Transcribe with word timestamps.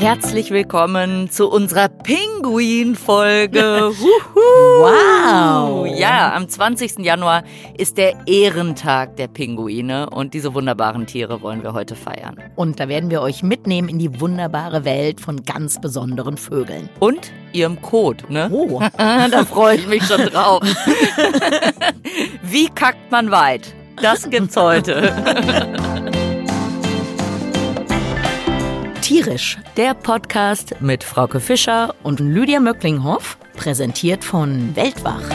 Herzlich 0.00 0.50
willkommen 0.50 1.30
zu 1.30 1.50
unserer 1.50 1.90
Pinguin-Folge. 1.90 3.60
wow! 4.34 5.86
Ja, 5.86 6.34
am 6.34 6.48
20. 6.48 7.00
Januar 7.00 7.44
ist 7.76 7.98
der 7.98 8.14
Ehrentag 8.26 9.16
der 9.16 9.28
Pinguine 9.28 10.08
und 10.08 10.32
diese 10.32 10.54
wunderbaren 10.54 11.04
Tiere 11.04 11.42
wollen 11.42 11.62
wir 11.62 11.74
heute 11.74 11.96
feiern. 11.96 12.36
Und 12.56 12.80
da 12.80 12.88
werden 12.88 13.10
wir 13.10 13.20
euch 13.20 13.42
mitnehmen 13.42 13.90
in 13.90 13.98
die 13.98 14.22
wunderbare 14.22 14.86
Welt 14.86 15.20
von 15.20 15.44
ganz 15.44 15.78
besonderen 15.78 16.38
Vögeln. 16.38 16.88
Und 16.98 17.30
ihrem 17.52 17.82
Code, 17.82 18.24
ne? 18.30 18.48
Oh. 18.50 18.80
da 18.96 19.44
freue 19.44 19.76
ich 19.76 19.86
mich 19.86 20.02
schon 20.04 20.24
drauf. 20.24 20.62
Wie 22.42 22.68
kackt 22.70 23.10
man 23.10 23.30
weit? 23.30 23.74
Das 24.00 24.30
gibt's 24.30 24.56
heute. 24.56 25.12
Tierisch, 29.10 29.58
Der 29.76 29.94
Podcast 29.94 30.76
mit 30.80 31.02
Frauke 31.02 31.40
Fischer 31.40 31.96
und 32.04 32.20
Lydia 32.20 32.60
Möcklinghoff, 32.60 33.38
präsentiert 33.56 34.22
von 34.22 34.76
Weltwach. 34.76 35.28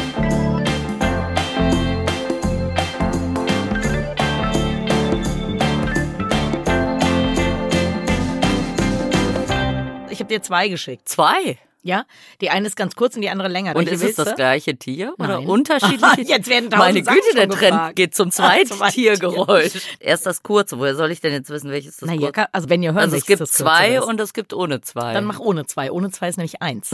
Ich 10.10 10.22
habe 10.22 10.30
dir 10.30 10.42
zwei 10.42 10.70
geschickt. 10.70 11.10
zwei. 11.10 11.58
Ja, 11.88 12.06
die 12.42 12.50
eine 12.50 12.66
ist 12.66 12.76
ganz 12.76 12.96
kurz 12.96 13.16
und 13.16 13.22
die 13.22 13.30
andere 13.30 13.48
länger. 13.48 13.76
Und 13.76 13.86
Welche 13.86 14.08
ist 14.08 14.18
es 14.18 14.26
das 14.26 14.36
gleiche 14.36 14.76
Tier 14.76 15.14
oder 15.20 15.38
Nein. 15.38 15.46
unterschiedliche? 15.48 16.22
Jetzt 16.28 16.50
werden 16.50 16.72
tausend 16.72 16.80
Meine 16.96 17.04
Sachen 17.04 17.20
Güte, 17.20 17.36
der 17.36 17.48
Trend 17.50 17.62
gefragt. 17.62 17.96
geht 17.96 18.16
zum 18.16 18.32
Zweittiergeräusch. 18.32 19.72
Erst 20.00 20.26
das 20.26 20.42
kurze. 20.42 20.80
Woher 20.80 20.96
soll 20.96 21.12
ich 21.12 21.22
denn 21.22 21.32
jetzt 21.32 21.52
wissen, 21.52 21.70
welches 21.70 21.98
das 21.98 22.10
Na 22.10 22.16
ja, 22.16 22.32
kurze? 22.32 22.52
also 22.56 22.70
wenn 22.70 22.82
ihr 22.82 22.94
hören 22.94 23.04
Also 23.04 23.18
es 23.18 23.28
gibt 23.28 23.40
das 23.40 23.52
zwei 23.52 24.02
und 24.02 24.20
es 24.20 24.34
gibt 24.34 24.54
ohne 24.56 24.82
zwei. 24.82 25.14
dann 25.14 25.26
mach 25.26 25.38
ohne 25.40 25.68
zwei. 25.68 25.92
Ohne 25.92 26.10
zwei 26.10 26.30
ist 26.30 26.38
nämlich 26.38 26.60
eins. 26.64 26.90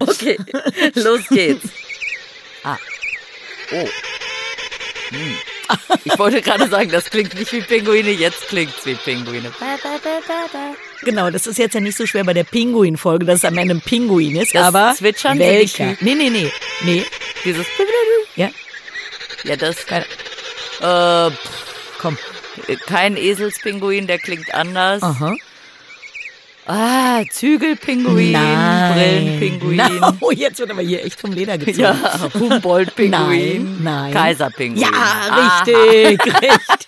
okay, 0.00 0.38
los 0.94 1.20
geht's. 1.28 1.68
Ah. 2.64 2.78
Oh. 3.72 3.88
Hm. 5.10 5.36
Ich 6.04 6.18
wollte 6.18 6.40
gerade 6.40 6.66
sagen, 6.68 6.90
das 6.90 7.10
klingt 7.10 7.34
nicht 7.34 7.52
wie 7.52 7.60
Pinguine, 7.60 8.10
jetzt 8.10 8.48
klingt's 8.48 8.86
wie 8.86 8.94
Pinguine. 8.94 9.52
Genau, 11.02 11.30
das 11.30 11.46
ist 11.46 11.58
jetzt 11.58 11.74
ja 11.74 11.80
nicht 11.80 11.96
so 11.96 12.06
schwer 12.06 12.24
bei 12.24 12.32
der 12.32 12.44
Pinguin-Folge, 12.44 13.24
dass 13.26 13.36
es 13.40 13.44
am 13.44 13.58
Ende 13.58 13.74
ein 13.74 13.80
Pinguin 13.80 14.36
ist, 14.36 14.54
Das 14.54 14.62
aber 14.62 14.94
Zwitschern 14.96 15.38
welcher? 15.38 15.96
Nee, 16.00 16.14
nee, 16.14 16.30
nee. 16.30 16.50
Nee, 16.84 17.04
Dieses 17.44 17.66
ja, 18.34 18.50
Ja, 19.44 19.56
das 19.56 19.86
keine, 19.86 20.04
äh, 20.80 21.30
pff, 21.30 21.98
komm. 21.98 22.18
kein 22.86 23.16
Eselspinguin, 23.16 24.06
der 24.06 24.18
klingt 24.18 24.52
anders. 24.54 25.02
Aha. 25.02 25.34
Ah, 26.68 27.22
Zügelpinguin, 27.30 28.32
Brillenpinguin. 28.32 29.76
Na, 29.76 30.16
oh, 30.20 30.32
jetzt 30.32 30.58
wird 30.58 30.70
aber 30.70 30.82
hier 30.82 31.04
echt 31.04 31.20
vom 31.20 31.30
Leder 31.32 31.58
gezogen. 31.58 31.78
Ja, 31.80 32.28
Humboldt-Pinguin, 32.34 33.10
Nein, 33.10 33.78
nein. 33.82 34.12
Kaiserpinguin. 34.12 34.82
Ja, 34.82 34.88
Aha. 34.92 35.62
richtig, 35.62 36.20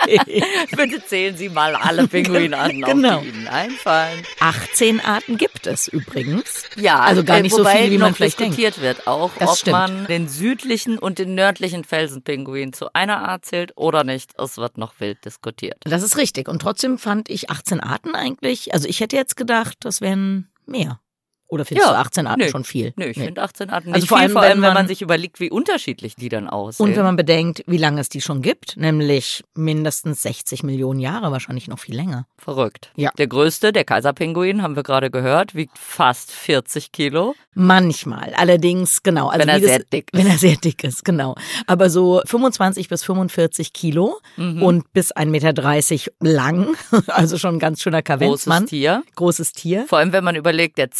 richtig. 0.08 0.44
Bitte 0.76 1.04
zählen 1.06 1.36
Sie 1.36 1.48
mal 1.48 1.76
alle 1.76 2.08
Pinguine 2.08 2.58
an, 2.58 2.80
Genau. 2.82 3.20
die 3.20 3.28
Ihnen 3.28 3.46
einfallen. 3.46 4.22
18 4.40 5.00
Arten 5.00 5.36
gibt 5.36 5.68
es 5.68 5.86
übrigens. 5.86 6.64
Ja, 6.76 6.98
Also 7.00 7.22
gar 7.22 7.38
äh, 7.38 7.42
nicht 7.42 7.54
so 7.54 7.64
viele, 7.64 7.90
wie 7.92 7.98
man 7.98 8.10
noch 8.10 8.16
vielleicht 8.16 8.40
diskutiert 8.40 8.80
wird, 8.82 9.06
auch 9.06 9.30
Das 9.38 9.48
ob 9.50 9.56
stimmt. 9.58 9.72
man 9.76 10.06
den 10.06 10.28
südlichen 10.28 10.98
und 10.98 11.20
den 11.20 11.36
nördlichen 11.36 11.84
Felsenpinguin 11.84 12.72
zu 12.72 12.92
einer 12.94 13.28
Art 13.28 13.44
zählt 13.44 13.72
oder 13.76 14.02
nicht. 14.02 14.32
Es 14.38 14.56
wird 14.56 14.76
noch 14.76 14.94
wild 14.98 15.24
diskutiert. 15.24 15.76
Das 15.84 16.02
ist 16.02 16.16
richtig. 16.16 16.48
Und 16.48 16.60
trotzdem 16.62 16.98
fand 16.98 17.28
ich 17.30 17.50
18 17.50 17.78
Arten 17.80 18.16
eigentlich, 18.16 18.74
also 18.74 18.88
ich 18.88 18.98
hätte 19.00 19.14
jetzt 19.14 19.36
gedacht, 19.36 19.67
das 19.74 20.00
wären 20.00 20.50
mehr. 20.66 21.00
Oder 21.48 21.64
findest 21.64 21.86
Ja, 21.88 21.94
du 21.94 21.98
18 21.98 22.26
Arten 22.26 22.40
nö. 22.42 22.48
schon 22.50 22.64
viel? 22.64 22.92
Nö, 22.96 23.06
ich 23.06 23.16
Nee. 23.16 23.24
finde 23.26 23.42
18 23.42 23.70
Arten 23.70 23.88
Also 23.88 24.00
nicht 24.02 24.08
vor 24.08 24.18
viel, 24.18 24.24
allem, 24.24 24.32
vor 24.32 24.42
allem, 24.42 24.50
wenn 24.58 24.62
wenn 24.62 24.68
man 24.68 24.74
man- 24.74 24.88
sich 24.88 25.00
überlegt, 25.02 25.40
wie 25.40 25.50
unterschiedlich 25.50 26.14
die 26.14 26.28
dann 26.28 26.46
aussehen. 26.48 26.84
Und 26.86 26.96
wenn 26.96 27.04
man 27.04 27.16
bedenkt, 27.16 27.62
wie 27.66 27.78
lange 27.78 28.00
es 28.02 28.08
die 28.10 28.20
schon 28.20 28.42
gibt, 28.42 28.76
nämlich 28.76 29.42
mindestens 29.54 30.22
60 30.22 30.62
Millionen 30.62 31.00
Jahre, 31.00 31.32
wahrscheinlich 31.32 31.66
noch 31.68 31.78
viel 31.78 31.96
länger. 31.96 32.26
Verrückt. 32.36 32.90
Ja. 32.96 33.10
Der 33.16 33.26
größte, 33.28 33.72
der 33.72 33.84
Kaiserpinguin, 33.84 34.62
haben 34.62 34.76
wir 34.76 34.82
gerade 34.82 35.10
gehört, 35.10 35.54
wiegt 35.54 35.78
fast 35.78 36.30
40 36.32 36.92
Kilo. 36.92 37.34
Manchmal, 37.54 38.32
allerdings, 38.36 39.02
genau. 39.02 39.28
Also 39.28 39.40
Wenn 39.40 39.48
er 39.48 39.58
das, 39.60 39.68
sehr 39.68 39.78
dick 39.80 40.10
ist. 40.12 40.18
Wenn 40.18 40.26
er 40.30 40.38
sehr 40.38 40.56
dick 40.56 40.84
ist, 40.84 41.04
genau. 41.04 41.34
Aber 41.66 41.90
so 41.90 42.22
25 42.24 42.88
bis 42.88 43.02
45 43.04 43.72
Kilo 43.72 44.18
Mhm. 44.36 44.62
und 44.62 44.92
bis 44.92 45.12
1,30 45.12 46.10
Meter 46.22 46.32
lang, 46.32 46.68
also 47.08 47.36
schon 47.36 47.56
ein 47.56 47.58
ganz 47.58 47.82
schöner 47.82 48.02
Großes 48.02 48.20
Kaventsmann. 48.20 48.66
Tier. 48.66 49.02
Großes 49.16 49.52
Tier. 49.52 49.86
Vor 49.88 49.98
allem, 49.98 50.12
wenn 50.12 50.24
man 50.24 50.36
überlegt, 50.36 50.78
der 50.78 50.90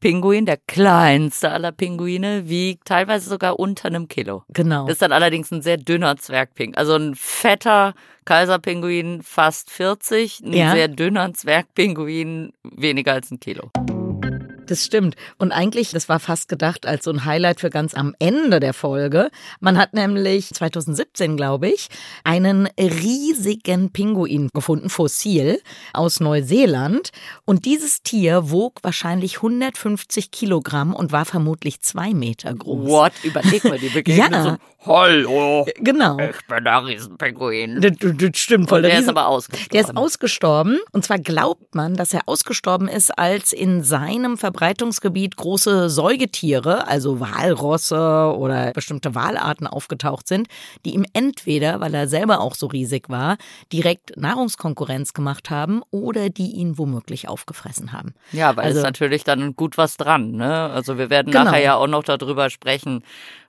Zwergpinguin, 0.00 0.46
der 0.46 0.58
kleinste 0.66 1.50
aller 1.50 1.72
Pinguine, 1.72 2.48
wiegt 2.48 2.86
teilweise 2.86 3.28
sogar 3.28 3.58
unter 3.58 3.86
einem 3.86 4.08
Kilo. 4.08 4.42
Genau. 4.48 4.86
Ist 4.88 5.02
dann 5.02 5.12
allerdings 5.12 5.50
ein 5.50 5.62
sehr 5.62 5.76
dünner 5.78 6.16
Zwergpinguin. 6.16 6.76
Also 6.76 6.94
ein 6.96 7.14
fetter 7.14 7.94
Kaiserpinguin 8.24 9.22
fast 9.22 9.70
40, 9.70 10.40
ein 10.40 10.52
Ja. 10.52 10.72
sehr 10.72 10.88
dünner 10.88 11.32
Zwergpinguin 11.32 12.52
weniger 12.62 13.14
als 13.14 13.30
ein 13.30 13.40
Kilo. 13.40 13.70
Das 14.66 14.84
stimmt. 14.84 15.16
Und 15.38 15.52
eigentlich, 15.52 15.90
das 15.90 16.08
war 16.08 16.20
fast 16.20 16.48
gedacht 16.48 16.86
als 16.86 17.04
so 17.04 17.10
ein 17.10 17.24
Highlight 17.24 17.60
für 17.60 17.70
ganz 17.70 17.94
am 17.94 18.14
Ende 18.18 18.60
der 18.60 18.74
Folge. 18.74 19.30
Man 19.60 19.78
hat 19.78 19.94
nämlich 19.94 20.52
2017, 20.52 21.36
glaube 21.36 21.68
ich, 21.68 21.88
einen 22.24 22.68
riesigen 22.78 23.90
Pinguin 23.90 24.48
gefunden, 24.52 24.90
fossil, 24.90 25.60
aus 25.92 26.20
Neuseeland. 26.20 27.10
Und 27.44 27.64
dieses 27.64 28.02
Tier 28.02 28.50
wog 28.50 28.80
wahrscheinlich 28.82 29.36
150 29.36 30.30
Kilogramm 30.30 30.94
und 30.94 31.12
war 31.12 31.24
vermutlich 31.24 31.80
zwei 31.80 32.12
Meter 32.14 32.54
groß. 32.54 32.88
What? 32.88 33.12
Überleg 33.22 33.64
mal, 33.64 33.78
die 33.78 33.88
begegnen 33.94 34.32
Ja. 34.32 34.42
so, 34.42 34.56
Hallo, 34.86 35.66
Genau. 35.80 36.16
ich 36.18 36.46
bin 36.46 36.62
der 36.64 36.86
Riesenpinguin. 36.86 37.80
Das, 37.80 37.92
das 37.98 38.38
stimmt 38.38 38.68
voll. 38.68 38.78
Und 38.78 38.82
der 38.84 39.00
ist 39.00 39.08
aber 39.08 39.26
ausgestorben. 39.26 39.70
Der 39.72 39.80
ist 39.80 39.96
ausgestorben. 39.96 40.78
Und 40.92 41.04
zwar 41.04 41.18
glaubt 41.18 41.74
man, 41.74 41.94
dass 41.94 42.14
er 42.14 42.20
ausgestorben 42.26 42.86
ist, 42.86 43.18
als 43.18 43.52
in 43.52 43.82
seinem 43.82 44.36
Verbreitungsgebiet 44.60 45.36
große 45.36 45.90
Säugetiere, 45.90 46.88
also 46.88 47.20
Walrosse 47.20 48.34
oder 48.38 48.72
bestimmte 48.72 49.14
Walarten 49.14 49.66
aufgetaucht 49.66 50.26
sind, 50.26 50.48
die 50.86 50.94
ihm 50.94 51.04
entweder, 51.12 51.80
weil 51.80 51.92
er 51.92 52.08
selber 52.08 52.40
auch 52.40 52.54
so 52.54 52.66
riesig 52.66 53.10
war, 53.10 53.36
direkt 53.70 54.16
Nahrungskonkurrenz 54.16 55.12
gemacht 55.12 55.50
haben 55.50 55.82
oder 55.90 56.30
die 56.30 56.52
ihn 56.52 56.78
womöglich 56.78 57.28
aufgefressen 57.28 57.92
haben. 57.92 58.14
Ja, 58.32 58.56
weil 58.56 58.64
Also- 58.64 58.78
ist 58.78 58.84
natürlich 58.84 59.24
dann 59.24 59.54
gut 59.56 59.76
was 59.76 59.98
dran. 59.98 60.32
Ne? 60.32 60.70
Also 60.70 60.96
wir 60.96 61.10
werden 61.10 61.32
Genau. 61.32 61.44
nachher 61.44 61.62
ja 61.62 61.74
auch 61.76 61.86
noch 61.86 62.02
darüber 62.02 62.48
sprechen, 62.48 63.02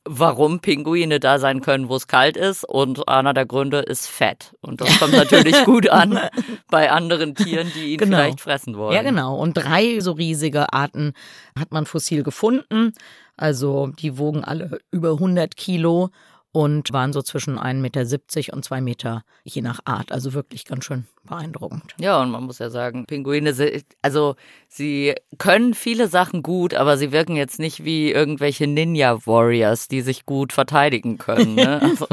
warum 0.08 0.60
Pinguine 0.60 1.20
da 1.20 1.40
sein 1.40 1.62
können, 1.62 1.90
wo 1.90 1.96
es 1.96 2.08
kalt 2.08 2.38
ist. 2.38 2.64
Und 2.64 3.08
einer 3.08 3.34
der 3.34 3.46
Gründe 3.46 3.80
ist 3.80 4.08
Fett. 4.08 4.56
Und 4.62 4.82
das 4.82 5.00
kommt 5.00 5.14
natürlich 5.14 5.64
gut 5.66 5.90
an 5.90 6.20
bei 6.70 6.92
anderen 6.92 7.36
Tieren, 7.36 7.72
die 7.76 7.94
ihn 7.94 7.98
Genau. 8.00 8.18
vielleicht 8.18 8.42
fressen 8.42 8.78
wollen. 8.78 8.96
Ja, 8.96 9.02
genau. 9.04 9.36
Und 9.38 9.54
drei 9.54 10.00
so 10.00 10.14
riesige 10.14 10.74
Arten 10.74 11.14
hat 11.58 11.72
man 11.72 11.86
fossil 11.86 12.24
gefunden. 12.24 12.94
Also 13.36 13.88
die 13.88 14.18
wogen 14.18 14.44
alle 14.44 14.80
über 14.92 15.12
100 15.12 15.56
Kilo 15.56 16.10
und 16.52 16.92
waren 16.92 17.14
so 17.14 17.22
zwischen 17.22 17.60
1,70 17.60 17.76
Meter 17.76 18.54
und 18.56 18.66
2 18.66 18.82
Meter 18.82 19.24
je 19.44 19.62
nach 19.62 19.80
Art. 19.86 20.12
Also 20.12 20.34
wirklich 20.34 20.66
ganz 20.66 20.86
schön 20.86 21.06
beeindruckend. 21.28 21.94
Ja, 22.00 22.22
und 22.22 22.32
man 22.32 22.44
muss 22.44 22.60
ja 22.60 22.70
sagen, 22.70 23.06
Pinguine 23.06 23.54
sind, 23.54 23.84
also 24.02 24.36
sie 24.68 25.14
können 25.38 25.74
viele 25.74 26.08
Sachen 26.08 26.42
gut, 26.44 26.74
aber 26.74 26.98
sie 26.98 27.12
wirken 27.12 27.36
jetzt 27.36 27.60
nicht 27.60 27.84
wie 27.86 28.12
irgendwelche 28.12 28.66
Ninja-Warriors, 28.68 29.88
die 29.88 30.02
sich 30.02 30.26
gut 30.26 30.52
verteidigen 30.54 31.18
können. 31.18 31.56
Ne? 31.56 31.82
Also, 31.88 32.08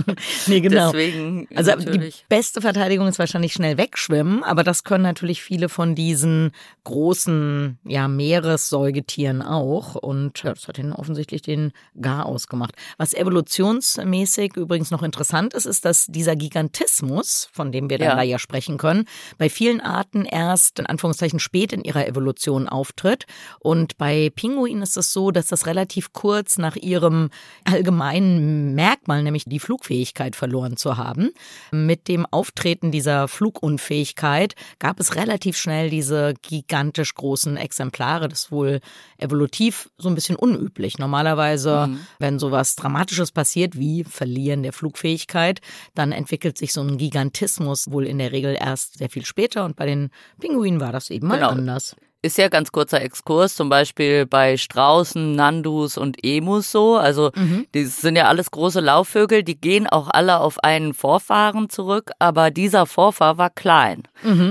Nee, 0.46 0.60
genau. 0.60 0.92
Deswegen 0.92 1.48
Also 1.54 1.72
die 1.76 2.12
beste 2.28 2.60
Verteidigung 2.60 3.06
ist 3.08 3.18
wahrscheinlich 3.18 3.52
schnell 3.52 3.76
wegschwimmen, 3.78 4.42
aber 4.44 4.62
das 4.62 4.84
können 4.84 5.02
natürlich 5.02 5.42
viele 5.42 5.68
von 5.68 5.94
diesen 5.94 6.52
großen 6.84 7.78
ja, 7.84 8.08
Meeressäugetieren 8.08 9.42
auch. 9.42 9.94
Und 9.94 10.42
ja, 10.42 10.52
das 10.54 10.68
hat 10.68 10.78
ihnen 10.78 10.92
offensichtlich 10.92 11.42
den 11.42 11.72
Gar 12.00 12.26
ausgemacht. 12.26 12.74
Was 12.98 13.14
evolutionsmäßig 13.14 14.56
übrigens 14.56 14.90
noch 14.90 15.02
interessant 15.02 15.54
ist, 15.54 15.66
ist, 15.66 15.84
dass 15.84 16.06
dieser 16.06 16.36
Gigantismus, 16.36 17.48
von 17.52 17.72
dem 17.72 17.90
wir 17.90 17.98
dann 17.98 18.08
Ja. 18.08 18.16
da 18.16 18.22
ja 18.22 18.38
sprechen 18.38 18.76
können, 18.78 19.03
bei 19.38 19.48
vielen 19.48 19.80
Arten 19.80 20.24
erst 20.24 20.78
in 20.78 20.86
Anführungszeichen 20.86 21.38
spät 21.38 21.72
in 21.72 21.82
ihrer 21.82 22.06
Evolution 22.06 22.68
auftritt. 22.68 23.26
Und 23.60 23.98
bei 23.98 24.30
Pinguinen 24.34 24.82
ist 24.82 24.96
es 24.96 25.12
so, 25.12 25.30
dass 25.30 25.48
das 25.48 25.66
relativ 25.66 26.12
kurz 26.12 26.58
nach 26.58 26.76
ihrem 26.76 27.30
allgemeinen 27.64 28.74
Merkmal, 28.74 29.22
nämlich 29.22 29.44
die 29.46 29.60
Flugfähigkeit 29.60 30.36
verloren 30.36 30.76
zu 30.76 30.96
haben. 30.96 31.30
Mit 31.70 32.08
dem 32.08 32.26
Auftreten 32.26 32.90
dieser 32.90 33.28
Flugunfähigkeit 33.28 34.54
gab 34.78 35.00
es 35.00 35.16
relativ 35.16 35.56
schnell 35.56 35.90
diese 35.90 36.34
gigantisch 36.42 37.14
großen 37.14 37.56
Exemplare. 37.56 38.28
Das 38.28 38.44
ist 38.44 38.52
wohl 38.52 38.80
evolutiv 39.18 39.90
so 39.98 40.08
ein 40.08 40.14
bisschen 40.14 40.36
unüblich. 40.36 40.98
Normalerweise, 40.98 41.90
wenn 42.18 42.38
sowas 42.38 42.76
Dramatisches 42.76 43.32
passiert, 43.32 43.78
wie 43.78 44.04
Verlieren 44.04 44.62
der 44.62 44.72
Flugfähigkeit, 44.72 45.60
dann 45.94 46.12
entwickelt 46.12 46.58
sich 46.58 46.72
so 46.72 46.82
ein 46.82 46.98
Gigantismus 46.98 47.90
wohl 47.90 48.06
in 48.06 48.18
der 48.18 48.32
Regel 48.32 48.56
erst 48.58 48.93
sehr 48.96 49.10
viel 49.10 49.24
später 49.24 49.64
und 49.64 49.76
bei 49.76 49.86
den 49.86 50.10
Pinguinen 50.40 50.80
war 50.80 50.92
das 50.92 51.10
eben 51.10 51.26
mal 51.28 51.36
Genau. 51.36 51.48
anders. 51.50 51.96
Ist 52.22 52.38
ja 52.38 52.48
ganz 52.48 52.72
kurzer 52.72 53.02
Exkurs, 53.02 53.54
zum 53.54 53.68
Beispiel 53.68 54.24
bei 54.24 54.56
Straußen, 54.56 55.34
Nandus 55.34 55.98
und 55.98 56.24
Emus 56.24 56.72
so. 56.72 56.96
Also 56.96 57.30
die 57.74 57.84
sind 57.84 58.16
ja 58.16 58.28
alles 58.28 58.50
große 58.50 58.80
Laufvögel, 58.80 59.42
die 59.42 59.60
gehen 59.60 59.86
auch 59.86 60.08
alle 60.10 60.40
auf 60.40 60.64
einen 60.64 60.94
Vorfahren 60.94 61.68
zurück, 61.68 62.12
aber 62.18 62.50
dieser 62.50 62.86
Vorfahr 62.86 63.36
war 63.36 63.50
klein. 63.50 64.04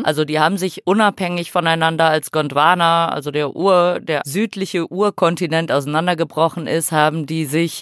Also 0.04 0.24
die 0.24 0.40
haben 0.40 0.58
sich 0.58 0.86
unabhängig 0.86 1.52
voneinander 1.52 2.06
als 2.06 2.32
Gondwana, 2.32 3.10
also 3.10 3.32
der 3.32 3.56
Ur, 3.56 4.00
der 4.00 4.22
südliche 4.24 4.92
Urkontinent 4.92 5.72
auseinandergebrochen 5.72 6.68
ist, 6.68 6.92
haben 6.92 7.26
die 7.26 7.46
sich 7.46 7.82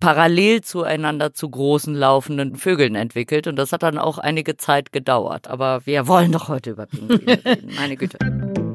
parallel 0.00 0.62
zueinander 0.62 1.34
zu 1.34 1.48
großen 1.48 1.94
laufenden 1.94 2.56
Vögeln 2.56 2.94
entwickelt 2.94 3.46
und 3.46 3.56
das 3.56 3.72
hat 3.72 3.82
dann 3.82 3.98
auch 3.98 4.18
einige 4.18 4.56
Zeit 4.56 4.92
gedauert. 4.92 5.48
Aber 5.48 5.84
wir 5.86 6.06
wollen 6.06 6.32
doch 6.32 6.48
heute 6.48 6.70
über 6.70 6.86
Pinguine 6.86 7.44
reden, 7.44 7.72
meine 7.76 7.96
Güte. 7.96 8.18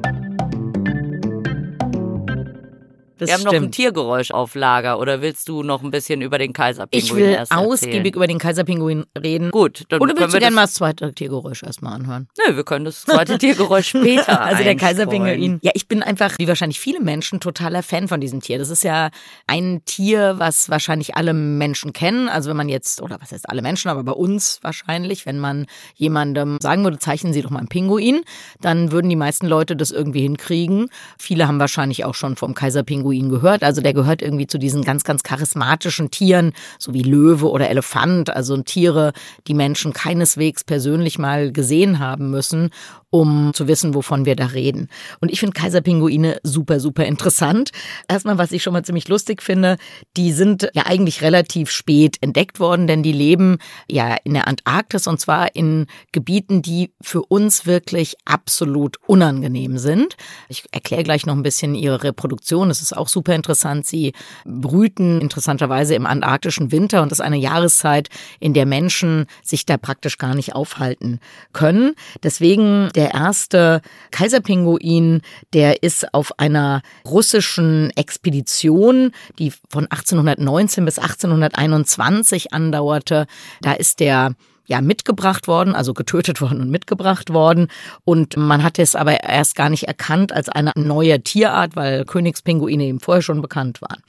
Das 3.18 3.28
Wir 3.28 3.34
haben 3.34 3.42
noch 3.44 3.52
ein 3.52 3.58
stimmt. 3.58 3.74
Tiergeräusch 3.76 4.32
auf 4.32 4.56
Lager 4.56 4.98
oder 4.98 5.22
willst 5.22 5.48
du 5.48 5.62
noch 5.62 5.84
ein 5.84 5.92
bisschen 5.92 6.20
über 6.20 6.36
den 6.38 6.52
Kaiserpinguin 6.52 7.04
Ich 7.06 7.14
will 7.14 7.26
erst 7.30 7.52
erzählen? 7.52 7.68
ausgiebig 7.70 8.16
über 8.16 8.26
den 8.26 8.38
Kaiserpinguin 8.40 9.04
reden. 9.22 9.52
Gut, 9.52 9.84
dann 9.88 10.00
Oder 10.00 10.14
willst 10.16 10.34
du 10.34 10.38
gerne 10.40 10.56
mal 10.56 10.62
das, 10.62 10.74
zweite 10.74 11.12
Tiergeräusch 11.14 11.62
erstmal 11.62 11.92
anhören? 11.94 12.26
Nö, 12.44 12.56
wir 12.56 12.64
können 12.64 12.84
das 12.84 13.02
zweite 13.02 13.38
Tiergeräusch 13.38 13.86
später 13.90 14.40
Also 14.40 14.64
der. 14.64 14.74
Kaiserpinguin. 14.74 15.60
Ja, 15.62 15.70
ich 15.74 15.86
bin 15.86 16.02
einfach, 16.02 16.32
wie 16.38 16.48
wahrscheinlich 16.48 16.80
viele 16.80 17.00
Menschen, 17.00 17.38
totaler 17.38 17.84
Fan 17.84 18.08
von 18.08 18.20
diesem 18.20 18.40
Tier. 18.40 18.58
Das 18.58 18.68
ist 18.68 18.82
ja 18.82 19.10
ein 19.46 19.82
Tier, 19.84 20.34
was 20.38 20.68
wahrscheinlich 20.68 21.14
alle 21.14 21.34
Menschen 21.34 21.92
kennen. 21.92 22.28
Also 22.28 22.50
wenn 22.50 22.56
man 22.56 22.68
jetzt, 22.68 23.00
oder 23.00 23.18
was 23.20 23.30
heißt 23.30 23.48
alle 23.48 23.62
Menschen, 23.62 23.90
aber 23.90 24.02
bei 24.02 24.12
uns 24.12 24.58
wahrscheinlich, 24.62 25.24
wenn 25.24 25.38
man 25.38 25.66
jemandem 25.94 26.58
sagen 26.60 26.82
würde, 26.82 26.98
zeichnen 26.98 27.32
Sie 27.32 27.42
doch 27.42 27.50
mal 27.50 27.60
einen 27.60 27.68
Pinguin, 27.68 28.22
dann 28.60 28.90
würden 28.90 29.08
die 29.08 29.14
meisten 29.16 29.46
Leute 29.46 29.76
das 29.76 29.92
irgendwie 29.92 30.22
hinkriegen. 30.22 30.88
Viele 31.16 31.46
haben 31.46 31.60
wahrscheinlich 31.60 32.04
auch 32.04 32.14
schon 32.16 32.34
vom 32.34 32.54
Kaiserpinguin 32.54 33.03
gehört. 33.12 33.62
Also 33.62 33.80
der 33.80 33.94
gehört 33.94 34.22
irgendwie 34.22 34.46
zu 34.46 34.58
diesen 34.58 34.82
ganz, 34.82 35.04
ganz 35.04 35.22
charismatischen 35.22 36.10
Tieren, 36.10 36.52
so 36.78 36.94
wie 36.94 37.02
Löwe 37.02 37.50
oder 37.50 37.68
Elefant. 37.68 38.30
Also 38.30 38.54
Tiere, 38.64 39.12
die 39.46 39.54
Menschen 39.54 39.92
keineswegs 39.92 40.64
persönlich 40.64 41.18
mal 41.18 41.52
gesehen 41.52 41.98
haben 41.98 42.30
müssen, 42.30 42.70
um 43.14 43.54
zu 43.54 43.68
wissen, 43.68 43.94
wovon 43.94 44.24
wir 44.24 44.34
da 44.34 44.46
reden. 44.46 44.88
Und 45.20 45.30
ich 45.30 45.38
finde 45.38 45.52
Kaiserpinguine 45.52 46.40
super, 46.42 46.80
super 46.80 47.04
interessant. 47.04 47.70
Erstmal, 48.08 48.38
was 48.38 48.50
ich 48.50 48.64
schon 48.64 48.72
mal 48.72 48.84
ziemlich 48.84 49.06
lustig 49.06 49.40
finde, 49.40 49.76
die 50.16 50.32
sind 50.32 50.68
ja 50.74 50.86
eigentlich 50.86 51.22
relativ 51.22 51.70
spät 51.70 52.16
entdeckt 52.22 52.58
worden, 52.58 52.88
denn 52.88 53.04
die 53.04 53.12
leben 53.12 53.58
ja 53.88 54.16
in 54.24 54.34
der 54.34 54.48
Antarktis 54.48 55.06
und 55.06 55.20
zwar 55.20 55.54
in 55.54 55.86
Gebieten, 56.10 56.60
die 56.60 56.90
für 57.00 57.22
uns 57.22 57.66
wirklich 57.66 58.16
absolut 58.24 58.96
unangenehm 59.06 59.78
sind. 59.78 60.16
Ich 60.48 60.64
erkläre 60.72 61.04
gleich 61.04 61.24
noch 61.24 61.36
ein 61.36 61.44
bisschen 61.44 61.76
ihre 61.76 62.02
Reproduktion. 62.02 62.66
Das 62.66 62.82
ist 62.82 62.96
auch 62.96 63.06
super 63.06 63.36
interessant. 63.36 63.86
Sie 63.86 64.12
brüten 64.44 65.20
interessanterweise 65.20 65.94
im 65.94 66.06
antarktischen 66.06 66.72
Winter 66.72 67.00
und 67.00 67.12
das 67.12 67.20
ist 67.20 67.24
eine 67.24 67.38
Jahreszeit, 67.38 68.08
in 68.40 68.54
der 68.54 68.66
Menschen 68.66 69.26
sich 69.44 69.66
da 69.66 69.76
praktisch 69.76 70.18
gar 70.18 70.34
nicht 70.34 70.56
aufhalten 70.56 71.20
können. 71.52 71.94
Deswegen 72.24 72.88
der 72.96 73.03
erste 73.12 73.80
Kaiserpinguin, 74.10 75.22
der 75.52 75.82
ist 75.82 76.14
auf 76.14 76.38
einer 76.38 76.82
russischen 77.04 77.90
Expedition, 77.96 79.12
die 79.38 79.52
von 79.68 79.84
1819 79.84 80.84
bis 80.84 80.98
1821 80.98 82.52
andauerte. 82.52 83.26
Da 83.60 83.72
ist 83.72 84.00
der 84.00 84.34
ja 84.66 84.80
mitgebracht 84.80 85.46
worden, 85.46 85.74
also 85.74 85.94
getötet 85.94 86.40
worden 86.40 86.60
und 86.60 86.70
mitgebracht 86.70 87.32
worden. 87.32 87.68
Und 88.04 88.36
man 88.36 88.62
hat 88.62 88.78
es 88.78 88.94
aber 88.94 89.22
erst 89.22 89.56
gar 89.56 89.68
nicht 89.68 89.84
erkannt 89.84 90.32
als 90.32 90.48
eine 90.48 90.72
neue 90.74 91.20
Tierart, 91.20 91.76
weil 91.76 92.04
Königspinguine 92.04 92.84
eben 92.84 93.00
vorher 93.00 93.22
schon 93.22 93.42
bekannt 93.42 93.82
waren. 93.82 94.02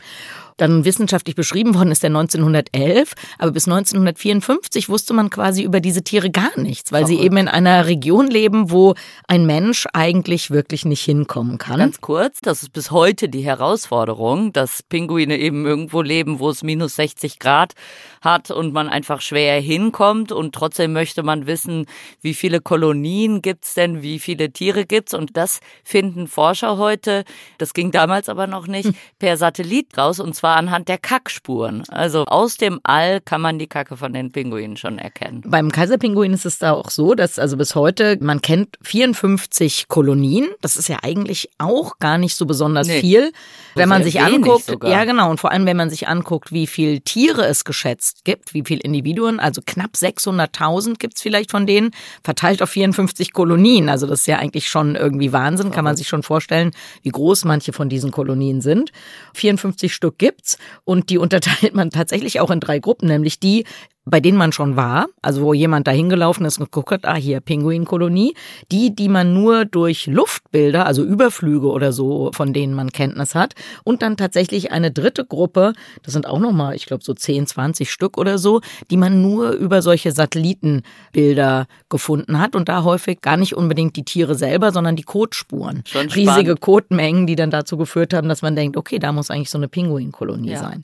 Dann 0.58 0.86
wissenschaftlich 0.86 1.36
beschrieben 1.36 1.76
worden 1.76 1.92
ist 1.92 2.02
der 2.02 2.10
1911, 2.10 3.14
aber 3.38 3.52
bis 3.52 3.68
1954 3.68 4.88
wusste 4.88 5.14
man 5.14 5.30
quasi 5.30 5.64
über 5.64 5.82
diese 5.82 6.02
Tiere 6.02 6.32
gar 6.32 6.58
nichts, 6.58 6.94
weil 6.94 7.06
sie 7.06 7.20
eben 7.20 7.36
in 7.36 7.50
einer 7.50 7.88
Region 7.88 8.28
leben, 8.28 8.72
wo 8.72 8.96
ein 9.28 9.46
Mensch 9.46 9.86
eigentlich 9.92 10.52
wirklich 10.52 10.86
nicht 10.86 11.02
hinkommen 11.02 11.58
kann. 11.58 11.80
Ganz 11.80 12.00
kurz, 12.00 12.40
das 12.40 12.64
ist 12.64 12.72
bis 12.72 12.92
heute 12.92 13.28
die 13.28 13.44
Herausforderung, 13.44 14.54
dass 14.54 14.82
Pinguine 14.84 15.38
eben 15.38 15.66
irgendwo 15.66 16.02
leben, 16.02 16.40
wo 16.40 16.50
es 16.50 16.64
minus 16.64 16.96
60 16.96 17.40
Grad 17.40 17.74
hat 18.22 18.50
und 18.50 18.72
man 18.72 18.88
einfach 18.88 19.20
schwer 19.20 19.60
hinkommt. 19.60 20.32
Und 20.32 20.56
trotzdem 20.56 20.94
möchte 20.94 21.22
man 21.22 21.48
wissen, 21.48 21.86
wie 22.22 22.34
viele 22.34 22.62
Kolonien 22.62 23.42
gibt's 23.42 23.74
denn, 23.74 24.02
wie 24.02 24.20
viele 24.20 24.52
Tiere 24.52 24.86
gibt's? 24.86 25.14
Und 25.14 25.36
das 25.36 25.60
finden 25.84 26.28
Forscher 26.28 26.78
heute, 26.78 27.26
das 27.58 27.74
ging 27.74 27.92
damals 27.92 28.30
aber 28.30 28.48
noch 28.48 28.68
nicht, 28.68 28.92
per 29.20 29.36
Satellit 29.36 29.98
raus 29.98 30.20
und 30.22 30.34
zwar 30.34 30.45
anhand 30.50 30.88
der 30.88 30.98
Kackspuren. 30.98 31.84
Also 31.90 32.26
aus 32.26 32.58
dem 32.58 32.80
All 32.84 33.22
kann 33.22 33.42
man 33.42 33.60
die 33.60 33.68
Kacke 33.68 33.98
von 33.98 34.14
den 34.14 34.32
Pinguinen 34.32 34.78
schon 34.78 34.98
erkennen. 35.00 35.42
Beim 35.46 35.72
Kaiserpinguin 35.72 36.34
ist 36.34 36.46
es 36.46 36.58
da 36.60 36.74
auch 36.74 36.90
so, 36.90 37.16
dass 37.16 37.40
also 37.40 37.58
bis 37.58 37.76
heute, 37.76 38.18
man 38.22 38.42
kennt 38.42 38.78
54 38.84 39.88
Kolonien. 39.88 40.48
Das 40.62 40.78
ist 40.78 40.88
ja 40.90 41.00
eigentlich 41.04 41.50
auch 41.58 42.00
gar 42.00 42.18
nicht 42.18 42.36
so 42.36 42.46
besonders 42.46 42.88
Nee. 42.88 43.02
viel. 43.02 43.32
Wenn 43.76 43.90
man 43.90 44.04
sich 44.04 44.22
anguckt, 44.22 44.66
sogar. 44.66 44.92
ja 44.92 45.04
genau, 45.06 45.30
und 45.30 45.40
vor 45.40 45.52
allem 45.52 45.66
wenn 45.66 45.78
man 45.78 45.90
sich 45.90 46.08
anguckt, 46.08 46.52
wie 46.52 46.68
viel 46.68 47.00
Tiere 47.02 47.46
es 47.46 47.66
geschätzt 47.66 48.24
gibt, 48.26 48.54
wie 48.54 48.64
viel 48.66 48.80
Individuen, 48.80 49.40
also 49.40 49.62
knapp 49.66 49.92
600.000 49.96 50.98
gibt's 50.98 51.22
vielleicht 51.22 51.52
von 51.52 51.66
denen, 51.66 51.92
verteilt 52.24 52.62
auf 52.62 52.70
54 52.70 53.34
Kolonien. 53.34 53.90
Also 53.90 54.08
das 54.08 54.22
ist 54.22 54.28
ja 54.28 54.38
eigentlich 54.40 54.68
schon 54.68 54.96
irgendwie 54.96 55.34
Wahnsinn, 55.34 55.72
kann 55.72 55.84
man 55.86 55.96
sich 55.98 56.08
schon 56.08 56.24
vorstellen, 56.24 56.72
wie 57.02 57.10
groß 57.10 57.46
manche 57.46 57.74
von 57.74 57.90
diesen 57.90 58.12
Kolonien 58.12 58.62
sind. 58.62 58.92
54 59.34 59.94
Stück 59.94 60.18
gibt's 60.36 60.58
und 60.84 61.10
die 61.10 61.18
unterteilt 61.18 61.74
man 61.74 61.90
tatsächlich 61.90 62.40
auch 62.40 62.52
in 62.52 62.60
drei 62.60 62.80
Gruppen, 62.80 63.08
nämlich 63.08 63.40
die, 63.40 63.66
bei 64.06 64.20
denen 64.20 64.38
man 64.38 64.52
schon 64.52 64.76
war, 64.76 65.08
also 65.22 65.42
wo 65.42 65.54
jemand 65.54 65.88
da 65.88 65.92
hingelaufen 65.92 66.46
ist 66.46 66.60
und 66.60 66.66
geguckt 66.66 66.92
hat, 66.92 67.06
ah, 67.06 67.16
hier 67.16 67.40
Pinguinkolonie, 67.40 68.36
die, 68.72 68.96
die 68.96 69.10
man 69.10 69.34
nur 69.34 69.66
durch 69.66 70.06
Luftbilder, 70.06 70.86
also 70.86 71.04
Überflüge 71.04 71.68
oder 71.68 71.92
so, 71.92 72.32
von 72.34 72.54
denen 72.54 72.74
man 72.76 72.92
Kenntnis 72.92 73.34
hat, 73.34 73.56
und 73.84 74.04
dann 74.04 74.16
tatsächlich 74.16 74.72
eine 74.72 74.92
dritte 74.92 75.26
Gruppe, 75.26 75.74
das 76.04 76.14
sind 76.14 76.28
auch 76.28 76.40
nochmal, 76.40 76.76
ich 76.76 76.86
glaube, 76.86 77.04
so 77.04 77.14
10, 77.16 77.48
20 77.48 77.92
Stück 77.92 78.18
oder 78.18 78.38
so, 78.38 78.62
die 78.92 78.98
man 78.98 79.22
nur 79.24 79.52
über 79.52 79.82
solche 79.82 80.12
Satellitenbilder 80.12 81.66
gefunden 81.90 82.40
hat 82.40 82.56
und 82.56 82.70
da 82.70 82.84
häufig 82.84 83.22
gar 83.22 83.38
nicht 83.38 83.56
unbedingt 83.56 83.96
die 83.96 84.04
Tiere 84.06 84.36
selber, 84.36 84.72
sondern 84.72 84.96
die 84.96 85.04
Kotspuren. 85.04 85.84
Riesige. 85.94 86.56
Kotmengen, 86.56 87.28
die 87.28 87.36
dann 87.36 87.52
dazu 87.52 87.76
geführt 87.78 88.14
haben, 88.14 88.30
dass 88.30 88.42
man 88.42 88.56
denkt, 88.56 88.78
okay, 88.78 89.00
da 89.00 89.12
muss 89.12 89.32
eigentlich 89.32 89.50
so 89.50 89.58
eine 89.58 89.68
Pinguinkolonie 89.68 90.52
Ja. 90.52 90.60
sein. 90.60 90.82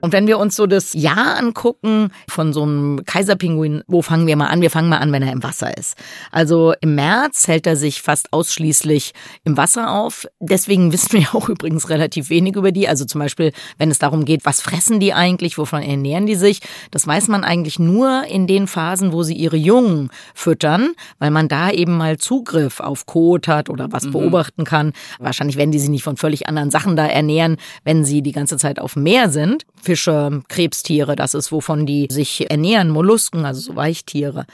Und 0.00 0.12
wenn 0.12 0.26
wir 0.26 0.38
uns 0.38 0.56
so 0.56 0.66
das 0.66 0.92
Jahr 0.92 1.36
angucken 1.38 2.10
von 2.28 2.52
so 2.52 2.62
einem 2.62 3.04
Kaiserpinguin, 3.04 3.82
wo 3.86 4.02
fangen 4.02 4.26
wir 4.26 4.36
mal 4.36 4.46
an? 4.46 4.60
Wir 4.60 4.70
fangen 4.70 4.88
mal 4.88 4.98
an, 4.98 5.12
wenn 5.12 5.22
er 5.22 5.32
im 5.32 5.42
Wasser 5.42 5.76
ist. 5.76 5.96
Also 6.30 6.74
im 6.80 6.94
März 6.94 7.48
hält 7.48 7.66
er 7.66 7.76
sich 7.76 8.02
fast 8.02 8.32
ausschließlich 8.32 9.12
im 9.44 9.56
Wasser 9.56 9.90
auf. 9.92 10.26
Deswegen 10.40 10.92
wissen 10.92 11.12
wir 11.12 11.26
auch 11.34 11.48
übrigens 11.48 11.88
relativ 11.88 12.30
wenig 12.30 12.56
über 12.56 12.72
die. 12.72 12.88
Also 12.88 13.04
zum 13.04 13.20
Beispiel, 13.20 13.52
wenn 13.78 13.90
es 13.90 13.98
darum 13.98 14.24
geht, 14.24 14.44
was 14.44 14.60
fressen 14.60 15.00
die 15.00 15.12
eigentlich, 15.12 15.58
wovon 15.58 15.82
ernähren 15.82 16.26
die 16.26 16.34
sich, 16.34 16.60
das 16.90 17.06
weiß 17.06 17.28
man 17.28 17.44
eigentlich 17.44 17.78
nur 17.78 18.24
in 18.24 18.46
den 18.46 18.66
Phasen, 18.66 19.12
wo 19.12 19.22
sie 19.22 19.34
ihre 19.34 19.56
Jungen 19.56 20.10
füttern, 20.34 20.94
weil 21.18 21.30
man 21.30 21.48
da 21.48 21.70
eben 21.70 21.96
mal 21.96 22.18
Zugriff 22.18 22.80
auf 22.80 23.06
Kot 23.06 23.48
hat 23.48 23.70
oder 23.70 23.92
was 23.92 24.10
beobachten 24.10 24.64
kann. 24.64 24.92
Wahrscheinlich 25.18 25.56
werden 25.56 25.72
die 25.72 25.78
sich 25.78 25.88
nicht 25.88 26.04
von 26.04 26.16
völlig 26.16 26.48
anderen 26.48 26.70
Sachen 26.70 26.96
da 26.96 27.06
ernähren, 27.06 27.56
wenn 27.84 28.04
sie 28.04 28.22
die 28.22 28.32
ganze 28.32 28.56
Zeit 28.56 28.78
auf 28.78 28.94
dem 28.94 29.02
Meer 29.04 29.30
sind. 29.30 29.64
Fische, 29.86 30.42
Krebstiere, 30.48 31.14
das 31.14 31.34
ist, 31.34 31.52
wovon 31.52 31.86
die 31.86 32.08
sich 32.10 32.50
ernähren, 32.50 32.90
Mollusken, 32.90 33.44
also 33.44 33.60
so 33.60 33.76
Weichtiere. 33.76 34.44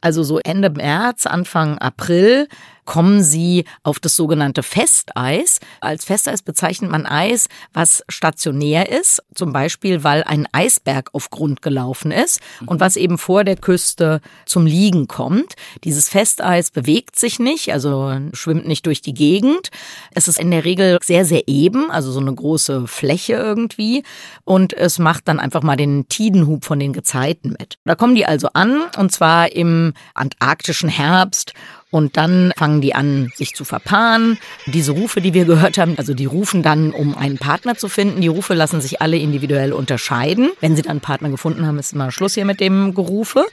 Also 0.00 0.22
so 0.22 0.38
Ende 0.38 0.70
März, 0.70 1.26
Anfang 1.26 1.76
April 1.76 2.48
kommen 2.90 3.22
sie 3.22 3.66
auf 3.84 4.00
das 4.00 4.16
sogenannte 4.16 4.64
Festeis. 4.64 5.60
Als 5.80 6.04
Festeis 6.04 6.42
bezeichnet 6.42 6.90
man 6.90 7.06
Eis, 7.06 7.46
was 7.72 8.02
stationär 8.08 8.88
ist, 8.88 9.22
zum 9.32 9.52
Beispiel, 9.52 10.02
weil 10.02 10.24
ein 10.24 10.48
Eisberg 10.50 11.10
auf 11.12 11.30
Grund 11.30 11.62
gelaufen 11.62 12.10
ist 12.10 12.40
und 12.66 12.80
was 12.80 12.96
eben 12.96 13.16
vor 13.16 13.44
der 13.44 13.54
Küste 13.54 14.20
zum 14.44 14.66
Liegen 14.66 15.06
kommt. 15.06 15.54
Dieses 15.84 16.08
Festeis 16.08 16.72
bewegt 16.72 17.16
sich 17.16 17.38
nicht, 17.38 17.72
also 17.72 18.12
schwimmt 18.32 18.66
nicht 18.66 18.86
durch 18.86 19.00
die 19.00 19.14
Gegend. 19.14 19.70
Es 20.12 20.26
ist 20.26 20.40
in 20.40 20.50
der 20.50 20.64
Regel 20.64 20.98
sehr, 21.00 21.24
sehr 21.24 21.46
eben, 21.46 21.92
also 21.92 22.10
so 22.10 22.18
eine 22.18 22.34
große 22.34 22.88
Fläche 22.88 23.34
irgendwie 23.34 24.02
und 24.42 24.72
es 24.72 24.98
macht 24.98 25.28
dann 25.28 25.38
einfach 25.38 25.62
mal 25.62 25.76
den 25.76 26.08
Tidenhub 26.08 26.64
von 26.64 26.80
den 26.80 26.92
Gezeiten 26.92 27.54
mit. 27.56 27.78
Da 27.84 27.94
kommen 27.94 28.16
die 28.16 28.26
also 28.26 28.48
an 28.54 28.82
und 28.98 29.12
zwar 29.12 29.52
im 29.52 29.92
antarktischen 30.14 30.88
Herbst 30.88 31.54
und 31.90 32.16
dann 32.16 32.52
fangen 32.56 32.80
die 32.80 32.94
an, 32.94 33.30
sich 33.34 33.54
zu 33.54 33.64
verpaaren. 33.64 34.38
Diese 34.66 34.92
Rufe, 34.92 35.20
die 35.20 35.34
wir 35.34 35.44
gehört 35.44 35.78
haben, 35.78 35.94
also 35.98 36.14
die 36.14 36.24
rufen 36.24 36.62
dann, 36.62 36.92
um 36.92 37.16
einen 37.16 37.38
Partner 37.38 37.76
zu 37.76 37.88
finden. 37.88 38.20
Die 38.20 38.28
Rufe 38.28 38.54
lassen 38.54 38.80
sich 38.80 39.02
alle 39.02 39.16
individuell 39.16 39.72
unterscheiden. 39.72 40.50
Wenn 40.60 40.76
sie 40.76 40.82
dann 40.82 40.90
einen 40.90 41.00
Partner 41.00 41.30
gefunden 41.30 41.66
haben, 41.66 41.78
ist 41.78 41.92
immer 41.92 42.12
Schluss 42.12 42.34
hier 42.34 42.44
mit 42.44 42.60
dem 42.60 42.94
Gerufe. 42.94 43.44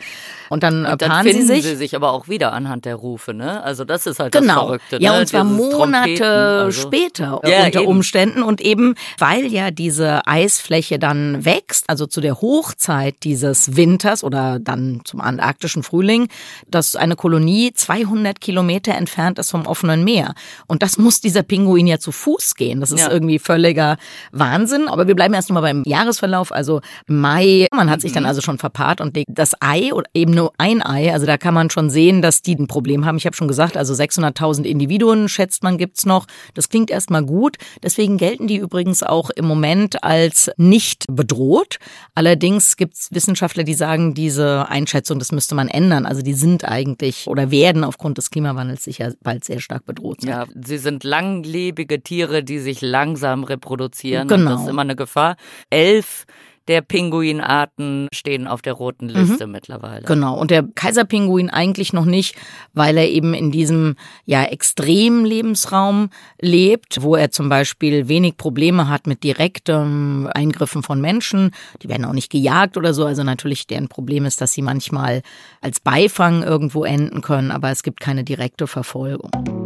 Und 0.50 0.64
dann, 0.64 0.86
und 0.86 1.02
dann 1.02 1.10
paaren 1.10 1.28
finden 1.28 1.48
sie 1.48 1.56
sich. 1.56 1.64
sie 1.66 1.76
sich 1.76 1.96
aber 1.96 2.12
auch 2.12 2.28
wieder 2.28 2.54
anhand 2.54 2.86
der 2.86 2.96
Rufe, 2.96 3.34
ne? 3.34 3.64
Also 3.64 3.84
das 3.84 4.06
ist 4.06 4.20
halt 4.20 4.32
Genau. 4.34 4.48
das 4.54 4.64
Verrückte. 4.64 4.98
Ja, 5.02 5.14
ne? 5.14 5.20
und 5.20 5.28
zwar 5.28 5.44
Dieses 5.46 5.58
Monate 5.74 6.26
also. 6.28 6.82
später 6.82 7.42
Ja, 7.46 7.66
unter 7.66 7.80
eben. 7.82 7.88
Umständen. 7.88 8.44
Und 8.44 8.62
eben, 8.62 8.96
weil 9.18 9.46
ja 9.48 9.72
diese 9.72 10.26
Eisfläche 10.28 11.00
dann 11.00 11.46
wächst, 11.46 11.90
also 11.90 12.06
zu 12.06 12.22
der 12.22 12.42
Hochzeit 12.42 13.16
dieses 13.24 13.76
Winters 13.76 14.24
oder 14.24 14.60
dann 14.60 15.02
zum 15.04 15.22
antarktischen 15.22 15.84
Frühling, 15.84 16.28
dass 16.68 16.96
eine 16.96 17.16
Kolonie 17.16 17.74
200 17.74 18.40
Kilometer 18.42 18.94
entfernt 18.96 19.40
ist 19.40 19.52
vom 19.52 19.66
offenen 19.66 20.04
Meer. 20.04 20.34
Und 20.68 20.84
das 20.84 20.98
muss 20.98 21.22
dieser 21.22 21.44
Pinguin 21.44 21.88
ja 21.88 22.00
zu 22.00 22.12
Fuß 22.12 22.56
gehen. 22.56 22.80
Das 22.80 22.92
ist 22.92 23.02
Ja. 23.02 23.12
irgendwie 23.12 23.40
völliger 23.40 23.98
Wahnsinn. 24.32 24.88
Aber 24.88 25.08
wir 25.08 25.16
bleiben 25.16 25.34
erst 25.34 25.50
mal 25.52 25.62
beim 25.62 25.84
Jahresverlauf. 25.86 26.52
Also 26.52 26.82
Mai, 27.08 27.68
man 27.74 27.90
hat 27.90 28.02
sich 28.02 28.12
Mhm. 28.12 28.16
dann 28.16 28.26
also 28.26 28.42
schon 28.42 28.58
verpaart 28.58 29.02
und 29.02 29.16
legt 29.16 29.30
das 29.34 29.54
Ei 29.62 29.94
oder 29.94 30.10
eben 30.14 30.34
nur 30.38 30.54
ein 30.58 30.82
Ei. 30.82 31.12
Also 31.12 31.26
da 31.26 31.38
kann 31.38 31.54
man 31.54 31.70
schon 31.70 31.90
sehen, 31.90 32.22
dass 32.22 32.42
die 32.42 32.56
ein 32.56 32.68
Problem 32.68 33.06
haben. 33.06 33.18
Ich 33.18 33.26
habe 33.26 33.36
schon 33.36 33.48
gesagt, 33.48 33.76
also 33.76 33.94
600.000 33.94 34.64
Individuen 34.64 35.28
schätzt 35.28 35.64
man 35.64 35.78
gibt's 35.78 36.06
noch. 36.06 36.26
Das 36.54 36.70
klingt 36.70 36.90
erstmal 36.90 37.24
gut. 37.24 37.58
Deswegen 37.84 38.18
gelten 38.18 38.48
die 38.48 38.58
übrigens 38.58 39.04
auch 39.04 39.30
im 39.32 39.46
Moment 39.46 40.04
als 40.04 40.50
nicht 40.58 41.06
bedroht. 41.10 41.78
Allerdings 42.16 42.78
gibt's 42.78 43.10
Wissenschaftler, 43.12 43.64
die 43.64 43.74
sagen, 43.74 44.14
diese 44.14 44.70
Einschätzung, 44.70 45.20
das 45.20 45.32
müsste 45.32 45.56
man 45.56 45.68
ändern. 45.68 46.06
Also 46.06 46.22
die 46.22 46.34
sind 46.34 46.64
eigentlich 46.64 47.28
oder 47.28 47.52
werden 47.52 47.84
aufgrund 47.84 48.18
des 48.18 48.30
Klimawandels 48.32 48.84
sicher 48.84 49.14
bald 49.22 49.44
sehr 49.44 49.60
stark 49.60 49.86
bedroht 49.86 50.22
sein. 50.22 50.30
Ja, 50.30 50.46
sie 50.64 50.78
sind 50.78 51.04
langlebige 51.04 52.02
Tiere, 52.02 52.44
die 52.44 52.60
sich 52.60 52.82
langsam 52.82 53.44
reproduzieren. 53.44 54.28
Genau. 54.28 54.52
Das 54.52 54.62
ist 54.62 54.70
immer 54.70 54.84
eine 54.84 54.96
Gefahr. 54.96 55.36
Elf 55.70 56.26
der 56.68 56.82
Pinguinarten 56.82 58.08
stehen 58.14 58.48
auf 58.48 58.62
der 58.62 58.74
roten 58.74 59.10
Liste 59.10 59.48
mittlerweile. 59.48 60.06
Genau. 60.06 60.38
Und 60.38 60.52
der 60.52 60.64
Kaiserpinguin 60.64 61.50
eigentlich 61.50 61.94
noch 61.94 62.06
nicht, 62.06 62.36
weil 62.74 62.98
er 62.98 63.10
eben 63.10 63.34
in 63.34 63.52
diesem 63.52 63.96
ja 64.26 64.44
extremen 64.44 65.26
Lebensraum 65.26 66.10
lebt, 66.42 67.02
wo 67.02 67.16
er 67.16 67.32
zum 67.32 67.50
Beispiel 67.50 68.08
wenig 68.08 68.38
Probleme 68.38 68.90
hat 68.90 69.08
mit 69.08 69.24
direktem 69.24 70.30
Eingriffen 70.34 70.84
von 70.84 71.02
Menschen. 71.02 71.52
Die 71.82 71.90
werden 71.90 72.06
auch 72.06 72.14
nicht 72.14 72.32
gejagt 72.32 72.78
oder 72.78 72.94
so. 72.94 73.06
Also 73.06 73.24
natürlich 73.24 73.68
deren 73.68 73.88
Problem 73.88 74.26
ist, 74.26 74.42
dass 74.42 74.54
sie 74.54 74.62
manchmal 74.62 75.22
als 75.62 75.80
Beifang 75.80 76.44
irgendwo 76.44 76.84
enden 76.84 77.22
können, 77.22 77.52
aber 77.52 77.72
es 77.72 77.84
gibt 77.84 78.00
keine 78.00 78.24
direkte 78.24 78.68
Verfolgung. 78.68 79.57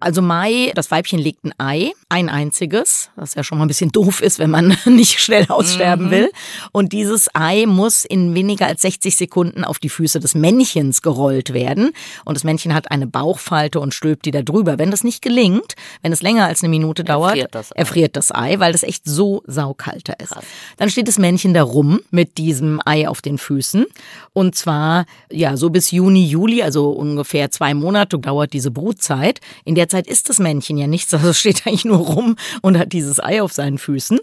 Also 0.00 0.22
Mai, 0.22 0.72
das 0.74 0.90
Weibchen 0.90 1.18
legt 1.18 1.44
ein 1.44 1.52
Ei, 1.58 1.92
ein 2.08 2.28
einziges, 2.28 3.10
was 3.16 3.34
ja 3.34 3.42
schon 3.42 3.58
mal 3.58 3.64
ein 3.64 3.68
bisschen 3.68 3.90
doof 3.90 4.20
ist, 4.20 4.38
wenn 4.38 4.50
man 4.50 4.76
nicht 4.84 5.20
schnell 5.20 5.46
aussterben 5.48 6.10
will. 6.10 6.30
Und 6.72 6.92
dieses 6.92 7.28
Ei 7.34 7.64
muss 7.66 8.04
in 8.04 8.34
weniger 8.34 8.66
als 8.66 8.82
60 8.82 9.16
Sekunden 9.16 9.64
auf 9.64 9.78
die 9.78 9.88
Füße 9.88 10.20
des 10.20 10.34
Männchens 10.34 11.02
gerollt 11.02 11.52
werden. 11.54 11.92
Und 12.24 12.34
das 12.36 12.44
Männchen 12.44 12.74
hat 12.74 12.90
eine 12.90 13.06
Bauchfalte 13.06 13.80
und 13.80 13.94
stülpt 13.94 14.26
die 14.26 14.30
da 14.30 14.42
drüber. 14.42 14.78
Wenn 14.78 14.90
das 14.90 15.02
nicht 15.02 15.22
gelingt, 15.22 15.74
wenn 16.02 16.12
es 16.12 16.22
länger 16.22 16.46
als 16.46 16.62
eine 16.62 16.68
Minute 16.70 17.02
dauert, 17.02 17.36
Erfriert 17.36 17.54
das 17.54 17.72
Ei. 17.72 17.78
erfriert 17.78 18.16
das 18.16 18.34
Ei, 18.34 18.58
weil 18.58 18.72
das 18.72 18.82
echt 18.82 19.02
so 19.06 19.42
saukalt 19.46 20.08
da 20.08 20.12
ist. 20.14 20.34
Dann 20.76 20.90
steht 20.90 21.08
das 21.08 21.18
Männchen 21.18 21.54
da 21.54 21.62
rum 21.62 22.00
mit 22.10 22.38
diesem 22.38 22.80
Ei 22.84 23.08
auf 23.08 23.22
den 23.22 23.38
Füßen. 23.38 23.86
Und 24.32 24.54
zwar, 24.54 25.06
ja, 25.30 25.56
so 25.56 25.70
bis 25.70 25.90
Juni, 25.90 26.26
Juli, 26.26 26.62
also 26.62 26.90
ungefähr 26.90 27.50
zwei 27.50 27.72
Monate 27.72 28.18
dauert 28.18 28.52
diese 28.52 28.70
Brutzeit. 28.70 29.40
In 29.64 29.74
der 29.74 29.88
Zeit 29.88 29.95
ist 30.04 30.28
das 30.28 30.38
Männchen 30.38 30.76
ja 30.76 30.86
nichts, 30.86 31.14
also 31.14 31.32
steht 31.32 31.62
eigentlich 31.66 31.84
nur 31.84 31.98
rum 31.98 32.36
und 32.60 32.78
hat 32.78 32.92
dieses 32.92 33.22
Ei 33.22 33.42
auf 33.42 33.52
seinen 33.52 33.78
Füßen. 33.78 34.18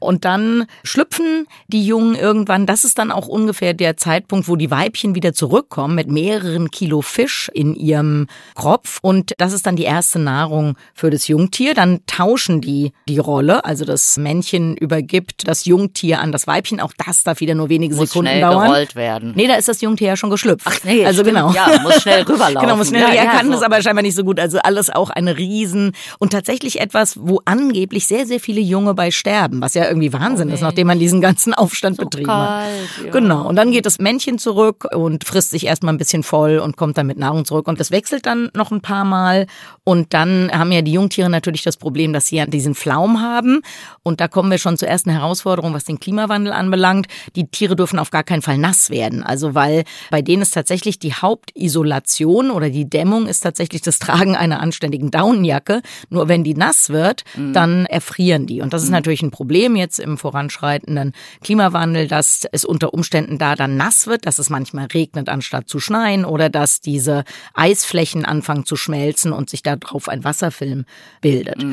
Und 0.00 0.24
dann 0.24 0.66
schlüpfen 0.84 1.46
die 1.68 1.84
Jungen 1.84 2.14
irgendwann, 2.14 2.66
das 2.66 2.84
ist 2.84 2.98
dann 2.98 3.10
auch 3.10 3.26
ungefähr 3.26 3.74
der 3.74 3.96
Zeitpunkt, 3.96 4.48
wo 4.48 4.56
die 4.56 4.70
Weibchen 4.70 5.14
wieder 5.14 5.32
zurückkommen 5.32 5.94
mit 5.94 6.08
mehreren 6.08 6.70
Kilo 6.70 7.02
Fisch 7.02 7.50
in 7.52 7.74
ihrem 7.74 8.28
Kropf. 8.54 8.98
Und 9.02 9.32
das 9.38 9.52
ist 9.52 9.66
dann 9.66 9.76
die 9.76 9.84
erste 9.84 10.18
Nahrung 10.18 10.76
für 10.94 11.10
das 11.10 11.26
Jungtier. 11.28 11.74
Dann 11.74 12.00
tauschen 12.06 12.60
die 12.60 12.92
die 13.08 13.18
Rolle, 13.18 13.64
also 13.64 13.84
das 13.84 14.16
Männchen 14.16 14.76
übergibt 14.76 15.48
das 15.48 15.64
Jungtier 15.64 16.20
an 16.20 16.32
das 16.32 16.46
Weibchen. 16.46 16.80
Auch 16.80 16.92
das 17.04 17.24
darf 17.24 17.40
wieder 17.40 17.54
nur 17.54 17.68
wenige 17.68 17.94
Muss 17.94 18.10
Sekunden 18.10 18.30
schnell 18.30 18.40
dauern. 18.42 18.68
gerollt 18.68 18.94
werden. 18.94 19.32
Nee, 19.34 19.48
da 19.48 19.54
ist 19.54 19.68
das 19.68 19.80
Jungtier 19.80 20.08
ja 20.08 20.16
schon 20.16 20.30
geschlüpft. 20.30 20.66
Ach 20.68 20.78
nee, 20.84 21.04
also 21.04 21.22
stimmt, 21.22 21.36
genau. 21.36 21.52
ja, 21.52 21.80
muss 21.82 22.02
schnell 22.02 22.22
rüberlaufen. 22.22 22.54
genau, 22.60 22.76
muss 22.76 22.88
schnell. 22.88 23.02
Ja, 23.02 23.08
er 23.08 23.24
ja, 23.24 23.30
kann 23.32 23.48
so. 23.48 23.54
es 23.54 23.62
aber 23.62 23.80
scheinbar 23.82 24.02
nicht 24.02 24.16
so 24.16 24.24
gut. 24.24 24.40
Also 24.40 24.58
alles 24.58 24.90
auch 24.90 25.05
eine 25.10 25.38
Riesen 25.38 25.92
und 26.18 26.30
tatsächlich 26.30 26.80
etwas, 26.80 27.18
wo 27.20 27.40
angeblich 27.44 28.06
sehr, 28.06 28.26
sehr 28.26 28.40
viele 28.40 28.60
Junge 28.60 28.94
bei 28.94 29.10
sterben, 29.10 29.60
was 29.60 29.74
ja 29.74 29.86
irgendwie 29.86 30.12
Wahnsinn 30.12 30.50
ist, 30.50 30.60
nachdem 30.62 30.88
man 30.88 30.98
diesen 30.98 31.20
ganzen 31.20 31.54
Aufstand 31.54 31.96
betrieben 31.98 32.30
hat. 32.30 32.66
kalt, 32.66 32.88
ja. 33.04 33.10
Genau. 33.10 33.46
Und 33.48 33.56
dann 33.56 33.70
geht 33.70 33.86
das 33.86 33.98
Männchen 33.98 34.38
zurück 34.38 34.86
und 34.92 35.24
frisst 35.24 35.50
sich 35.50 35.66
erstmal 35.66 35.94
ein 35.94 35.98
bisschen 35.98 36.22
voll 36.22 36.58
und 36.58 36.76
kommt 36.76 36.98
dann 36.98 37.06
mit 37.06 37.18
Nahrung 37.18 37.44
zurück. 37.44 37.68
Und 37.68 37.80
das 37.80 37.90
wechselt 37.90 38.26
dann 38.26 38.50
noch 38.54 38.70
ein 38.70 38.80
paar 38.80 39.04
Mal. 39.04 39.46
Und 39.84 40.14
dann 40.14 40.50
haben 40.52 40.72
ja 40.72 40.82
die 40.82 40.92
Jungtiere 40.92 41.30
natürlich 41.30 41.62
das 41.62 41.76
Problem, 41.76 42.12
dass 42.12 42.26
sie 42.26 42.44
diesen 42.48 42.74
Flaum 42.74 43.20
haben. 43.20 43.62
Und 44.02 44.20
da 44.20 44.28
kommen 44.28 44.50
wir 44.50 44.58
schon 44.58 44.76
zur 44.76 44.88
ersten 44.88 45.10
Herausforderung, 45.10 45.74
was 45.74 45.84
den 45.84 46.00
Klimawandel 46.00 46.52
anbelangt. 46.52 47.06
Die 47.34 47.48
Tiere 47.48 47.76
dürfen 47.76 47.98
auf 47.98 48.10
gar 48.10 48.24
keinen 48.24 48.42
Fall 48.42 48.58
nass 48.58 48.90
werden. 48.90 49.22
Also 49.22 49.54
weil 49.54 49.84
bei 50.10 50.22
denen 50.22 50.42
ist 50.42 50.52
tatsächlich 50.54 50.98
die 50.98 51.14
Hauptisolation 51.14 52.50
oder 52.50 52.70
die 52.70 52.88
Dämmung 52.88 53.26
ist 53.26 53.40
tatsächlich 53.40 53.82
das 53.82 53.98
Tragen 53.98 54.36
einer 54.36 54.60
anständigen 54.60 54.95
Daunenjacke. 54.98 55.82
Nur 56.10 56.28
wenn 56.28 56.44
die 56.44 56.54
nass 56.54 56.90
wird, 56.90 57.22
dann 57.52 57.86
erfrieren 57.86 58.46
die. 58.46 58.60
Und 58.60 58.72
das 58.72 58.82
ist 58.82 58.90
natürlich 58.90 59.22
ein 59.22 59.30
Problem 59.30 59.76
jetzt 59.76 59.98
im 59.98 60.18
voranschreitenden 60.18 61.12
Klimawandel, 61.42 62.08
dass 62.08 62.46
es 62.50 62.64
unter 62.64 62.94
Umständen 62.94 63.38
da 63.38 63.54
dann 63.54 63.76
nass 63.76 64.06
wird, 64.06 64.26
dass 64.26 64.38
es 64.38 64.50
manchmal 64.50 64.86
regnet 64.86 65.28
anstatt 65.28 65.68
zu 65.68 65.80
schneien 65.80 66.24
oder 66.24 66.48
dass 66.48 66.80
diese 66.80 67.24
Eisflächen 67.54 68.24
anfangen 68.24 68.64
zu 68.66 68.76
schmelzen 68.76 69.32
und 69.32 69.50
sich 69.50 69.62
darauf 69.62 70.08
ein 70.08 70.24
Wasserfilm 70.24 70.84
bildet. 71.20 71.64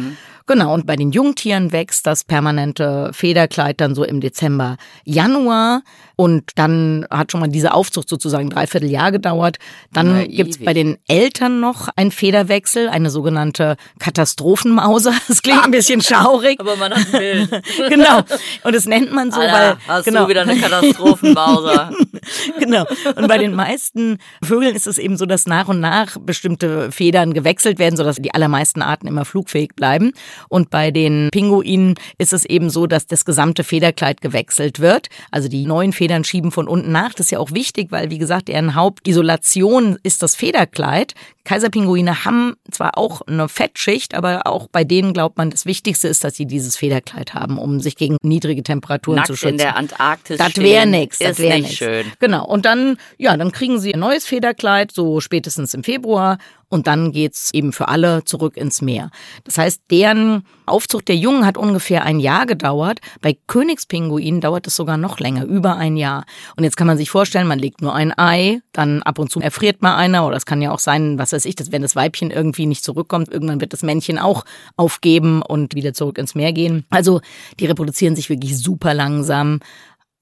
Genau, 0.46 0.74
und 0.74 0.86
bei 0.86 0.98
den 0.98 1.12
Jungtieren 1.12 1.72
wächst 1.72 2.06
das 2.06 2.26
permanente 2.26 3.12
Federkleid 3.14 3.80
dann 3.80 3.96
so 3.96 4.04
im 4.04 4.20
Dezember, 4.20 4.76
Januar. 5.06 5.84
Und 6.16 6.52
dann 6.56 7.08
hat 7.10 7.32
schon 7.32 7.40
mal 7.42 7.48
diese 7.48 7.74
Aufzucht 7.74 8.10
sozusagen 8.10 8.50
dreiviertel 8.50 8.90
Jahr 8.90 9.12
gedauert. 9.12 9.58
Dann 9.94 10.16
Ja, 10.20 10.28
gibt's 10.28 10.58
ewig. 10.58 10.66
bei 10.66 10.74
den 10.74 10.98
Eltern 11.08 11.60
noch 11.60 11.88
einen 11.96 12.12
Federwechsel, 12.12 12.90
eine 12.90 13.10
sogenannte 13.14 13.78
Katastrophenmause. 14.00 15.14
Das 15.28 15.42
klingt 15.42 15.64
ein 15.64 15.72
bisschen 15.72 16.02
schaurig. 16.02 16.60
Aber 16.60 16.76
man 16.76 16.94
hat 16.94 17.06
ein 17.06 17.12
Bild. 17.12 17.50
genau. 17.90 18.20
Und 18.64 18.76
das 18.76 18.86
nennt 18.86 19.14
man 19.14 19.32
so, 19.32 19.40
Alter, 19.40 19.54
weil 19.54 19.78
hast 19.88 20.06
genau, 20.06 20.24
du 20.24 20.30
wieder 20.30 20.42
eine 20.42 20.58
Katastrophenmauser. 20.58 21.92
genau. 22.60 22.86
Und 23.16 23.28
bei 23.28 23.38
den 23.38 23.54
meisten 23.54 24.18
Vögeln 24.44 24.76
ist 24.76 24.86
es 24.86 24.98
eben 24.98 25.18
so, 25.18 25.26
dass 25.26 25.46
nach 25.46 25.68
und 25.70 25.80
nach 25.80 26.18
bestimmte 26.20 26.92
Federn 26.92 27.34
gewechselt 27.34 27.80
werden, 27.80 27.96
sodass 27.96 28.18
die 28.18 28.34
allermeisten 28.34 28.82
Arten 28.82 29.08
immer 29.08 29.26
flugfähig 29.26 29.76
bleiben. 29.76 30.12
Und 30.50 30.70
bei 30.70 30.92
den 30.92 31.30
Pinguinen 31.32 31.96
ist 32.18 32.34
es 32.34 32.46
eben 32.46 32.70
so, 32.70 32.86
dass 32.86 33.08
das 33.08 33.26
gesamte 33.26 33.64
Federkleid 33.64 34.22
gewechselt 34.22 34.80
wird. 34.80 35.08
Also 35.32 35.48
die 35.48 35.66
neuen 35.66 35.94
Federn 35.94 36.24
schieben 36.24 36.52
von 36.52 36.68
unten 36.68 36.92
nach. 36.92 37.14
Das 37.14 37.28
ist 37.28 37.32
ja 37.32 37.40
auch 37.40 37.52
wichtig, 37.52 37.92
weil, 37.92 38.10
wie 38.10 38.18
gesagt, 38.18 38.48
deren 38.48 38.76
Hauptisolation 38.76 39.98
ist 40.04 40.22
das 40.22 40.36
Federkleid. 40.36 41.14
Kaiserpinguine 41.46 42.24
haben 42.26 42.56
zwar 42.72 42.98
auch 42.98 43.22
eine 43.22 43.50
Fettschicht, 43.50 44.16
aber 44.16 44.48
auch 44.48 44.68
bei 44.72 44.84
denen 44.84 45.14
glaubt 45.14 45.38
man, 45.38 45.50
das 45.50 45.66
Wichtigste 45.66 46.08
ist, 46.08 46.24
dass 46.24 46.36
sie 46.36 46.46
dieses 46.46 46.78
Federkleid 46.78 47.34
haben, 47.34 47.58
um 47.58 47.80
sich 47.82 47.96
gegen 47.98 48.18
niedrige 48.22 48.64
Temperaturen 48.64 49.18
Nackt 49.18 49.28
zu 49.28 49.36
schützen. 49.36 49.50
in 49.54 49.58
der 49.58 49.76
Antarktis 49.76 50.38
Das 50.38 50.56
wäre 50.58 50.88
nix, 50.88 51.20
das 51.20 51.40
wäre 51.40 51.56
nicht 51.58 51.66
nix. 51.66 51.76
schön. 51.76 52.12
Genau. 52.20 52.46
Und 52.46 52.66
dann, 52.66 52.98
ja, 53.18 53.36
dann 53.36 53.52
kriegen 53.52 53.80
sie 53.80 53.94
ein 53.94 54.00
neues 54.00 54.26
Federkleid, 54.26 54.92
so 54.94 55.20
spätestens 55.20 55.74
im 55.74 55.84
Februar. 55.84 56.38
Und 56.74 56.88
dann 56.88 57.12
geht's 57.12 57.54
eben 57.54 57.72
für 57.72 57.88
alle 57.88 58.24
zurück 58.24 58.58
ins 58.58 58.82
Meer. 58.82 59.12
Das 59.44 59.60
heißt, 59.60 59.84
deren 59.92 60.44
Aufzucht 60.66 61.08
der 61.08 61.16
Jungen 61.16 61.46
hat 61.46 61.56
ungefähr 61.56 62.04
ein 62.04 62.20
Jahr 62.20 62.48
gedauert. 62.48 63.00
Bei 63.22 63.38
Königspinguinen 63.46 64.42
dauert 64.42 64.66
es 64.66 64.76
sogar 64.76 64.98
noch 64.98 65.20
länger, 65.20 65.46
über 65.46 65.76
ein 65.76 65.98
Jahr. 65.98 66.26
Und 66.58 66.64
jetzt 66.64 66.76
kann 66.76 66.88
man 66.88 66.98
sich 66.98 67.12
vorstellen, 67.12 67.46
man 67.46 67.60
legt 67.60 67.84
nur 67.84 67.94
ein 67.94 68.12
Ei, 68.18 68.62
dann 68.72 69.04
ab 69.04 69.20
und 69.20 69.30
zu 69.30 69.40
erfriert 69.40 69.84
mal 69.84 69.96
einer. 69.98 70.26
Oder 70.26 70.36
es 70.36 70.48
kann 70.48 70.64
ja 70.64 70.72
auch 70.72 70.80
sein, 70.80 71.20
was 71.20 71.32
weiß 71.32 71.46
ich, 71.46 71.54
dass 71.54 71.72
wenn 71.72 71.84
das 71.84 71.96
Weibchen 71.96 72.32
irgendwie 72.32 72.66
nicht 72.66 72.84
zurückkommt, 72.84 73.32
irgendwann 73.32 73.62
wird 73.62 73.74
das 73.74 73.84
Männchen 73.84 74.18
auch 74.18 74.44
aufgeben 74.76 75.44
und 75.44 75.76
wieder 75.76 75.94
zurück 75.94 76.18
ins 76.18 76.34
Meer 76.34 76.54
gehen. 76.54 76.88
Also 76.90 77.22
die 77.60 77.68
reproduzieren 77.68 78.16
sich 78.16 78.32
wirklich 78.32 78.58
super 78.58 78.96
langsam 78.96 79.60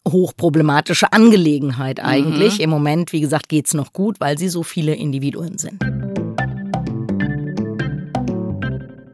hochproblematische 0.07 1.13
Angelegenheit 1.13 1.99
eigentlich. 2.03 2.59
Im 2.59 2.69
Moment, 2.69 3.13
wie 3.13 3.21
gesagt, 3.21 3.49
geht's 3.49 3.73
noch 3.73 3.93
gut, 3.93 4.19
weil 4.19 4.37
sie 4.37 4.49
so 4.49 4.63
viele 4.63 4.95
Individuen 4.95 5.57
sind. 5.57 5.79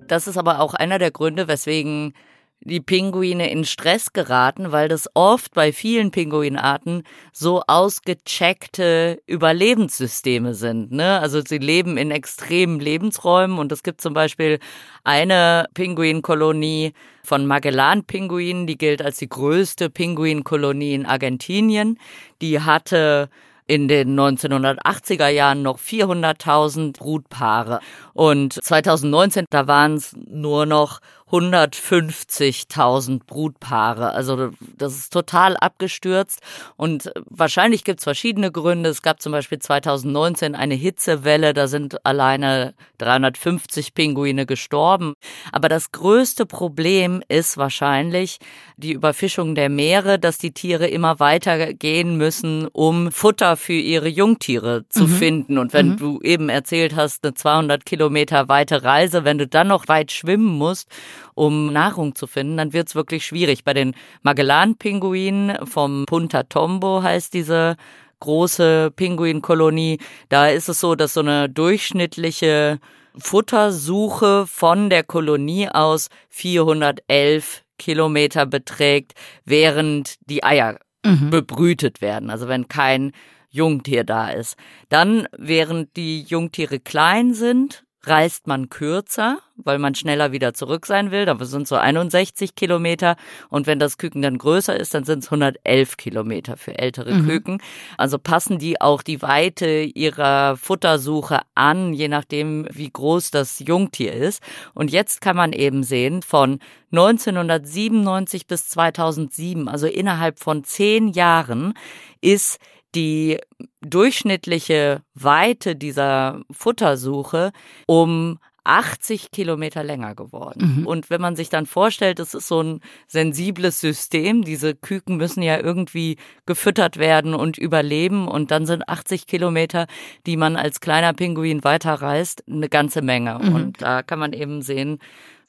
Das 0.08 0.28
ist 0.28 0.38
aber 0.38 0.60
auch 0.60 0.74
einer 0.74 1.00
der 1.00 1.12
Gründe, 1.12 1.48
weswegen 1.48 2.14
die 2.62 2.82
Pinguine 2.82 3.50
in 3.52 3.66
Stress 3.66 4.14
geraten, 4.14 4.72
weil 4.72 4.88
das 4.88 5.08
oft 5.14 5.54
bei 5.54 5.72
vielen 5.72 6.12
Pinguinarten 6.12 7.04
so 7.32 7.62
ausgecheckte 7.68 9.22
Überlebenssysteme 9.28 10.54
sind. 10.54 10.92
Ne? 10.92 11.20
Also 11.20 11.42
sie 11.46 11.60
leben 11.60 11.98
in 11.98 12.12
extremen 12.12 12.80
Lebensräumen 12.80 13.60
und 13.60 13.72
es 13.72 13.84
gibt 13.84 14.02
zum 14.02 14.14
Beispiel 14.14 14.60
eine 15.04 15.68
Pinguinkolonie 15.76 16.94
von 17.24 17.46
Magellan-Pinguinen, 17.46 18.68
die 18.68 18.78
gilt 18.78 19.02
als 19.02 19.18
die 19.18 19.30
größte 19.30 19.90
Pinguinkolonie 19.90 20.94
in 20.94 21.06
Argentinien. 21.06 22.00
Die 22.42 22.60
hatte 22.62 23.30
in 23.68 23.88
den 23.88 24.18
1980er 24.18 25.28
Jahren 25.28 25.62
noch 25.62 25.78
400.000 25.78 26.94
Brutpaare. 26.94 27.82
Und 28.18 28.54
2019, 28.54 29.46
da 29.52 29.68
waren 29.68 29.94
es 29.94 30.16
nur 30.16 30.66
noch 30.66 31.02
150.000 31.32 33.20
Brutpaare. 33.26 34.12
Also 34.14 34.52
das 34.78 34.96
ist 34.96 35.12
total 35.12 35.58
abgestürzt 35.58 36.40
und 36.78 37.12
wahrscheinlich 37.30 37.84
gibt 37.84 38.00
es 38.00 38.06
verschiedene 38.06 38.50
Gründe. 38.52 38.90
Es 38.90 39.02
gab 39.02 39.22
zum 39.22 39.34
Beispiel 39.34 39.60
2019 39.60 40.56
eine 40.56 40.76
Hitzewelle, 40.76 41.54
da 41.54 41.68
sind 41.68 42.06
alleine 42.06 42.74
350 43.00 43.94
Pinguine 43.94 44.46
gestorben. 44.46 45.16
Aber 45.52 45.68
das 45.68 45.92
größte 45.92 46.46
Problem 46.46 47.22
ist 47.28 47.58
wahrscheinlich 47.58 48.38
die 48.78 48.94
Überfischung 48.94 49.54
der 49.54 49.68
Meere, 49.68 50.20
dass 50.20 50.38
die 50.38 50.52
Tiere 50.52 50.88
immer 50.88 51.20
weiter 51.20 51.74
gehen 51.74 52.16
müssen, 52.16 52.68
um 52.72 53.12
Futter 53.12 53.58
für 53.58 53.74
ihre 53.74 54.08
Jungtiere 54.08 54.86
zu 54.88 55.04
mhm. 55.04 55.10
finden. 55.10 55.58
Und 55.58 55.74
wenn 55.74 55.90
mhm. 55.90 55.98
du 55.98 56.22
eben 56.22 56.48
erzählt 56.48 56.96
hast, 56.96 57.26
eine 57.26 57.34
200 57.34 57.86
Kilometer 58.08 58.48
weite 58.48 58.86
Reise, 58.86 59.26
wenn 59.26 59.38
du 59.38 59.48
dann 59.48 59.68
noch 59.68 59.90
weit 59.90 60.14
schwimmen 60.14 60.58
musst, 60.58 60.88
um 61.36 61.74
Nahrung 61.74 62.16
zu 62.16 62.26
finden, 62.26 62.56
dann 62.56 62.72
wird's 62.72 62.96
wirklich 62.96 63.26
schwierig. 63.26 63.66
Bei 63.66 63.74
den 63.74 63.96
Magellan-Pinguinen 64.22 65.66
vom 65.66 66.06
Punta 66.06 66.44
Tombo 66.44 67.04
heißt 67.04 67.34
diese 67.34 67.76
große 68.22 68.92
Pinguinkolonie, 68.96 70.00
da 70.30 70.48
ist 70.48 70.70
es 70.70 70.80
so, 70.80 70.96
dass 70.96 71.16
so 71.16 71.20
eine 71.20 71.50
durchschnittliche 71.50 72.80
Futtersuche 73.18 74.48
von 74.48 74.90
der 74.90 75.04
Kolonie 75.04 75.68
aus 75.68 76.08
411 76.30 77.64
Kilometer 77.78 78.46
beträgt, 78.46 79.16
während 79.44 80.16
die 80.30 80.46
Eier 80.46 80.80
mhm. 81.06 81.30
bebrütet 81.30 82.00
werden. 82.00 82.30
Also 82.30 82.48
wenn 82.48 82.70
kein 82.70 83.12
Jungtier 83.50 84.04
da 84.04 84.30
ist. 84.30 84.56
Dann, 84.88 85.28
während 85.38 85.96
die 85.98 86.22
Jungtiere 86.22 86.80
klein 86.80 87.34
sind, 87.34 87.84
reist 88.08 88.48
man 88.48 88.70
kürzer, 88.70 89.40
weil 89.56 89.80
man 89.80 89.96
schneller 89.96 90.32
wieder 90.32 90.54
zurück 90.54 90.86
sein 90.86 91.12
will. 91.12 91.26
Da 91.26 91.38
sind 91.44 91.68
so 91.68 91.76
61 91.76 92.56
Kilometer. 92.56 93.16
Und 93.50 93.68
wenn 93.68 93.80
das 93.80 93.98
Küken 93.98 94.22
dann 94.22 94.38
größer 94.38 94.76
ist, 94.76 94.94
dann 94.94 95.04
sind 95.04 95.24
es 95.24 95.28
111 95.28 95.98
Kilometer 95.98 96.58
für 96.58 96.78
ältere 96.78 97.14
mhm. 97.14 97.28
Küken. 97.28 97.62
Also 97.98 98.20
passen 98.20 98.60
die 98.60 98.80
auch 98.80 99.02
die 99.02 99.22
Weite 99.22 99.82
ihrer 99.82 100.58
Futtersuche 100.58 101.42
an, 101.56 101.94
je 101.94 102.08
nachdem, 102.08 102.68
wie 102.72 102.90
groß 102.90 103.32
das 103.32 103.60
Jungtier 103.60 104.14
ist. 104.14 104.42
Und 104.74 104.92
jetzt 104.92 105.22
kann 105.22 105.36
man 105.36 105.54
eben 105.54 105.84
sehen, 105.84 106.22
von 106.22 106.60
1997 106.92 108.48
bis 108.48 108.70
2007, 108.70 109.68
also 109.68 109.88
innerhalb 109.88 110.40
von 110.40 110.64
zehn 110.64 111.10
Jahren, 111.10 111.74
ist 112.22 112.60
die 112.98 113.38
durchschnittliche 113.82 115.04
Weite 115.14 115.76
dieser 115.76 116.42
Futtersuche 116.52 117.52
um 117.86 118.40
80 118.64 119.30
Kilometer 119.32 119.84
länger 119.84 120.16
geworden. 120.16 120.80
Mhm. 120.80 120.88
Und 120.88 121.10
wenn 121.12 121.22
man 121.22 121.36
sich 121.36 121.50
dann 121.50 121.68
vorstellt, 121.68 122.18
das 122.18 122.34
ist 122.34 122.48
so 122.48 122.62
ein 122.62 122.82
sensibles 123.08 123.80
System, 123.80 124.44
diese 124.44 124.74
Küken 124.74 125.16
müssen 125.16 125.44
ja 125.44 125.60
irgendwie 125.60 126.18
gefüttert 126.48 126.98
werden 126.98 127.36
und 127.36 127.60
überleben 127.60 128.28
und 128.28 128.50
dann 128.50 128.66
sind 128.66 128.90
80 128.90 129.28
Kilometer, 129.28 129.86
die 130.26 130.38
man 130.38 130.58
als 130.58 130.82
kleiner 130.82 131.14
Pinguin 131.14 131.64
weiterreist, 131.64 132.44
eine 132.50 132.68
ganze 132.68 133.04
Menge. 133.04 133.40
Mhm. 133.42 133.56
Und 133.56 133.82
da 133.82 134.02
kann 134.02 134.20
man 134.20 134.34
eben 134.34 134.64
sehen, 134.64 134.98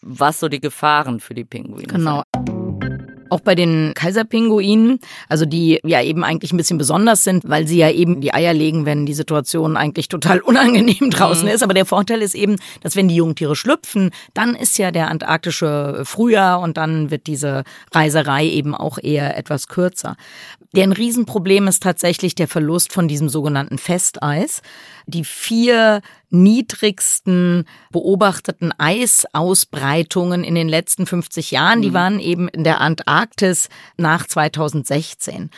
was 0.02 0.38
so 0.38 0.48
die 0.48 0.60
Gefahren 0.60 1.18
für 1.18 1.34
die 1.34 1.44
Pinguine 1.44 1.88
genau. 1.88 2.22
sind. 2.34 2.46
Genau. 2.46 2.57
Auch 3.30 3.40
bei 3.40 3.54
den 3.54 3.92
Kaiserpinguinen, 3.94 5.00
also 5.28 5.44
die 5.44 5.80
ja 5.84 6.02
eben 6.02 6.24
eigentlich 6.24 6.52
ein 6.52 6.56
bisschen 6.56 6.78
besonders 6.78 7.24
sind, 7.24 7.48
weil 7.48 7.66
sie 7.66 7.78
ja 7.78 7.90
eben 7.90 8.20
die 8.20 8.32
Eier 8.32 8.54
legen, 8.54 8.86
wenn 8.86 9.06
die 9.06 9.14
Situation 9.14 9.76
eigentlich 9.76 10.08
total 10.08 10.40
unangenehm 10.48 11.10
draußen 11.10 11.46
mhm. 11.46 11.54
ist. 11.54 11.62
Aber 11.62 11.74
der 11.74 11.86
Vorteil 11.86 12.22
ist 12.22 12.34
eben, 12.34 12.56
dass 12.82 12.96
wenn 12.96 13.08
die 13.08 13.16
Jungtiere 13.16 13.56
schlüpfen, 13.56 14.10
dann 14.34 14.54
ist 14.54 14.78
ja 14.78 14.90
der 14.90 15.08
antarktische 15.08 16.02
Frühjahr 16.04 16.60
und 16.60 16.76
dann 16.76 17.10
wird 17.10 17.26
diese 17.26 17.64
Reiserei 17.92 18.46
eben 18.46 18.74
auch 18.74 18.98
eher 19.00 19.36
etwas 19.36 19.68
kürzer. 19.68 20.16
Deren 20.74 20.92
Riesenproblem 20.92 21.66
ist 21.66 21.82
tatsächlich 21.82 22.34
der 22.34 22.48
Verlust 22.48 22.92
von 22.92 23.08
diesem 23.08 23.28
sogenannten 23.28 23.78
Festeis. 23.78 24.60
Die 25.06 25.24
vier 25.24 26.02
niedrigsten 26.30 27.64
beobachteten 27.90 28.72
Eisausbreitungen 28.78 30.44
in 30.44 30.54
den 30.54 30.68
letzten 30.68 31.06
50 31.06 31.50
Jahren, 31.50 31.82
die 31.82 31.90
mhm. 31.90 31.94
waren 31.94 32.20
eben 32.20 32.48
in 32.48 32.64
der 32.64 32.80
Antarktis 32.80 33.68
nach 33.96 34.26
2016. 34.26 35.50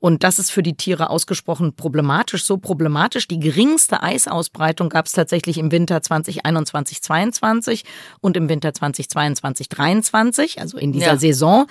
Und 0.00 0.22
das 0.22 0.38
ist 0.38 0.50
für 0.50 0.62
die 0.62 0.76
Tiere 0.76 1.10
ausgesprochen 1.10 1.74
problematisch. 1.74 2.44
So 2.44 2.56
problematisch. 2.56 3.26
Die 3.26 3.40
geringste 3.40 4.02
Eisausbreitung 4.02 4.90
gab 4.90 5.06
es 5.06 5.12
tatsächlich 5.12 5.58
im 5.58 5.72
Winter 5.72 6.00
2021, 6.00 7.02
22 7.02 7.84
und 8.20 8.36
im 8.36 8.48
Winter 8.48 8.72
2022, 8.72 9.68
23, 9.68 10.60
also 10.60 10.78
in 10.78 10.92
dieser 10.92 11.06
ja. 11.06 11.16
Saison. 11.16 11.66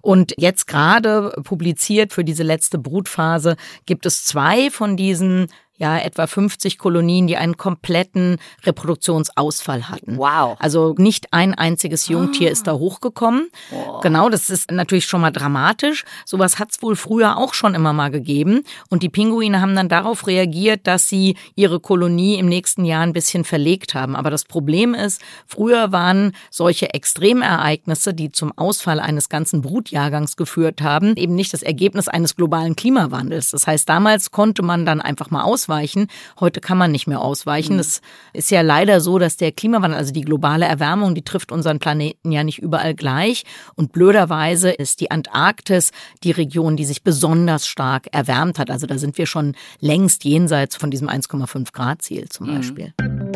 Und 0.00 0.34
jetzt 0.36 0.66
gerade 0.66 1.32
publiziert 1.42 2.12
für 2.12 2.24
diese 2.24 2.44
letzte 2.44 2.78
Brutphase 2.78 3.56
gibt 3.84 4.06
es 4.06 4.24
zwei 4.24 4.70
von 4.70 4.96
diesen 4.96 5.48
ja 5.82 5.98
etwa 5.98 6.26
50 6.26 6.78
Kolonien, 6.78 7.26
die 7.26 7.36
einen 7.36 7.56
kompletten 7.56 8.38
Reproduktionsausfall 8.64 9.88
hatten. 9.88 10.16
Wow. 10.16 10.56
Also 10.60 10.94
nicht 10.96 11.32
ein 11.32 11.54
einziges 11.54 12.08
Jungtier 12.08 12.48
ah. 12.48 12.52
ist 12.52 12.66
da 12.68 12.72
hochgekommen. 12.74 13.48
Oh. 13.72 14.00
Genau, 14.00 14.28
das 14.28 14.48
ist 14.48 14.70
natürlich 14.70 15.06
schon 15.06 15.20
mal 15.20 15.32
dramatisch. 15.32 16.04
Sowas 16.24 16.58
hat 16.58 16.70
es 16.70 16.80
wohl 16.82 16.94
früher 16.94 17.36
auch 17.36 17.52
schon 17.52 17.74
immer 17.74 17.92
mal 17.92 18.10
gegeben. 18.10 18.62
Und 18.90 19.02
die 19.02 19.08
Pinguine 19.08 19.60
haben 19.60 19.74
dann 19.74 19.88
darauf 19.88 20.26
reagiert, 20.28 20.86
dass 20.86 21.08
sie 21.08 21.36
ihre 21.56 21.80
Kolonie 21.80 22.36
im 22.38 22.46
nächsten 22.46 22.84
Jahr 22.84 23.02
ein 23.02 23.12
bisschen 23.12 23.44
verlegt 23.44 23.94
haben. 23.94 24.14
Aber 24.14 24.30
das 24.30 24.44
Problem 24.44 24.94
ist, 24.94 25.20
früher 25.46 25.90
waren 25.90 26.32
solche 26.50 26.94
Extremereignisse, 26.94 28.14
die 28.14 28.30
zum 28.30 28.56
Ausfall 28.56 29.00
eines 29.00 29.28
ganzen 29.28 29.62
Brutjahrgangs 29.62 30.36
geführt 30.36 30.80
haben, 30.80 31.16
eben 31.16 31.34
nicht 31.34 31.52
das 31.52 31.62
Ergebnis 31.62 32.06
eines 32.06 32.36
globalen 32.36 32.76
Klimawandels. 32.76 33.50
Das 33.50 33.66
heißt, 33.66 33.88
damals 33.88 34.30
konnte 34.30 34.62
man 34.62 34.86
dann 34.86 35.00
einfach 35.00 35.30
mal 35.30 35.42
ausweichen 35.42 35.71
ausweichen. 35.72 36.06
Heute 36.38 36.60
kann 36.60 36.78
man 36.78 36.90
nicht 36.90 37.06
mehr 37.06 37.20
ausweichen. 37.20 37.78
Es 37.78 38.00
mhm. 38.00 38.38
ist 38.38 38.50
ja 38.50 38.60
leider 38.60 39.00
so, 39.00 39.18
dass 39.18 39.36
der 39.36 39.52
Klimawandel, 39.52 39.98
also 39.98 40.12
die 40.12 40.22
globale 40.22 40.66
Erwärmung, 40.66 41.14
die 41.14 41.22
trifft 41.22 41.52
unseren 41.52 41.78
Planeten 41.78 42.32
ja 42.32 42.44
nicht 42.44 42.58
überall 42.58 42.94
gleich. 42.94 43.44
Und 43.74 43.92
blöderweise 43.92 44.70
ist 44.70 45.00
die 45.00 45.10
Antarktis 45.10 45.92
die 46.24 46.30
Region, 46.30 46.76
die 46.76 46.84
sich 46.84 47.02
besonders 47.02 47.66
stark 47.66 48.08
erwärmt 48.12 48.58
hat. 48.58 48.70
Also 48.70 48.86
da 48.86 48.98
sind 48.98 49.18
wir 49.18 49.26
schon 49.26 49.54
längst 49.80 50.24
jenseits 50.24 50.76
von 50.76 50.90
diesem 50.90 51.08
1,5 51.08 51.72
Grad 51.72 52.02
Ziel 52.02 52.28
zum 52.28 52.48
mhm. 52.48 52.56
Beispiel. 52.56 52.94
Mhm. 53.00 53.31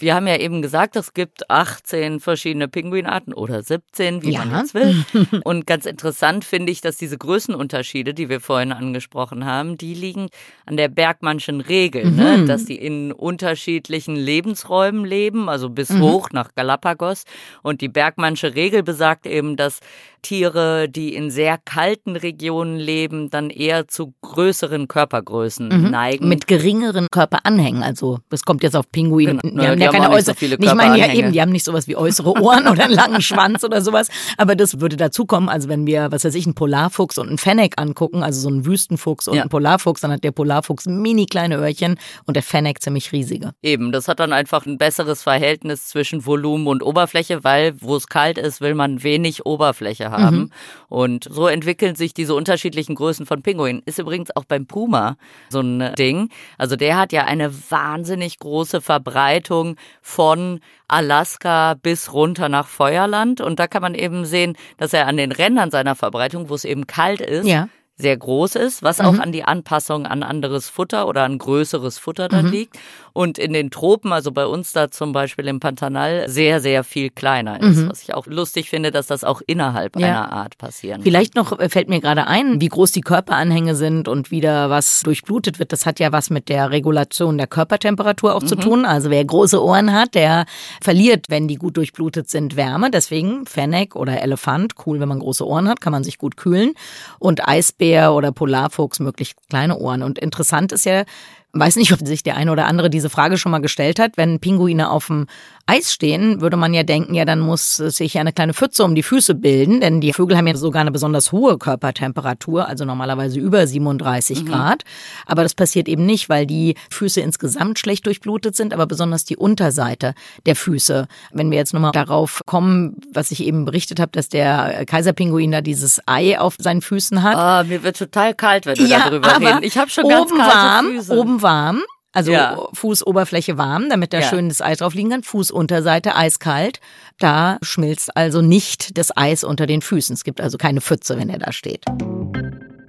Wir 0.00 0.14
haben 0.14 0.26
ja 0.26 0.36
eben 0.36 0.62
gesagt, 0.62 0.96
es 0.96 1.14
gibt 1.14 1.50
18 1.50 2.20
verschiedene 2.20 2.68
Pinguinarten 2.68 3.32
oder 3.32 3.62
17, 3.62 4.22
wie 4.22 4.32
ja. 4.32 4.44
man 4.44 4.60
jetzt 4.60 4.74
will. 4.74 5.04
Und 5.44 5.66
ganz 5.66 5.86
interessant 5.86 6.44
finde 6.44 6.72
ich, 6.72 6.80
dass 6.80 6.96
diese 6.96 7.18
Größenunterschiede, 7.18 8.14
die 8.14 8.28
wir 8.28 8.40
vorhin 8.40 8.72
angesprochen 8.72 9.44
haben, 9.44 9.76
die 9.78 9.94
liegen 9.94 10.28
an 10.66 10.76
der 10.76 10.88
Bergmannschen 10.88 11.60
Regel, 11.60 12.04
ne? 12.04 12.10
mhm. 12.10 12.40
ne? 12.40 12.44
dass 12.46 12.64
die 12.64 12.76
in 12.76 13.12
unterschiedlichen 13.12 14.16
Lebensräumen 14.16 15.04
leben, 15.04 15.48
also 15.48 15.70
bis 15.70 15.90
mhm. 15.90 16.00
hoch 16.00 16.30
nach 16.32 16.54
Galapagos. 16.54 17.24
Und 17.62 17.80
die 17.80 17.88
Bergmannsche 17.88 18.54
Regel 18.54 18.82
besagt 18.82 19.26
eben, 19.26 19.56
dass 19.56 19.80
Tiere, 20.24 20.88
die 20.88 21.14
in 21.14 21.30
sehr 21.30 21.58
kalten 21.58 22.16
Regionen 22.16 22.76
leben, 22.76 23.30
dann 23.30 23.50
eher 23.50 23.86
zu 23.86 24.14
größeren 24.22 24.88
Körpergrößen 24.88 25.68
mhm. 25.68 25.90
neigen. 25.90 26.28
Mit 26.28 26.46
geringeren 26.46 27.06
Körperanhängen. 27.10 27.82
Also, 27.82 28.18
das 28.30 28.44
kommt 28.44 28.62
jetzt 28.62 28.74
auf 28.74 28.90
Pinguine. 28.90 29.36
Genau. 29.36 29.62
Die 29.62 29.68
haben 29.68 29.80
ja 29.80 29.92
keine 29.92 30.10
äußere. 30.10 30.34
So 30.36 30.46
ich 30.46 30.74
meine 30.74 30.98
ja 30.98 31.12
eben, 31.12 31.32
die 31.32 31.40
haben 31.40 31.52
nicht 31.52 31.64
sowas 31.64 31.86
wie 31.86 31.96
äußere 31.96 32.40
Ohren 32.40 32.66
oder 32.66 32.84
einen 32.84 32.94
langen 32.94 33.20
Schwanz 33.20 33.62
oder 33.62 33.82
sowas. 33.82 34.08
Aber 34.38 34.56
das 34.56 34.80
würde 34.80 34.96
dazu 34.96 35.26
kommen. 35.26 35.48
Also, 35.48 35.68
wenn 35.68 35.86
wir, 35.86 36.10
was 36.10 36.24
weiß 36.24 36.34
ich, 36.34 36.46
einen 36.46 36.54
Polarfuchs 36.54 37.18
und 37.18 37.28
einen 37.28 37.38
Fennec 37.38 37.74
angucken, 37.76 38.22
also 38.22 38.40
so 38.40 38.48
einen 38.48 38.64
Wüstenfuchs 38.64 39.28
und 39.28 39.36
ja. 39.36 39.42
einen 39.42 39.50
Polarfuchs, 39.50 40.00
dann 40.00 40.10
hat 40.10 40.24
der 40.24 40.32
Polarfuchs 40.32 40.86
mini 40.86 41.26
kleine 41.26 41.58
Öhrchen 41.58 41.98
und 42.24 42.34
der 42.34 42.42
Fennec 42.42 42.82
ziemlich 42.82 43.12
riesige. 43.12 43.52
Eben, 43.62 43.92
das 43.92 44.08
hat 44.08 44.20
dann 44.20 44.32
einfach 44.32 44.64
ein 44.64 44.78
besseres 44.78 45.22
Verhältnis 45.22 45.88
zwischen 45.88 46.24
Volumen 46.24 46.66
und 46.66 46.82
Oberfläche, 46.82 47.44
weil 47.44 47.74
wo 47.80 47.94
es 47.96 48.06
kalt 48.06 48.38
ist, 48.38 48.62
will 48.62 48.74
man 48.74 49.02
wenig 49.02 49.44
Oberfläche 49.44 50.10
haben 50.10 50.13
haben. 50.18 50.36
Mhm. 50.36 50.50
Und 50.88 51.24
so 51.30 51.46
entwickeln 51.46 51.96
sich 51.96 52.14
diese 52.14 52.34
unterschiedlichen 52.34 52.94
Größen 52.94 53.26
von 53.26 53.42
Pinguinen. 53.42 53.82
Ist 53.84 53.98
übrigens 53.98 54.34
auch 54.34 54.44
beim 54.44 54.66
Puma 54.66 55.16
so 55.48 55.60
ein 55.60 55.94
Ding. 55.96 56.30
Also 56.58 56.76
der 56.76 56.96
hat 56.96 57.12
ja 57.12 57.24
eine 57.24 57.52
wahnsinnig 57.70 58.38
große 58.38 58.80
Verbreitung 58.80 59.76
von 60.00 60.60
Alaska 60.88 61.74
bis 61.74 62.12
runter 62.12 62.48
nach 62.48 62.68
Feuerland. 62.68 63.40
Und 63.40 63.58
da 63.58 63.66
kann 63.66 63.82
man 63.82 63.94
eben 63.94 64.24
sehen, 64.24 64.56
dass 64.76 64.92
er 64.92 65.06
an 65.06 65.16
den 65.16 65.32
Rändern 65.32 65.70
seiner 65.70 65.94
Verbreitung, 65.94 66.48
wo 66.48 66.54
es 66.54 66.64
eben 66.64 66.86
kalt 66.86 67.20
ist, 67.20 67.46
ja 67.46 67.68
sehr 67.96 68.16
groß 68.16 68.56
ist, 68.56 68.82
was 68.82 68.98
mhm. 68.98 69.06
auch 69.06 69.18
an 69.18 69.32
die 69.32 69.44
Anpassung 69.44 70.06
an 70.06 70.22
anderes 70.22 70.68
Futter 70.68 71.06
oder 71.06 71.22
an 71.22 71.38
größeres 71.38 71.98
Futter 71.98 72.28
dann 72.28 72.46
mhm. 72.46 72.50
liegt. 72.50 72.78
Und 73.14 73.38
in 73.38 73.52
den 73.52 73.70
Tropen, 73.70 74.12
also 74.12 74.32
bei 74.32 74.44
uns 74.44 74.72
da 74.72 74.90
zum 74.90 75.12
Beispiel 75.12 75.46
im 75.46 75.60
Pantanal, 75.60 76.28
sehr, 76.28 76.60
sehr 76.60 76.82
viel 76.82 77.10
kleiner 77.10 77.60
ist. 77.60 77.76
Mhm. 77.76 77.88
Was 77.88 78.02
ich 78.02 78.12
auch 78.12 78.26
lustig 78.26 78.68
finde, 78.68 78.90
dass 78.90 79.06
das 79.06 79.22
auch 79.22 79.40
innerhalb 79.46 79.96
ja. 79.96 80.08
einer 80.08 80.32
Art 80.32 80.58
passieren 80.58 80.96
kann. 80.96 81.04
Vielleicht 81.04 81.36
noch 81.36 81.56
äh, 81.60 81.68
fällt 81.68 81.88
mir 81.88 82.00
gerade 82.00 82.26
ein, 82.26 82.60
wie 82.60 82.66
groß 82.66 82.90
die 82.90 83.02
Körperanhänge 83.02 83.76
sind 83.76 84.08
und 84.08 84.32
wieder 84.32 84.68
was 84.68 85.02
durchblutet 85.02 85.60
wird. 85.60 85.70
Das 85.70 85.86
hat 85.86 86.00
ja 86.00 86.10
was 86.10 86.28
mit 86.28 86.48
der 86.48 86.72
Regulation 86.72 87.38
der 87.38 87.46
Körpertemperatur 87.46 88.34
auch 88.34 88.42
zu 88.42 88.56
mhm. 88.56 88.60
tun. 88.60 88.84
Also 88.84 89.10
wer 89.10 89.24
große 89.24 89.62
Ohren 89.62 89.92
hat, 89.92 90.16
der 90.16 90.46
verliert, 90.82 91.26
wenn 91.28 91.46
die 91.46 91.54
gut 91.54 91.76
durchblutet 91.76 92.28
sind, 92.28 92.56
Wärme. 92.56 92.90
Deswegen 92.90 93.46
Fennec 93.46 93.94
oder 93.94 94.22
Elefant, 94.22 94.72
cool, 94.86 94.98
wenn 94.98 95.08
man 95.08 95.20
große 95.20 95.46
Ohren 95.46 95.68
hat, 95.68 95.80
kann 95.80 95.92
man 95.92 96.02
sich 96.02 96.18
gut 96.18 96.36
kühlen. 96.36 96.72
Und 97.20 97.46
Eisbär 97.46 98.12
oder 98.12 98.32
Polarfuchs 98.32 98.98
möglichst 98.98 99.36
kleine 99.48 99.78
Ohren. 99.78 100.02
Und 100.02 100.18
interessant 100.18 100.72
ist 100.72 100.84
ja, 100.84 101.04
weiß 101.54 101.76
nicht, 101.76 101.92
ob 101.92 102.06
sich 102.06 102.22
der 102.22 102.36
eine 102.36 102.52
oder 102.52 102.66
andere 102.66 102.90
diese 102.90 103.08
Frage 103.08 103.38
schon 103.38 103.52
mal 103.52 103.60
gestellt 103.60 103.98
hat. 103.98 104.16
Wenn 104.16 104.40
Pinguine 104.40 104.90
auf 104.90 105.06
dem 105.06 105.26
Eis 105.66 105.94
stehen, 105.94 106.42
würde 106.42 106.58
man 106.58 106.74
ja 106.74 106.82
denken, 106.82 107.14
ja, 107.14 107.24
dann 107.24 107.40
muss 107.40 107.76
sich 107.76 108.14
ja 108.14 108.20
eine 108.20 108.32
kleine 108.32 108.52
Pfütze 108.52 108.84
um 108.84 108.94
die 108.94 109.02
Füße 109.02 109.34
bilden, 109.34 109.80
denn 109.80 110.00
die 110.00 110.12
Vögel 110.12 110.36
haben 110.36 110.46
ja 110.46 110.54
sogar 110.56 110.82
eine 110.82 110.90
besonders 110.90 111.32
hohe 111.32 111.56
Körpertemperatur, 111.56 112.68
also 112.68 112.84
normalerweise 112.84 113.40
über 113.40 113.66
37 113.66 114.42
mhm. 114.42 114.48
Grad. 114.48 114.84
Aber 115.26 115.42
das 115.42 115.54
passiert 115.54 115.88
eben 115.88 116.04
nicht, 116.04 116.28
weil 116.28 116.46
die 116.46 116.74
Füße 116.90 117.20
insgesamt 117.22 117.78
schlecht 117.78 118.04
durchblutet 118.04 118.54
sind, 118.56 118.74
aber 118.74 118.86
besonders 118.86 119.24
die 119.24 119.36
Unterseite 119.36 120.14
der 120.44 120.54
Füße. 120.54 121.06
Wenn 121.32 121.50
wir 121.50 121.56
jetzt 121.56 121.72
nochmal 121.72 121.92
darauf 121.92 122.42
kommen, 122.44 122.96
was 123.12 123.30
ich 123.30 123.42
eben 123.44 123.64
berichtet 123.64 124.00
habe, 124.00 124.12
dass 124.12 124.28
der 124.28 124.84
Kaiserpinguin 124.84 125.52
da 125.52 125.60
dieses 125.62 126.00
Ei 126.06 126.38
auf 126.38 126.56
seinen 126.58 126.82
Füßen 126.82 127.22
hat. 127.22 127.36
Ah, 127.36 127.64
mir 127.64 127.82
wird 127.82 127.96
total 127.96 128.34
kalt, 128.34 128.66
wenn 128.66 128.76
wir 128.76 128.86
ja, 128.86 129.08
darüber 129.08 129.40
reden. 129.40 129.62
Ich 129.62 129.78
habe 129.78 129.90
schon 129.90 130.08
ganz 130.08 130.30
oben 130.30 130.38
kalte 130.38 130.56
warm, 130.56 130.86
Füße. 130.86 131.18
Oben 131.18 131.42
warm, 131.44 131.84
also 132.14 132.32
ja. 132.32 132.68
Fußoberfläche 132.72 133.58
warm, 133.58 133.88
damit 133.90 134.12
da 134.12 134.20
ja. 134.20 134.28
schön 134.28 134.48
das 134.48 134.60
Eis 134.60 134.78
drauf 134.78 134.94
liegen 134.94 135.10
kann. 135.10 135.24
Fußunterseite 135.24 136.14
eiskalt. 136.14 136.80
Da 137.18 137.58
schmilzt 137.60 138.16
also 138.16 138.40
nicht 138.40 138.96
das 138.96 139.16
Eis 139.16 139.42
unter 139.42 139.66
den 139.66 139.82
Füßen. 139.82 140.14
Es 140.14 140.22
gibt 140.22 140.40
also 140.40 140.56
keine 140.56 140.80
Pfütze, 140.80 141.18
wenn 141.18 141.28
er 141.28 141.38
da 141.38 141.52
steht. 141.52 141.84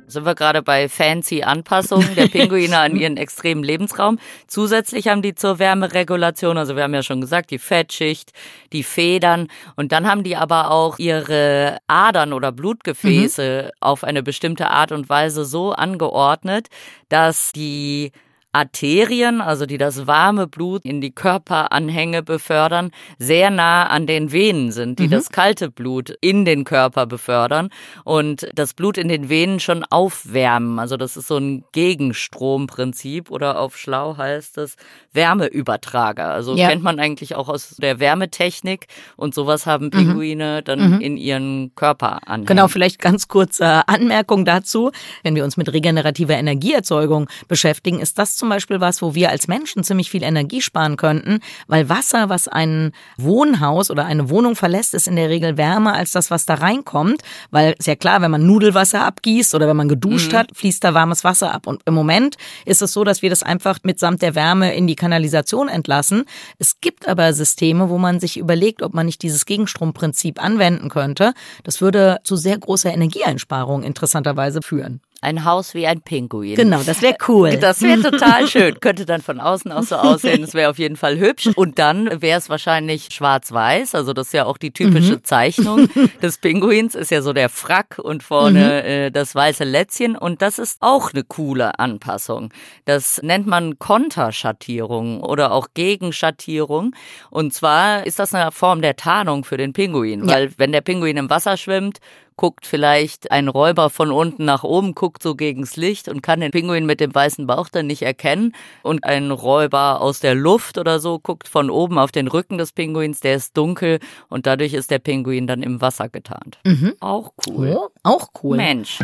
Sind 0.07 0.25
wir 0.25 0.35
gerade 0.35 0.61
bei 0.61 0.87
fancy 0.87 1.41
Anpassungen 1.41 2.13
der 2.13 2.27
Pinguine 2.27 2.77
an 2.77 2.95
ihren 2.99 3.17
extremen 3.17 3.63
Lebensraum. 3.63 4.19
Zusätzlich 4.45 5.07
haben 5.07 5.23
die 5.23 5.33
zur 5.33 5.57
Wärmeregulation, 5.57 6.59
also 6.59 6.75
wir 6.75 6.83
haben 6.83 6.93
ja 6.93 7.01
schon 7.01 7.21
gesagt, 7.21 7.49
die 7.49 7.57
Fettschicht, 7.57 8.31
die 8.71 8.83
Federn 8.83 9.47
und 9.75 9.91
dann 9.91 10.07
haben 10.07 10.23
die 10.23 10.35
aber 10.35 10.69
auch 10.69 10.99
ihre 10.99 11.79
Adern 11.87 12.33
oder 12.33 12.51
Blutgefäße 12.51 13.63
mhm. 13.65 13.71
auf 13.79 14.03
eine 14.03 14.21
bestimmte 14.21 14.69
Art 14.69 14.91
und 14.91 15.09
Weise 15.09 15.43
so 15.43 15.71
angeordnet, 15.71 16.67
dass 17.09 17.51
die 17.51 18.11
Arterien, 18.55 19.41
also 19.41 19.65
die 19.65 19.77
das 19.77 20.07
warme 20.07 20.47
Blut 20.47 20.85
in 20.85 21.01
die 21.01 21.11
Körperanhänge 21.11 22.23
befördern, 22.23 22.91
sehr 23.19 23.49
nah 23.49 23.87
an 23.87 24.07
den 24.07 24.31
Venen 24.31 24.71
sind, 24.71 24.97
die 24.99 25.07
mhm. 25.07 25.11
das 25.11 25.29
kalte 25.29 25.69
Blut 25.69 26.15
in 26.21 26.45
den 26.45 26.63
Körper 26.63 27.05
befördern 27.05 27.69
und 28.05 28.47
das 28.55 28.73
Blut 28.73 28.97
in 28.97 29.09
den 29.09 29.27
Venen 29.27 29.59
schon 29.59 29.83
aufwärmen. 29.83 30.79
Also 30.79 30.95
das 30.95 31.17
ist 31.17 31.27
so 31.27 31.37
ein 31.37 31.65
Gegenstromprinzip 31.73 33.29
oder 33.29 33.59
auf 33.59 33.77
Schlau 33.77 34.15
heißt 34.15 34.57
es 34.57 34.77
Wärmeübertrager. 35.11 36.29
Also 36.29 36.55
ja. 36.55 36.69
kennt 36.69 36.81
man 36.81 36.97
eigentlich 36.99 37.35
auch 37.35 37.49
aus 37.49 37.75
der 37.75 37.99
Wärmetechnik 37.99 38.87
und 39.17 39.33
sowas 39.33 39.65
haben 39.65 39.87
mhm. 39.87 39.91
Pinguine 39.91 40.59
mhm. 40.61 40.63
dann 40.63 40.91
mhm. 40.91 41.01
in 41.01 41.17
ihren 41.17 41.75
Körperanhängen. 41.75 42.45
Genau, 42.45 42.69
vielleicht 42.69 42.99
ganz 42.99 43.27
kurze 43.27 43.85
Anmerkung 43.89 44.45
dazu. 44.45 44.91
Wenn 45.23 45.35
wir 45.35 45.43
uns 45.43 45.57
mit 45.57 45.73
regenerativer 45.73 46.35
Energieerzeugung 46.35 47.27
beschäftigen, 47.49 47.99
ist 47.99 48.17
das 48.17 48.37
zum 48.37 48.44
zum 48.45 48.49
Beispiel 48.51 48.79
was, 48.79 49.01
wo 49.01 49.15
wir 49.15 49.31
als 49.31 49.47
Menschen 49.47 49.83
ziemlich 49.83 50.11
viel 50.11 50.21
Energie 50.21 50.61
sparen 50.61 50.97
könnten, 50.97 51.39
weil 51.65 51.89
Wasser, 51.89 52.29
was 52.29 52.47
ein 52.47 52.91
Wohnhaus 53.17 53.89
oder 53.89 54.05
eine 54.05 54.29
Wohnung 54.29 54.55
verlässt, 54.55 54.93
ist 54.93 55.07
in 55.07 55.15
der 55.15 55.29
Regel 55.29 55.57
wärmer 55.57 55.95
als 55.95 56.11
das, 56.11 56.29
was 56.29 56.45
da 56.45 56.53
reinkommt, 56.53 57.23
weil 57.49 57.73
ist 57.79 57.87
ja 57.87 57.95
klar, 57.95 58.21
wenn 58.21 58.29
man 58.29 58.45
Nudelwasser 58.45 59.03
abgießt 59.03 59.55
oder 59.55 59.67
wenn 59.67 59.75
man 59.75 59.89
geduscht 59.89 60.31
mhm. 60.31 60.37
hat, 60.37 60.51
fließt 60.53 60.83
da 60.83 60.93
warmes 60.93 61.23
Wasser 61.23 61.55
ab. 61.55 61.65
Und 61.65 61.81
im 61.85 61.95
Moment 61.95 62.35
ist 62.65 62.83
es 62.83 62.93
so, 62.93 63.03
dass 63.03 63.23
wir 63.23 63.31
das 63.31 63.41
einfach 63.41 63.79
mitsamt 63.81 64.21
der 64.21 64.35
Wärme 64.35 64.75
in 64.75 64.85
die 64.85 64.95
Kanalisation 64.95 65.67
entlassen. 65.67 66.25
Es 66.59 66.79
gibt 66.81 67.07
aber 67.07 67.33
Systeme, 67.33 67.89
wo 67.89 67.97
man 67.97 68.19
sich 68.19 68.37
überlegt, 68.37 68.83
ob 68.83 68.93
man 68.93 69.07
nicht 69.07 69.23
dieses 69.23 69.47
Gegenstromprinzip 69.47 70.39
anwenden 70.39 70.89
könnte. 70.89 71.33
Das 71.63 71.81
würde 71.81 72.19
zu 72.23 72.35
sehr 72.35 72.59
großer 72.59 72.93
Energieeinsparung 72.93 73.81
interessanterweise 73.81 74.61
führen. 74.61 75.01
Ein 75.25 75.43
Haus 75.43 75.73
wie 75.73 75.87
ein 75.87 76.01
Pinguin. 76.01 76.55
Genau, 76.55 76.83
das 76.85 77.01
wäre 77.01 77.15
cool. 77.27 77.57
Das 77.65 77.81
wäre 77.81 77.99
total 77.99 78.47
schön. 78.47 78.79
Könnte 78.79 79.07
dann 79.07 79.23
von 79.23 79.39
außen 79.39 79.71
auch 79.71 79.81
so 79.81 79.95
aussehen. 79.95 80.43
Es 80.43 80.53
wäre 80.53 80.69
auf 80.69 80.77
jeden 80.77 80.97
Fall 80.97 81.17
hübsch. 81.17 81.49
Und 81.55 81.79
dann 81.79 82.21
wäre 82.21 82.37
es 82.37 82.47
wahrscheinlich 82.47 83.09
schwarz-weiß. 83.11 83.95
Also 83.95 84.13
das 84.13 84.27
ist 84.27 84.33
ja 84.33 84.45
auch 84.45 84.59
die 84.59 84.71
typische 84.71 85.13
mhm. 85.13 85.23
Zeichnung 85.23 85.89
des 86.21 86.37
Pinguins. 86.37 86.93
Ist 86.93 87.09
ja 87.09 87.23
so 87.23 87.33
der 87.33 87.49
Frack 87.49 87.97
und 87.97 88.21
vorne 88.21 88.59
mhm. 88.59 88.89
äh, 88.89 89.09
das 89.09 89.33
weiße 89.33 89.63
Lätzchen. 89.63 90.15
Und 90.15 90.43
das 90.43 90.59
ist 90.59 90.77
auch 90.81 91.11
eine 91.11 91.23
coole 91.23 91.79
Anpassung. 91.79 92.53
Das 92.83 93.19
nennt 93.23 93.47
man 93.47 93.79
Konterschattierung 93.79 95.23
oder 95.23 95.51
auch 95.53 95.69
Gegenschattierung. 95.73 96.93
Und 97.31 97.51
zwar 97.51 98.05
ist 98.05 98.19
das 98.19 98.35
eine 98.35 98.51
Form 98.51 98.83
der 98.83 98.95
Tarnung 98.95 99.43
für 99.43 99.57
den 99.57 99.73
Pinguin. 99.73 100.27
Ja. 100.27 100.35
Weil 100.35 100.51
wenn 100.57 100.71
der 100.71 100.81
Pinguin 100.81 101.17
im 101.17 101.31
Wasser 101.31 101.57
schwimmt, 101.57 101.99
guckt 102.37 102.65
vielleicht 102.65 103.31
ein 103.31 103.47
Räuber 103.47 103.89
von 103.89 104.11
unten 104.11 104.45
nach 104.45 104.63
oben, 104.63 104.95
guckt 104.95 105.23
so 105.23 105.35
gegens 105.35 105.75
Licht 105.75 106.07
und 106.07 106.21
kann 106.21 106.39
den 106.39 106.51
Pinguin 106.51 106.85
mit 106.85 106.99
dem 106.99 107.13
weißen 107.13 107.47
Bauch 107.47 107.69
dann 107.69 107.87
nicht 107.87 108.01
erkennen. 108.01 108.53
Und 108.83 109.03
ein 109.03 109.31
Räuber 109.31 110.01
aus 110.01 110.19
der 110.19 110.35
Luft 110.35 110.77
oder 110.77 110.99
so 110.99 111.19
guckt 111.19 111.47
von 111.47 111.69
oben 111.69 111.97
auf 111.97 112.11
den 112.11 112.27
Rücken 112.27 112.57
des 112.57 112.71
Pinguins, 112.71 113.19
der 113.19 113.35
ist 113.35 113.55
dunkel 113.57 113.99
und 114.29 114.45
dadurch 114.45 114.73
ist 114.73 114.91
der 114.91 114.99
Pinguin 114.99 115.47
dann 115.47 115.63
im 115.63 115.81
Wasser 115.81 116.09
getarnt. 116.09 116.59
Mhm. 116.63 116.93
Auch 116.99 117.33
cool. 117.47 117.77
Oh, 117.77 117.87
auch 118.03 118.29
cool. 118.43 118.57
Mensch. 118.57 118.99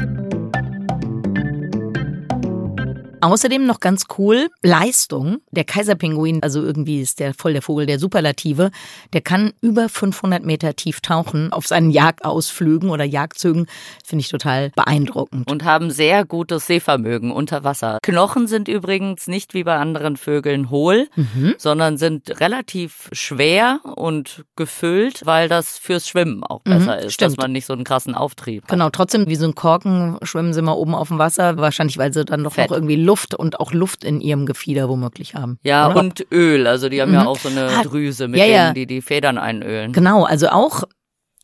Außerdem 3.21 3.67
noch 3.67 3.79
ganz 3.79 4.05
cool, 4.17 4.49
Leistung. 4.63 5.41
Der 5.51 5.63
Kaiserpinguin, 5.63 6.41
also 6.41 6.61
irgendwie 6.61 7.01
ist 7.01 7.19
der 7.19 7.35
voll 7.35 7.53
der 7.53 7.61
Vogel 7.61 7.85
der 7.85 7.99
Superlative, 7.99 8.71
der 9.13 9.21
kann 9.21 9.53
über 9.61 9.89
500 9.89 10.43
Meter 10.43 10.75
tief 10.75 11.01
tauchen 11.01 11.53
auf 11.53 11.67
seinen 11.67 11.91
Jagdausflügen 11.91 12.89
oder 12.89 13.03
Jagdzügen. 13.03 13.67
Finde 14.03 14.21
ich 14.21 14.29
total 14.29 14.71
beeindruckend. 14.71 15.49
Und 15.51 15.63
haben 15.63 15.91
sehr 15.91 16.25
gutes 16.25 16.65
Sehvermögen 16.65 17.31
unter 17.31 17.63
Wasser. 17.63 17.99
Knochen 18.01 18.47
sind 18.47 18.67
übrigens 18.67 19.27
nicht 19.27 19.53
wie 19.53 19.63
bei 19.63 19.77
anderen 19.77 20.17
Vögeln 20.17 20.71
hohl, 20.71 21.07
mhm. 21.15 21.53
sondern 21.59 21.97
sind 21.97 22.39
relativ 22.39 23.09
schwer 23.11 23.81
und 23.95 24.45
gefüllt, 24.55 25.21
weil 25.25 25.47
das 25.47 25.77
fürs 25.77 26.07
Schwimmen 26.07 26.43
auch 26.43 26.61
besser 26.61 26.97
mhm, 26.97 27.05
ist, 27.05 27.13
stimmt. 27.13 27.31
dass 27.33 27.37
man 27.37 27.51
nicht 27.51 27.67
so 27.67 27.73
einen 27.73 27.83
krassen 27.83 28.15
Auftrieb 28.15 28.63
hat. 28.63 28.69
Genau, 28.69 28.89
trotzdem 28.89 29.27
wie 29.27 29.35
so 29.35 29.45
ein 29.45 29.53
Korken 29.53 30.17
schwimmen 30.23 30.53
sie 30.53 30.63
mal 30.63 30.73
oben 30.73 30.95
auf 30.95 31.09
dem 31.09 31.19
Wasser, 31.19 31.57
wahrscheinlich 31.57 31.99
weil 31.99 32.11
sie 32.11 32.25
dann 32.25 32.43
doch 32.43 32.57
noch 32.57 32.71
irgendwie 32.71 32.95
Luft 32.95 33.10
und 33.35 33.59
auch 33.59 33.73
Luft 33.73 34.03
in 34.03 34.21
ihrem 34.21 34.45
Gefieder 34.45 34.89
womöglich 34.89 35.35
haben. 35.35 35.59
Ja, 35.63 35.89
oder? 35.89 35.99
und 35.99 36.25
Öl. 36.31 36.67
Also 36.67 36.89
die 36.89 37.01
haben 37.01 37.09
mhm. 37.09 37.15
ja 37.15 37.25
auch 37.25 37.39
so 37.39 37.49
eine 37.49 37.67
ah, 37.67 37.83
Drüse, 37.83 38.27
mit 38.27 38.39
ja, 38.39 38.45
denen 38.45 38.55
ja. 38.55 38.73
die 38.73 38.85
die 38.85 39.01
Federn 39.01 39.37
einölen. 39.37 39.91
Genau, 39.91 40.23
also 40.23 40.49
auch 40.49 40.83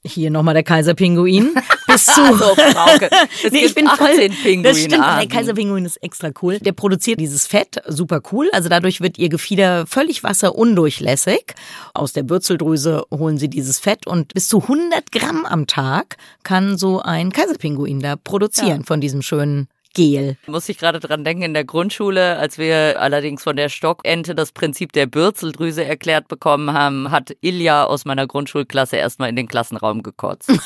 hier 0.04 0.32
nochmal 0.32 0.54
der 0.54 0.64
Kaiserpinguin. 0.64 1.54
Bis 1.88 2.06
zu. 2.06 2.22
Frauke, 2.22 3.10
es 3.46 3.52
nee, 3.52 3.66
ich 3.66 3.76
bin 3.76 3.88
voll. 3.88 4.08
Pinguin 4.18 4.64
das 4.64 4.80
stimmt, 4.80 5.06
der 5.06 5.28
Kaiserpinguin 5.28 5.86
ist 5.86 5.98
extra 5.98 6.32
cool. 6.42 6.60
Der 6.60 6.74
produziert 6.74 7.20
dieses 7.20 7.48
Fett, 7.48 7.82
super 7.88 8.22
cool. 8.32 8.50
Also 8.52 8.70
dadurch 8.70 9.02
wird 9.02 9.18
ihr 9.18 9.30
Gefieder 9.30 9.86
völlig 9.88 10.24
wasserundurchlässig. 10.24 11.56
Aus 11.94 12.14
der 12.14 12.24
Bürzeldrüse 12.24 13.06
holen 13.12 13.38
sie 13.38 13.50
dieses 13.50 13.80
Fett 13.80 14.06
und 14.06 14.34
bis 14.34 14.50
zu 14.50 14.62
100 14.62 15.12
Gramm 15.12 15.46
am 15.46 15.66
Tag 15.66 16.18
kann 16.44 16.78
so 16.78 17.02
ein 17.02 17.32
Kaiserpinguin 17.32 18.02
da 18.02 18.16
produzieren 18.16 18.82
ja. 18.82 18.86
von 18.86 19.02
diesem 19.02 19.22
schönen 19.22 19.68
Gel. 19.94 20.38
Muss 20.48 20.70
ich 20.70 20.78
gerade 20.78 21.00
dran 21.00 21.24
denken, 21.24 21.44
in 21.44 21.54
der 21.54 21.66
Grundschule, 21.66 22.38
als 22.38 22.58
wir 22.58 23.02
allerdings 23.02 23.44
von 23.44 23.56
der 23.56 23.70
Stockente 23.70 24.36
das 24.36 24.52
Prinzip 24.52 24.92
der 24.94 25.06
Bürzeldrüse 25.06 25.84
erklärt 25.84 26.28
bekommen 26.28 26.74
haben, 26.74 27.12
hat 27.12 27.36
Ilja 27.42 27.86
aus 27.86 28.06
meiner 28.06 28.28
Grundschulklasse 28.28 28.98
erstmal 28.98 29.30
in 29.30 29.36
den 29.36 29.48
Klassenraum 29.48 30.04
gekotzt. 30.04 30.52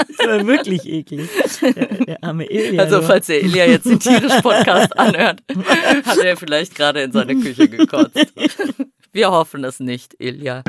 das 0.18 0.26
war 0.26 0.46
wirklich 0.46 0.86
eklig. 0.86 1.28
Der, 1.60 1.86
der 1.86 2.24
arme 2.24 2.44
Ilja. 2.50 2.82
Also, 2.82 3.02
falls 3.02 3.26
der 3.26 3.42
Ilja 3.42 3.66
jetzt 3.66 3.86
den 3.86 4.00
Tierisch-Podcast 4.00 4.98
anhört, 4.98 5.42
hat 6.04 6.18
er 6.18 6.36
vielleicht 6.36 6.74
gerade 6.74 7.02
in 7.02 7.12
seine 7.12 7.36
Küche 7.36 7.68
gekotzt. 7.68 8.32
Wir 9.12 9.30
hoffen 9.30 9.64
es 9.64 9.80
nicht, 9.80 10.14
Ilja. 10.18 10.62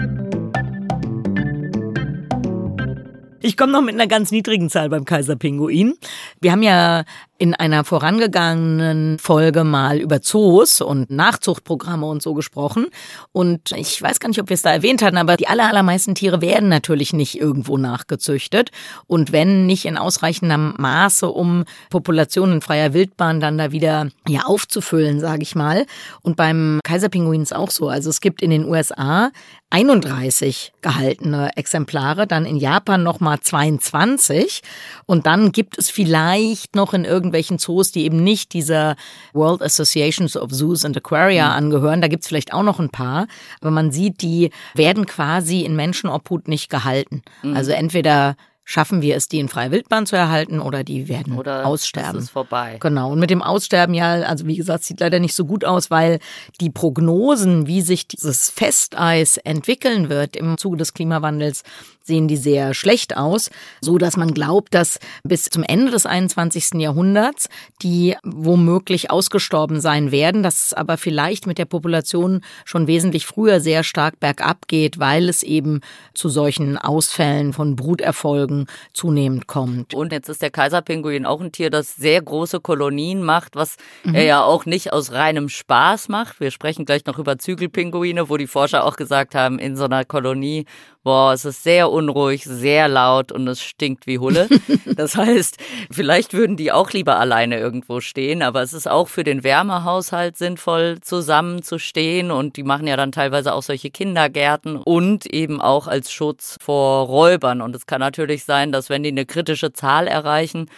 Ich 3.44 3.58
komme 3.58 3.72
noch 3.72 3.82
mit 3.82 3.96
einer 3.96 4.08
ganz 4.08 4.32
niedrigen 4.32 4.70
Zahl 4.70 4.90
beim 4.90 5.04
Kaiserpinguin. 5.04 5.96
Wir 6.42 6.52
haben 6.52 6.62
ja 6.62 7.06
in 7.42 7.56
einer 7.56 7.84
vorangegangenen 7.84 9.18
Folge 9.18 9.64
mal 9.64 9.98
über 9.98 10.22
Zoos 10.22 10.80
und 10.80 11.10
Nachzuchtprogramme 11.10 12.06
und 12.06 12.22
so 12.22 12.36
gesprochen. 12.36 12.86
Und 13.32 13.72
ich 13.72 14.00
weiß 14.00 14.20
gar 14.20 14.30
nicht, 14.30 14.40
ob 14.40 14.50
wir 14.50 14.54
es 14.54 14.62
da 14.62 14.72
erwähnt 14.72 15.02
hatten, 15.02 15.18
aber 15.18 15.38
die 15.38 15.48
allermeisten 15.48 16.14
Tiere 16.14 16.40
werden 16.42 16.70
natürlich 16.70 17.14
nicht 17.14 17.40
irgendwo 17.40 17.80
nachgezüchtet. 17.80 18.70
Und 19.08 19.32
wenn 19.32 19.66
nicht 19.66 19.86
in 19.86 19.98
ausreichendem 19.98 20.76
Maße, 20.78 21.28
um 21.28 21.64
Populationen 21.90 22.58
in 22.58 22.62
freier 22.62 22.94
Wildbahn 22.94 23.40
dann 23.40 23.58
da 23.58 23.72
wieder 23.72 24.10
ja, 24.28 24.42
aufzufüllen, 24.44 25.20
sage 25.20 25.42
ich 25.42 25.56
mal. 25.56 25.88
Und 26.22 26.38
beim 26.38 26.80
Kaiserpinguin 26.84 27.42
ist 27.42 27.56
auch 27.56 27.72
so. 27.72 27.90
Also 27.90 28.12
es 28.12 28.22
gibt 28.22 28.44
in 28.44 28.52
den 28.52 28.66
USA 28.66 29.32
31 29.72 30.74
gehaltene 30.82 31.56
Exemplare, 31.56 32.28
dann 32.28 32.46
in 32.46 32.58
Japan 32.58 33.04
nochmal 33.04 33.40
22 33.40 34.62
und 35.06 35.26
dann 35.26 35.54
gibt 35.54 35.78
es 35.78 35.90
vielleicht 35.90 36.76
noch 36.76 36.94
in 36.94 37.06
irgendwelchen 37.32 37.58
Zoos, 37.58 37.92
die 37.92 38.04
eben 38.04 38.24
nicht 38.24 38.54
dieser 38.54 38.96
World 39.34 39.62
Associations 39.62 40.36
of 40.36 40.52
Zoos 40.52 40.86
and 40.86 40.98
Aquaria 40.98 41.48
mhm. 41.50 41.56
angehören, 41.56 42.02
da 42.02 42.08
gibt 42.08 42.24
es 42.24 42.28
vielleicht 42.28 42.54
auch 42.54 42.64
noch 42.64 42.80
ein 42.80 42.90
paar, 42.90 43.28
aber 43.62 43.72
man 43.72 43.92
sieht, 43.92 44.22
die 44.22 44.52
werden 44.76 45.06
quasi 45.06 45.62
in 45.62 45.76
Menschenobhut 45.76 46.48
nicht 46.48 46.70
gehalten. 46.70 47.24
Mhm. 47.44 47.56
Also 47.56 47.72
entweder 47.72 48.36
schaffen 48.64 49.02
wir 49.02 49.16
es, 49.16 49.28
die 49.28 49.40
in 49.40 49.50
freier 49.50 49.72
Wildbahn 49.72 50.06
zu 50.06 50.16
erhalten 50.16 50.60
oder 50.60 50.84
die 50.84 51.08
werden 51.10 51.38
oder 51.38 51.66
aussterben. 51.66 52.20
Ist 52.20 52.30
vorbei. 52.30 52.78
Genau. 52.80 53.12
Und 53.12 53.20
mit 53.20 53.30
dem 53.30 53.42
Aussterben 53.42 53.94
ja, 53.94 54.22
also 54.22 54.46
wie 54.46 54.56
gesagt, 54.56 54.84
sieht 54.84 55.00
leider 55.00 55.20
nicht 55.20 55.36
so 55.36 55.46
gut 55.46 55.66
aus, 55.66 55.92
weil 55.92 56.20
die 56.62 56.70
Prognosen, 56.70 57.68
wie 57.68 57.82
sich 57.82 58.08
dieses 58.08 58.50
Festeis 58.50 59.38
entwickeln 59.38 60.10
wird 60.10 60.36
im 60.36 60.58
Zuge 60.58 60.78
des 60.78 60.94
Klimawandels, 60.94 61.64
sehen 62.12 62.28
die 62.28 62.36
sehr 62.36 62.74
schlecht 62.74 63.16
aus, 63.16 63.50
so 63.80 63.98
dass 63.98 64.18
man 64.18 64.34
glaubt, 64.34 64.74
dass 64.74 65.00
bis 65.24 65.46
zum 65.46 65.64
Ende 65.64 65.92
des 65.92 66.06
21. 66.06 66.74
Jahrhunderts 66.74 67.48
die 67.82 68.18
womöglich 68.24 69.10
ausgestorben 69.10 69.80
sein 69.80 70.12
werden, 70.12 70.44
dass 70.44 70.66
es 70.66 70.74
aber 70.74 70.98
vielleicht 70.98 71.48
mit 71.48 71.58
der 71.58 71.64
Population 71.64 72.42
schon 72.66 72.88
wesentlich 72.88 73.26
früher 73.26 73.62
sehr 73.62 73.86
stark 73.86 74.20
bergab 74.20 74.68
geht, 74.68 75.00
weil 75.00 75.30
es 75.30 75.42
eben 75.42 75.80
zu 76.14 76.28
solchen 76.28 76.78
Ausfällen 76.78 77.54
von 77.54 77.78
Bruterfolgen 77.78 78.66
zunehmend 78.92 79.48
kommt. 79.48 79.94
Und 79.94 80.12
jetzt 80.12 80.28
ist 80.28 80.42
der 80.42 80.52
Kaiserpinguin 80.52 81.26
auch 81.26 81.40
ein 81.40 81.54
Tier, 81.54 81.70
das 81.70 81.96
sehr 81.96 82.22
große 82.22 82.60
Kolonien 82.60 83.24
macht, 83.24 83.56
was 83.56 83.78
mhm. 84.04 84.16
er 84.16 84.24
ja 84.26 84.44
auch 84.44 84.66
nicht 84.66 84.92
aus 84.92 85.14
reinem 85.14 85.48
Spaß 85.48 86.10
macht. 86.10 86.42
Wir 86.42 86.52
sprechen 86.52 86.84
gleich 86.84 87.06
noch 87.06 87.20
über 87.20 87.38
Zügelpinguine, 87.38 88.28
wo 88.28 88.36
die 88.36 88.48
Forscher 88.48 88.84
auch 88.84 88.98
gesagt 88.98 89.34
haben, 89.34 89.60
in 89.60 89.78
so 89.78 89.86
einer 89.86 90.04
Kolonie 90.04 90.66
boah, 91.04 91.34
es 91.34 91.46
ist 91.46 91.64
sehr 91.64 91.92
unruhig, 91.92 92.44
sehr 92.44 92.88
laut 92.88 93.32
und 93.32 93.48
es 93.48 93.62
stinkt 93.62 94.08
wie 94.08 94.20
Hulle. 94.20 94.48
Das 94.96 95.16
heißt, 95.16 95.58
vielleicht 95.90 96.34
würden 96.34 96.58
die 96.58 96.72
auch 96.72 96.92
lieber 96.92 97.18
alleine 97.18 97.58
irgendwo 97.58 98.02
stehen, 98.02 98.42
aber 98.42 98.62
es 98.62 98.74
ist 98.74 98.90
auch 98.90 99.08
für 99.08 99.24
den 99.24 99.44
Wärmehaushalt 99.44 100.38
sinnvoll, 100.38 101.00
zusammenzustehen 101.02 102.30
und 102.30 102.58
die 102.58 102.64
machen 102.64 102.88
ja 102.88 102.98
dann 102.98 103.12
teilweise 103.12 103.54
auch 103.54 103.64
solche 103.64 103.90
Kindergärten 103.90 104.76
und 104.76 105.26
eben 105.26 105.62
auch 105.62 105.88
als 105.88 106.12
Schutz 106.12 106.58
vor 106.62 107.08
Räubern. 107.08 107.62
Und 107.62 107.76
es 107.76 107.86
kann 107.86 108.00
natürlich 108.00 108.44
sein, 108.44 108.72
dass 108.72 108.90
wenn 108.90 109.04
die 109.04 109.10
eine 109.10 109.26
kritische 109.26 109.72
Zahl 109.72 110.08
erreichen, 110.08 110.70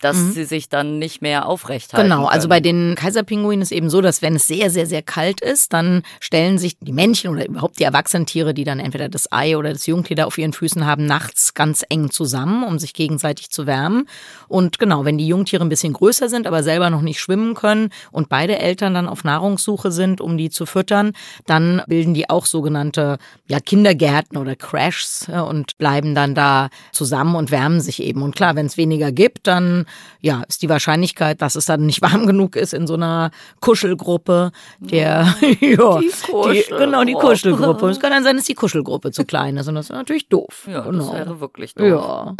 dass 0.00 0.16
mhm. 0.16 0.32
sie 0.32 0.44
sich 0.44 0.68
dann 0.68 0.98
nicht 0.98 1.22
mehr 1.22 1.46
aufrecht 1.46 1.92
halten. 1.92 2.08
Genau, 2.08 2.26
also 2.26 2.48
bei 2.48 2.60
den 2.60 2.94
Kaiserpinguinen 2.94 3.62
ist 3.62 3.72
eben 3.72 3.90
so, 3.90 4.00
dass 4.00 4.22
wenn 4.22 4.36
es 4.36 4.46
sehr, 4.46 4.70
sehr, 4.70 4.86
sehr 4.86 5.02
kalt 5.02 5.40
ist, 5.40 5.72
dann 5.72 6.02
stellen 6.20 6.58
sich 6.58 6.78
die 6.80 6.92
Männchen 6.92 7.30
oder 7.30 7.46
überhaupt 7.46 7.78
die 7.78 7.84
erwachsenen 7.84 8.26
Tiere, 8.26 8.54
die 8.54 8.64
dann 8.64 8.78
entweder 8.78 9.08
das 9.08 9.32
Ei 9.32 9.56
oder 9.56 9.72
das 9.72 9.86
Jungtier 9.86 10.16
da 10.16 10.24
auf 10.26 10.38
ihren 10.38 10.52
Füßen 10.52 10.86
haben, 10.86 11.04
nachts 11.06 11.54
ganz 11.54 11.84
eng 11.88 12.10
zusammen, 12.10 12.62
um 12.62 12.78
sich 12.78 12.94
gegenseitig 12.94 13.50
zu 13.50 13.66
wärmen. 13.66 14.08
Und 14.46 14.78
genau, 14.78 15.04
wenn 15.04 15.18
die 15.18 15.26
Jungtiere 15.26 15.64
ein 15.64 15.68
bisschen 15.68 15.92
größer 15.92 16.28
sind, 16.28 16.46
aber 16.46 16.62
selber 16.62 16.90
noch 16.90 17.02
nicht 17.02 17.20
schwimmen 17.20 17.54
können 17.54 17.90
und 18.12 18.28
beide 18.28 18.58
Eltern 18.58 18.94
dann 18.94 19.08
auf 19.08 19.24
Nahrungssuche 19.24 19.90
sind, 19.90 20.20
um 20.20 20.38
die 20.38 20.50
zu 20.50 20.64
füttern, 20.66 21.12
dann 21.46 21.82
bilden 21.88 22.14
die 22.14 22.30
auch 22.30 22.46
sogenannte 22.46 23.18
ja, 23.48 23.58
Kindergärten 23.58 24.38
oder 24.38 24.54
Crashs 24.54 25.28
und 25.28 25.76
bleiben 25.78 26.14
dann 26.14 26.34
da 26.34 26.68
zusammen 26.92 27.34
und 27.34 27.50
wärmen 27.50 27.80
sich 27.80 28.02
eben. 28.02 28.22
Und 28.22 28.36
klar, 28.36 28.54
wenn 28.54 28.66
es 28.66 28.76
weniger 28.76 29.10
gibt, 29.10 29.46
dann 29.46 29.86
ja, 30.20 30.42
ist 30.48 30.62
die 30.62 30.68
Wahrscheinlichkeit, 30.68 31.40
dass 31.42 31.54
es 31.54 31.66
dann 31.66 31.86
nicht 31.86 32.02
warm 32.02 32.26
genug 32.26 32.56
ist 32.56 32.74
in 32.74 32.86
so 32.86 32.94
einer 32.94 33.30
Kuschelgruppe, 33.60 34.52
der, 34.78 35.34
ja, 35.60 36.00
die 36.00 36.10
die, 36.50 36.64
genau, 36.76 37.04
die 37.04 37.14
Kuschelgruppe. 37.14 37.88
Es 37.88 38.00
kann 38.00 38.10
dann 38.10 38.24
sein, 38.24 38.36
dass 38.36 38.46
die 38.46 38.54
Kuschelgruppe 38.54 39.10
zu 39.10 39.24
klein 39.24 39.56
ist 39.56 39.68
und 39.68 39.74
das 39.74 39.86
ist 39.86 39.92
natürlich 39.92 40.28
doof. 40.28 40.68
Ja, 40.70 40.80
genau. 40.80 40.98
das 40.98 41.12
wäre 41.12 41.40
wirklich 41.40 41.74
doof. 41.74 41.86
Ja. 41.86 42.34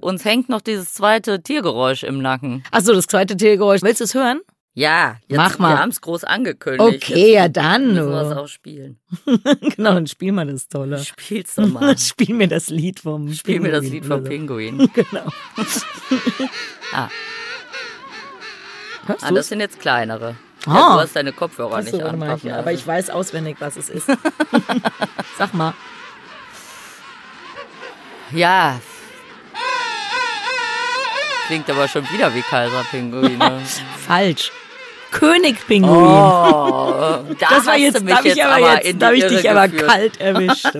Uns 0.00 0.24
hängt 0.24 0.48
noch 0.48 0.62
dieses 0.62 0.94
zweite 0.94 1.42
Tiergeräusch 1.42 2.02
im 2.02 2.22
Nacken. 2.22 2.62
Achso, 2.70 2.94
das 2.94 3.06
zweite 3.06 3.36
Tiergeräusch. 3.36 3.82
Willst 3.82 4.00
du 4.00 4.04
es 4.04 4.14
hören? 4.14 4.40
Ja, 4.78 5.16
jetzt, 5.26 5.36
Mach 5.36 5.58
mal. 5.58 5.74
wir 5.74 5.80
haben 5.80 5.88
es 5.88 6.00
groß 6.00 6.22
angekündigt. 6.22 7.02
Okay, 7.02 7.32
jetzt 7.32 7.34
ja 7.34 7.48
dann. 7.48 7.94
Müssen 7.94 8.10
wir 8.10 8.22
es 8.22 8.36
auch 8.36 8.46
spielen. 8.46 9.00
genau, 9.76 9.94
dann 9.94 10.06
spiel 10.06 10.30
mal 10.30 10.46
das 10.46 10.68
Tolle. 10.68 11.00
Spiel's 11.00 11.56
doch 11.56 11.66
mal. 11.66 11.98
spiel 11.98 12.32
mir 12.32 12.46
das 12.46 12.68
Lied 12.68 13.00
vom 13.00 13.34
Spiel 13.34 13.54
Pinguin, 13.54 13.72
mir 13.72 13.80
das 13.80 13.90
Lied 13.90 14.06
vom 14.06 14.22
Pinguin. 14.22 14.88
genau. 14.94 15.32
ah. 16.92 17.08
Hörst 19.06 19.24
ah, 19.24 19.32
das 19.32 19.48
sind 19.48 19.58
jetzt 19.58 19.80
kleinere. 19.80 20.36
Ah. 20.64 20.74
Ja, 20.74 20.94
du 20.94 21.00
hast 21.00 21.16
deine 21.16 21.32
Kopfhörer 21.32 21.82
nicht 21.82 22.00
an. 22.00 22.16
Mal, 22.16 22.38
ja, 22.44 22.60
aber 22.60 22.70
ich 22.70 22.86
weiß 22.86 23.10
auswendig, 23.10 23.56
was 23.58 23.76
es 23.76 23.90
ist. 23.90 24.06
Sag 25.38 25.54
mal. 25.54 25.74
Ja, 28.30 28.78
Klingt 31.48 31.70
aber 31.70 31.88
schon 31.88 32.04
wieder 32.10 32.34
wie 32.34 32.42
Kaiserpinguine. 32.42 33.62
Falsch. 34.06 34.52
Königpinguin. 35.10 35.90
Oh, 35.90 37.24
da 37.38 37.48
das 37.50 37.66
war 37.66 37.76
jetzt, 37.76 38.02
da 38.06 38.20
ich 38.22 38.44
aber 38.44 38.82
jetzt, 38.84 39.02
da 39.02 39.06
habe 39.06 39.16
ich 39.16 39.26
dich 39.26 39.50
aber 39.50 39.68
kalt 39.68 40.20
erwischt. 40.20 40.66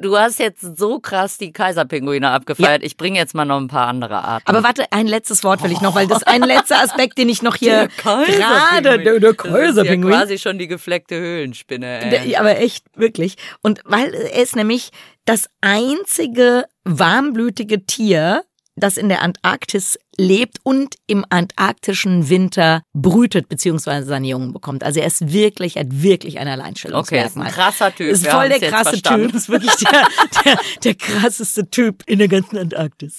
Du 0.00 0.16
hast 0.16 0.38
jetzt 0.38 0.78
so 0.78 0.98
krass 0.98 1.36
die 1.36 1.52
Kaiserpinguine 1.52 2.30
abgefeiert. 2.30 2.80
Ja. 2.80 2.86
Ich 2.86 2.96
bringe 2.96 3.18
jetzt 3.18 3.34
mal 3.34 3.44
noch 3.44 3.58
ein 3.58 3.68
paar 3.68 3.86
andere 3.86 4.24
Arten. 4.24 4.48
Aber 4.48 4.62
warte, 4.62 4.90
ein 4.92 5.06
letztes 5.06 5.44
Wort 5.44 5.62
will 5.62 5.72
ich 5.72 5.80
noch, 5.80 5.94
weil 5.94 6.06
das 6.06 6.18
ist 6.18 6.28
ein 6.28 6.42
letzter 6.42 6.82
Aspekt, 6.82 7.18
den 7.18 7.28
ich 7.28 7.42
noch 7.42 7.56
hier 7.56 7.88
gerade 7.98 8.98
der, 8.98 9.20
der 9.20 9.34
Kaiserpinguin. 9.34 9.74
Das 9.74 9.76
ist 9.76 9.86
ja 9.86 9.96
quasi 9.96 10.38
schon 10.38 10.58
die 10.58 10.68
gefleckte 10.68 11.16
Höhlenspinne. 11.16 12.24
Ey. 12.24 12.36
Aber 12.36 12.58
echt, 12.58 12.86
wirklich. 12.94 13.36
Und 13.62 13.80
weil 13.84 14.14
er 14.14 14.42
ist 14.42 14.56
nämlich 14.56 14.90
das 15.26 15.50
einzige 15.60 16.64
warmblütige 16.84 17.84
Tier, 17.84 18.44
das 18.76 18.96
in 18.96 19.08
der 19.08 19.22
Antarktis 19.22 19.98
lebt 20.20 20.58
und 20.62 20.96
im 21.06 21.24
antarktischen 21.30 22.28
Winter 22.28 22.82
brütet 22.92 23.48
bzw. 23.48 24.02
seine 24.02 24.28
Jungen 24.28 24.52
bekommt. 24.52 24.84
Also 24.84 25.00
er 25.00 25.06
ist 25.06 25.32
wirklich, 25.32 25.76
er 25.76 25.84
hat 25.84 26.02
wirklich 26.02 26.38
ein 26.38 26.46
Alleinstellungsmerkmal. 26.46 27.46
Okay, 27.46 27.48
ist 27.48 27.58
ein 27.58 27.62
krasser 27.62 27.94
Typ. 27.94 28.10
Ist 28.10 28.26
voll 28.26 28.48
der 28.48 28.60
krasse 28.60 29.02
Typ. 29.02 29.34
Ist 29.34 29.48
wirklich 29.48 29.74
der, 29.76 30.08
der, 30.44 30.58
der 30.84 30.94
krasseste 30.94 31.68
Typ 31.70 32.02
in 32.06 32.18
der 32.18 32.28
ganzen 32.28 32.58
Antarktis. 32.58 33.16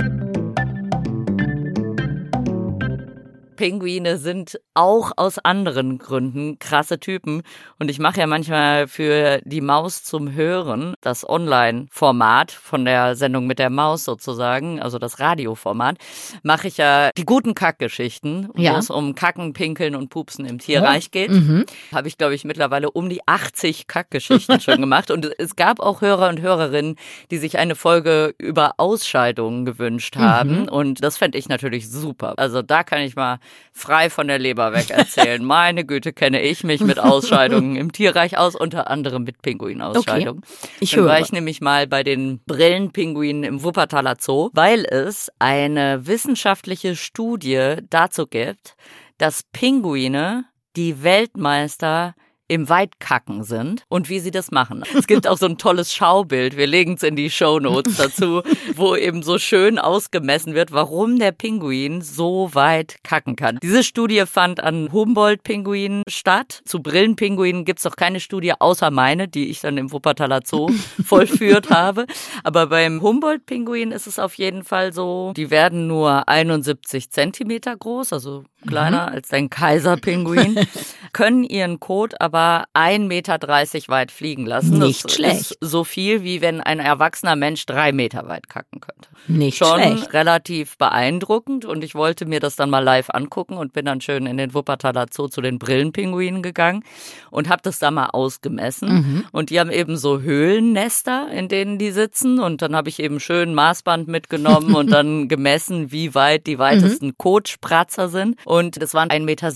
Pinguine 3.62 4.18
sind 4.18 4.60
auch 4.74 5.12
aus 5.18 5.38
anderen 5.38 6.00
Gründen 6.00 6.58
krasse 6.58 7.00
Typen. 7.00 7.44
Und 7.78 7.92
ich 7.92 8.00
mache 8.00 8.20
ja 8.20 8.26
manchmal 8.26 8.88
für 8.88 9.40
die 9.46 9.62
Maus 9.62 10.04
zum 10.04 10.34
Hören, 10.34 10.96
das 11.02 11.30
Online-Format 11.30 12.52
von 12.52 12.86
der 12.86 13.16
Sendung 13.16 13.46
mit 13.46 13.60
der 13.60 13.70
Maus 13.70 14.04
sozusagen, 14.04 14.82
also 14.82 14.98
das 14.98 15.20
Radioformat, 15.20 16.00
mache 16.42 16.70
ich 16.70 16.78
ja 16.78 17.12
die 17.16 17.24
guten 17.24 17.54
Kackgeschichten, 17.54 18.50
ja. 18.56 18.74
wo 18.74 18.78
es 18.78 18.90
um 18.90 19.14
Kacken, 19.14 19.54
Pinkeln 19.54 19.96
und 19.96 20.10
Pupsen 20.10 20.46
im 20.46 20.58
Tierreich 20.58 21.10
oh. 21.10 21.12
geht. 21.12 21.30
Mhm. 21.30 21.68
Habe 21.94 22.08
ich, 22.08 22.18
glaube 22.18 22.34
ich, 22.34 22.44
mittlerweile 22.44 22.90
um 22.90 23.10
die 23.10 23.22
80 23.28 23.86
Kackgeschichten 23.86 24.60
schon 24.60 24.78
gemacht. 24.82 25.12
Und 25.12 25.30
es 25.38 25.56
gab 25.56 25.82
auch 25.82 26.02
Hörer 26.02 26.30
und 26.30 26.42
Hörerinnen, 26.42 26.96
die 27.30 27.38
sich 27.38 27.60
eine 27.60 27.76
Folge 27.76 28.34
über 28.40 28.74
Ausscheidungen 28.78 29.66
gewünscht 29.66 30.16
haben. 30.16 30.62
Mhm. 30.62 30.70
Und 30.70 31.04
das 31.04 31.20
fände 31.20 31.38
ich 31.38 31.48
natürlich 31.48 31.92
super. 31.92 32.34
Also 32.38 32.64
da 32.64 32.84
kann 32.84 33.02
ich 33.02 33.16
mal 33.16 33.38
frei 33.74 34.10
von 34.10 34.28
der 34.28 34.40
Leber 34.40 34.74
weg 34.74 34.90
erzählen. 34.90 35.44
Meine 35.46 35.86
Güte, 35.86 36.14
kenne 36.14 36.42
ich 36.42 36.64
mich 36.64 36.82
mit 36.82 37.00
Ausscheidungen 37.00 37.76
im 37.76 37.92
Tierreich 37.92 38.38
aus, 38.38 38.56
unter 38.56 38.90
anderem 38.90 39.24
mit 39.24 39.42
Pinguinausscheidungen. 39.42 40.44
Okay. 40.44 40.70
Ich 40.80 40.96
höre. 40.96 41.06
war 41.06 41.20
ich 41.20 41.32
nämlich 41.32 41.62
mal 41.62 41.88
bei 41.88 42.04
den 42.04 42.40
Brillenpinguinen 42.46 43.44
im 43.44 43.64
Wuppertaler 43.64 44.18
Zoo, 44.20 44.50
weil 44.54 44.86
es 44.86 45.32
eine 45.40 46.06
wissenschaftliche 46.06 46.96
Studie 46.96 47.78
dazu 47.90 48.28
gibt, 48.28 48.76
dass 49.18 49.44
Pinguine 49.52 50.46
die 50.76 51.04
Weltmeister 51.04 52.16
im 52.52 52.68
Weitkacken 52.68 53.46
sind 53.46 53.86
und 53.88 54.10
wie 54.10 54.20
sie 54.20 54.30
das 54.30 54.52
machen. 54.52 54.84
Es 54.94 55.08
gibt 55.08 55.26
auch 55.26 55.38
so 55.38 55.46
ein 55.46 55.58
tolles 55.58 55.94
Schaubild, 55.94 56.58
wir 56.58 56.68
legen 56.68 56.96
es 56.96 57.04
in 57.04 57.16
die 57.16 57.30
Show 57.30 57.62
Notes 57.62 57.96
dazu, 57.96 58.42
wo 58.76 58.94
eben 58.94 59.24
so 59.24 59.38
schön 59.38 59.80
ausgemessen 59.80 60.54
wird, 60.54 60.74
warum 60.74 61.18
der 61.18 61.32
Pinguin 61.32 62.02
so 62.02 62.50
weit 62.52 62.98
kacken 63.06 63.38
kann. 63.38 63.58
Diese 63.64 63.86
Studie 63.86 64.26
fand 64.26 64.62
an 64.62 64.92
Humboldt-Pinguinen 64.92 66.04
statt. 66.10 66.62
Zu 66.66 66.82
Brillenpinguinen 66.82 67.64
gibt 67.64 67.80
es 67.80 67.86
noch 67.86 67.96
keine 67.96 68.20
Studie 68.20 68.52
außer 68.60 68.92
meine, 68.92 69.30
die 69.30 69.50
ich 69.50 69.62
dann 69.62 69.78
im 69.78 69.94
Wuppertaler 69.94 70.42
Zoo 70.44 70.70
vollführt 71.06 71.70
habe. 71.70 72.06
Aber 72.44 72.68
beim 72.68 73.02
Humboldt-Pinguin 73.02 73.94
ist 73.94 74.08
es 74.08 74.20
auf 74.20 74.34
jeden 74.34 74.66
Fall 74.66 74.92
so, 74.92 75.32
die 75.38 75.52
werden 75.52 75.88
nur 75.88 76.28
71 76.28 77.12
Zentimeter 77.12 77.78
groß, 77.78 78.12
also 78.12 78.44
kleiner 78.68 79.08
mhm. 79.08 79.14
als 79.16 79.32
ein 79.32 79.50
Kaiserpinguin, 79.50 80.60
können 81.14 81.44
ihren 81.44 81.80
Kot 81.80 82.20
aber 82.20 82.66
1,30 82.74 83.08
Meter 83.08 83.40
weit 83.88 84.12
fliegen 84.12 84.46
lassen. 84.46 84.80
Nicht 84.80 85.06
das 85.06 85.14
schlecht. 85.14 85.52
Ist 85.52 85.58
so 85.62 85.84
viel, 85.84 86.24
wie 86.24 86.42
wenn 86.42 86.62
ein 86.62 86.80
erwachsener 86.80 87.36
Mensch 87.36 87.66
drei 87.66 87.92
Meter 87.92 88.28
weit 88.28 88.50
kacken 88.50 88.80
könnte. 88.80 89.10
Nicht 89.28 89.58
Schon 89.58 89.82
schlecht. 89.82 90.14
relativ 90.14 90.78
beeindruckend 90.78 91.66
und 91.66 91.84
ich 91.84 91.96
wollte 91.96 92.26
mir 92.26 92.40
das 92.40 92.56
dann 92.56 92.70
mal 92.70 92.80
live 92.80 93.10
angucken 93.10 93.58
und 93.58 93.74
bin 93.74 93.86
dann 93.86 94.02
schön 94.02 94.26
in 94.26 94.38
den 94.38 94.54
Wuppertaler 94.54 95.08
Zoo 95.12 95.28
zu 95.28 95.42
den 95.42 95.60
Brillenpinguinen 95.60 96.42
gegangen 96.42 96.84
und 97.30 97.50
habe 97.50 97.62
das 97.64 97.80
da 97.80 97.92
mal 97.92 98.08
ausgemessen. 98.08 98.94
Mhm. 98.94 99.26
Und 99.32 99.50
die 99.50 99.60
haben 99.60 99.72
eben 99.72 99.98
so 99.98 100.22
Höhlennester, 100.22 101.30
in 101.32 101.48
denen 101.48 101.78
die 101.78 101.92
sitzen 101.92 102.40
und 102.40 102.62
dann 102.62 102.76
habe 102.76 102.90
ich 102.90 103.00
eben 103.00 103.20
schön 103.20 103.54
Maßband 103.54 104.08
mitgenommen 104.08 104.76
und 104.76 104.92
dann 104.92 105.28
gemessen, 105.28 105.92
wie 105.92 106.16
weit 106.16 106.48
die 106.48 106.60
weitesten 106.60 107.08
mhm. 107.08 107.18
Kotspratzer 107.18 108.10
sind 108.10 108.38
und 108.52 108.82
das 108.82 108.94
waren 108.94 109.08
1,60 109.08 109.22
Meter. 109.22 109.50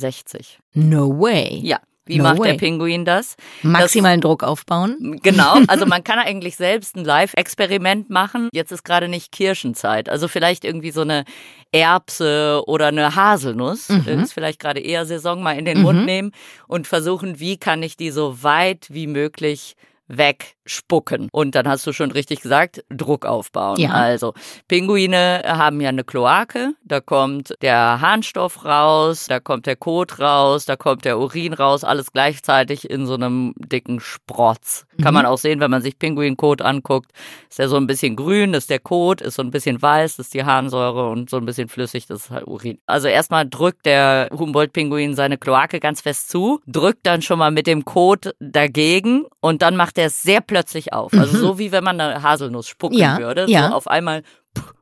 No 0.74 1.20
way. 1.20 1.60
Ja. 1.62 1.82
Wie 2.06 2.18
no 2.18 2.24
macht 2.24 2.40
way. 2.40 2.52
der 2.52 2.58
Pinguin 2.58 3.04
das? 3.04 3.36
Maximalen 3.62 4.22
das, 4.22 4.30
Druck 4.30 4.42
aufbauen? 4.42 5.20
Genau, 5.22 5.58
also 5.68 5.86
man 5.86 6.02
kann 6.04 6.18
eigentlich 6.18 6.56
selbst 6.56 6.96
ein 6.96 7.04
Live-Experiment 7.04 8.10
machen. 8.10 8.48
Jetzt 8.54 8.72
ist 8.72 8.86
gerade 8.86 9.10
nicht 9.10 9.34
Kirschenzeit, 9.34 10.08
also 10.08 10.30
vielleicht 10.30 10.64
irgendwie 10.64 10.92
so 10.92 11.02
eine 11.02 11.26
Erbse 11.74 12.64
oder 12.68 12.88
eine 12.88 13.16
Haselnuss, 13.16 13.90
mhm. 13.90 14.22
ist 14.22 14.32
vielleicht 14.32 14.62
gerade 14.62 14.80
eher 14.80 15.06
Saison, 15.06 15.44
mal 15.44 15.58
in 15.58 15.66
den 15.66 15.80
mhm. 15.80 15.84
Mund 15.84 16.06
nehmen 16.06 16.32
und 16.68 16.88
versuchen, 16.88 17.42
wie 17.42 17.58
kann 17.58 17.84
ich 17.84 17.98
die 17.98 18.12
so 18.12 18.44
weit 18.44 18.88
wie 18.92 19.08
möglich 19.08 19.76
wegspucken. 20.08 21.30
Und 21.32 21.56
dann 21.56 21.68
hast 21.68 21.86
du 21.88 21.94
schon 21.94 22.12
richtig 22.12 22.42
gesagt, 22.42 22.84
Druck 22.90 23.26
aufbauen. 23.26 23.80
Ja. 23.80 23.92
Also 23.92 24.34
Pinguine 24.68 25.42
haben 25.46 25.82
ja 25.82 25.90
eine 25.90 26.04
Kloake, 26.04 26.74
da 26.84 27.00
kommt 27.00 27.56
der 27.62 28.02
Harnstoff 28.02 28.66
raus, 28.66 29.26
da 29.28 29.40
kommt 29.40 29.66
der 29.66 29.76
Kot 29.76 30.20
raus, 30.20 30.66
da 30.66 30.76
kommt 30.76 31.06
der 31.06 31.20
Urin 31.20 31.54
raus, 31.54 31.84
alles 31.84 32.12
gleichzeitig 32.12 32.90
in 32.90 33.06
so 33.06 33.16
einem 33.16 33.54
dicken 33.58 34.00
Sprotz. 34.00 34.86
Mhm. 34.98 35.04
Kann 35.04 35.14
man 35.14 35.26
auch 35.26 35.38
sehen, 35.38 35.60
wenn 35.60 35.72
man 35.72 35.82
sich 35.82 35.98
Pinguinkot 35.98 36.62
anguckt, 36.62 37.12
ist 37.50 37.60
der 37.60 37.70
so 37.70 37.78
ein 37.78 37.88
bisschen 37.88 38.16
grün, 38.16 38.54
das 38.54 38.66
ist 38.66 38.70
der 38.70 38.80
Kot, 38.80 39.22
ist 39.22 39.36
so 39.36 39.42
ein 39.42 39.52
bisschen 39.52 39.82
weiß, 39.82 40.18
das 40.18 40.28
ist 40.28 40.34
die 40.34 40.44
Harnsäure 40.44 41.10
und 41.10 41.30
so 41.30 41.38
ein 41.38 41.46
bisschen 41.46 41.70
flüssig, 41.70 42.06
das 42.06 42.26
ist 42.26 42.32
halt 42.32 42.48
Urin. 42.48 42.80
Also 42.86 43.08
erstmal 43.08 43.48
drückt 43.48 43.86
der 43.86 44.30
Humboldt-Pinguin 44.32 45.16
seine 45.16 45.38
Kloake 45.38 45.80
ganz 45.80 46.02
fest 46.02 46.30
zu, 46.30 46.62
drückt 46.68 47.06
dann 47.06 47.22
schon 47.22 47.40
mal 47.40 47.52
mit 47.52 47.68
dem 47.68 47.86
Kot 47.86 48.36
dagegen 48.40 49.26
und 49.42 49.62
dann 49.62 49.76
macht 49.76 49.95
er 49.98 50.08
es 50.08 50.22
sehr 50.22 50.42
plötzlich 50.42 50.94
auf. 50.94 51.14
Also 51.14 51.38
mhm. 51.38 51.42
so 51.42 51.60
wie 51.60 51.72
wenn 51.72 51.84
man 51.84 52.00
eine 52.00 52.24
Haselnuss 52.24 52.68
spucken 52.68 52.98
ja, 52.98 53.18
würde. 53.18 53.46
Ja. 53.48 53.70
So 53.70 53.76
auf 53.76 53.88
einmal 53.88 54.24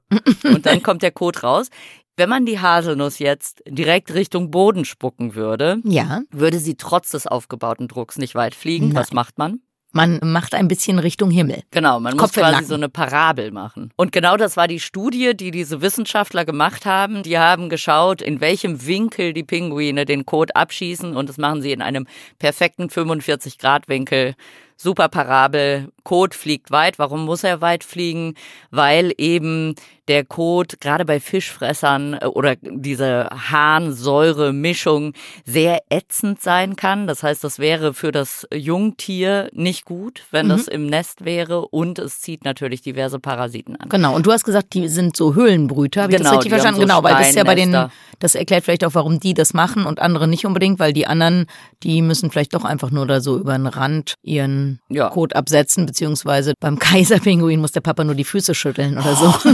und 0.44 0.66
dann 0.66 0.84
kommt 0.84 1.02
der 1.02 1.12
Kot 1.12 1.44
raus. 1.44 1.70
Wenn 2.16 2.30
man 2.30 2.46
die 2.46 2.60
Haselnuss 2.60 3.18
jetzt 3.18 3.64
direkt 3.68 4.14
Richtung 4.14 4.52
Boden 4.52 4.86
spucken 4.86 5.34
würde, 5.34 5.80
ja. 5.84 6.22
würde 6.30 6.60
sie 6.60 6.76
trotz 6.76 7.10
des 7.10 7.26
aufgebauten 7.26 7.88
Drucks 7.88 8.18
nicht 8.18 8.36
weit 8.36 8.54
fliegen. 8.54 8.90
Nein. 8.90 8.98
Was 8.98 9.14
macht 9.14 9.40
man? 9.40 9.62
Man 9.96 10.20
macht 10.24 10.56
ein 10.56 10.68
bisschen 10.68 10.98
Richtung 10.98 11.30
Himmel. 11.30 11.62
Genau, 11.70 12.00
man 12.00 12.18
Kopf 12.18 12.36
muss 12.36 12.44
quasi 12.44 12.66
so 12.66 12.74
eine 12.74 12.90
Parabel 12.90 13.52
machen. 13.52 13.92
Und 13.96 14.12
genau 14.12 14.38
das 14.38 14.58
war 14.58 14.68
die 14.68 14.80
Studie, 14.80 15.38
die 15.38 15.52
diese 15.52 15.82
Wissenschaftler 15.82 16.46
gemacht 16.46 16.88
haben. 16.88 17.22
Die 17.22 17.38
haben 17.38 17.70
geschaut, 17.70 18.20
in 18.20 18.42
welchem 18.42 18.88
Winkel 18.88 19.34
die 19.34 19.44
Pinguine 19.44 20.06
den 20.06 20.26
Kot 20.26 20.56
abschießen 20.56 21.16
und 21.16 21.30
das 21.30 21.38
machen 21.38 21.62
sie 21.62 21.72
in 21.72 21.84
einem 21.84 22.08
perfekten 22.40 22.90
45 22.90 23.60
Grad 23.60 23.88
Winkel 23.88 24.34
super 24.78 25.10
Parabel. 25.10 25.90
Kot 26.04 26.36
fliegt 26.36 26.72
weit. 26.72 27.00
Warum 27.00 27.26
muss 27.26 27.44
er 27.44 27.62
weit 27.62 27.84
fliegen? 27.84 28.36
Weil 28.72 29.14
eben 29.18 29.76
der 30.08 30.26
Kot 30.26 30.82
gerade 30.82 31.06
bei 31.06 31.20
Fischfressern 31.20 32.18
äh, 32.20 32.26
oder 32.26 32.56
diese 32.62 33.30
Harnsäure-Mischung 33.32 35.14
sehr 35.46 35.82
ätzend 35.90 36.42
sein 36.42 36.76
kann. 36.76 37.08
Das 37.08 37.24
heißt, 37.24 37.44
das 37.44 37.60
wäre 37.60 37.94
für 37.94 38.12
das 38.12 38.46
Jungtier 38.54 39.50
nicht 39.54 39.86
gut, 39.86 40.24
wenn 40.32 40.48
mhm. 40.48 40.50
das 40.50 40.68
im 40.68 40.88
Nest 40.88 41.24
wäre 41.24 41.68
und 41.68 42.00
es 42.00 42.20
zieht 42.20 42.44
natürlich 42.44 42.82
diverse 42.82 43.20
Parasiten 43.20 43.78
an. 43.78 43.90
Genau. 43.90 44.16
Und 44.16 44.26
du 44.26 44.32
hast 44.32 44.44
gesagt, 44.44 44.74
die 44.74 44.90
sind 44.90 45.16
so 45.16 45.36
Höhlenbrüter. 45.36 46.04
Habe 46.04 46.12
ich 46.12 46.18
genau, 46.18 46.32
das 46.32 46.40
richtig 46.40 46.52
verstanden? 46.52 46.82
So 46.82 46.88
genau, 46.88 47.04
weil 47.04 47.16
das 47.16 47.30
ist 47.30 47.36
ja 47.36 47.44
bei 47.46 47.56
den, 47.56 47.90
das 48.20 48.36
erklärt 48.36 48.66
vielleicht 48.66 48.84
auch, 48.84 48.96
warum 48.96 49.20
die 49.20 49.34
das 49.34 49.54
machen 49.54 49.86
und 49.86 50.00
andere 50.00 50.28
nicht 50.28 50.46
unbedingt, 50.46 50.80
weil 50.80 50.92
die 50.92 51.08
anderen, 51.08 51.46
die 51.84 52.02
müssen 52.02 52.30
vielleicht 52.30 52.54
doch 52.54 52.66
einfach 52.66 52.92
nur 52.92 53.08
da 53.08 53.22
so 53.22 53.38
über 53.38 53.54
den 53.54 53.68
Rand 53.68 54.16
ihren 54.22 54.63
ja. 54.90 55.10
Kot 55.10 55.36
absetzen, 55.36 55.86
beziehungsweise 55.86 56.54
beim 56.60 56.80
Kaiserpinguin 56.80 57.60
muss 57.60 57.72
der 57.72 57.82
Papa 57.82 58.04
nur 58.04 58.16
die 58.16 58.24
Füße 58.24 58.54
schütteln 58.56 58.98
oder 58.98 59.16
so. 59.16 59.34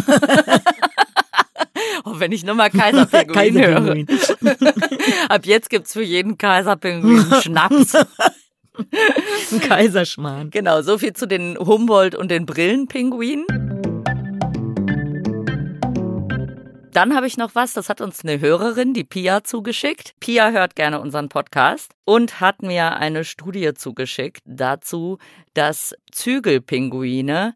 Oh, 2.05 2.13
wenn 2.17 2.31
ich 2.31 2.45
nochmal 2.45 2.69
Kaiserpinguin, 2.69 3.33
Kaiserpinguin 3.33 4.07
höre. 4.07 5.29
Ab 5.29 5.45
jetzt 5.45 5.69
gibt's 5.69 5.93
für 5.93 6.01
jeden 6.01 6.37
Kaiserpinguin 6.37 7.25
Schnaps. 7.41 7.93
Ein 9.51 9.59
Kaiserschmarrn. 9.59 10.49
Genau, 10.49 10.81
so 10.81 10.97
viel 10.97 11.13
zu 11.13 11.27
den 11.27 11.57
Humboldt 11.57 12.15
und 12.15 12.31
den 12.31 12.45
Brillenpinguinen. 12.45 13.45
Dann 16.99 17.15
habe 17.15 17.27
ich 17.27 17.37
noch 17.37 17.55
was, 17.55 17.71
das 17.71 17.87
hat 17.87 18.01
uns 18.01 18.25
eine 18.25 18.41
Hörerin, 18.41 18.93
die 18.93 19.05
Pia, 19.05 19.41
zugeschickt. 19.45 20.15
Pia 20.19 20.49
hört 20.49 20.75
gerne 20.75 20.99
unseren 20.99 21.29
Podcast 21.29 21.93
und 22.03 22.41
hat 22.41 22.61
mir 22.61 22.97
eine 22.97 23.23
Studie 23.23 23.73
zugeschickt 23.73 24.41
dazu, 24.43 25.17
dass 25.53 25.95
Zügelpinguine, 26.11 27.55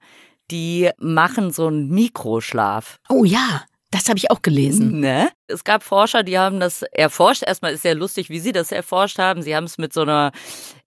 die 0.50 0.92
machen 0.98 1.52
so 1.52 1.68
einen 1.68 1.90
Mikroschlaf. 1.90 3.02
Oh 3.10 3.26
ja. 3.26 3.66
Das 3.92 4.08
habe 4.08 4.18
ich 4.18 4.32
auch 4.32 4.42
gelesen. 4.42 5.02
Ne? 5.02 5.28
Es 5.48 5.66
gab 5.66 5.84
Forscher, 5.84 6.24
die 6.24 6.40
haben 6.40 6.62
das 6.62 6.84
erforscht. 6.84 7.44
Erstmal 7.46 7.74
ist 7.74 7.82
sehr 7.82 7.96
lustig, 7.96 8.30
wie 8.30 8.40
sie 8.40 8.54
das 8.54 8.72
erforscht 8.72 9.20
haben. 9.20 9.42
Sie 9.42 9.58
haben 9.58 9.66
es 9.66 9.78
mit 9.78 9.92
so 9.92 10.04
einer 10.04 10.32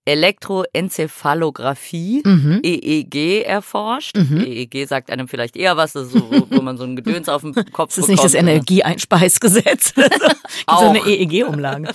Elektroenzephalographie, 0.07 2.23
mhm. 2.25 2.61
EEG, 2.63 3.45
erforscht. 3.45 4.17
Mhm. 4.17 4.45
EEG 4.47 4.87
sagt 4.87 5.11
einem 5.11 5.27
vielleicht 5.27 5.57
eher 5.57 5.77
was, 5.77 5.95
das 5.95 6.07
ist 6.07 6.13
so, 6.13 6.47
wo 6.49 6.63
man 6.63 6.79
so 6.79 6.85
ein 6.85 6.95
Gedöns 6.95 7.29
auf 7.29 7.43
dem 7.43 7.53
Kopf 7.73 7.91
Das 7.91 7.99
ist 8.05 8.09
nicht 8.09 8.23
das 8.23 8.35
Energieeinspeisgesetz. 8.35 9.95
so 10.69 10.89
eine 10.89 11.01
EEG-Umlage. 11.01 11.93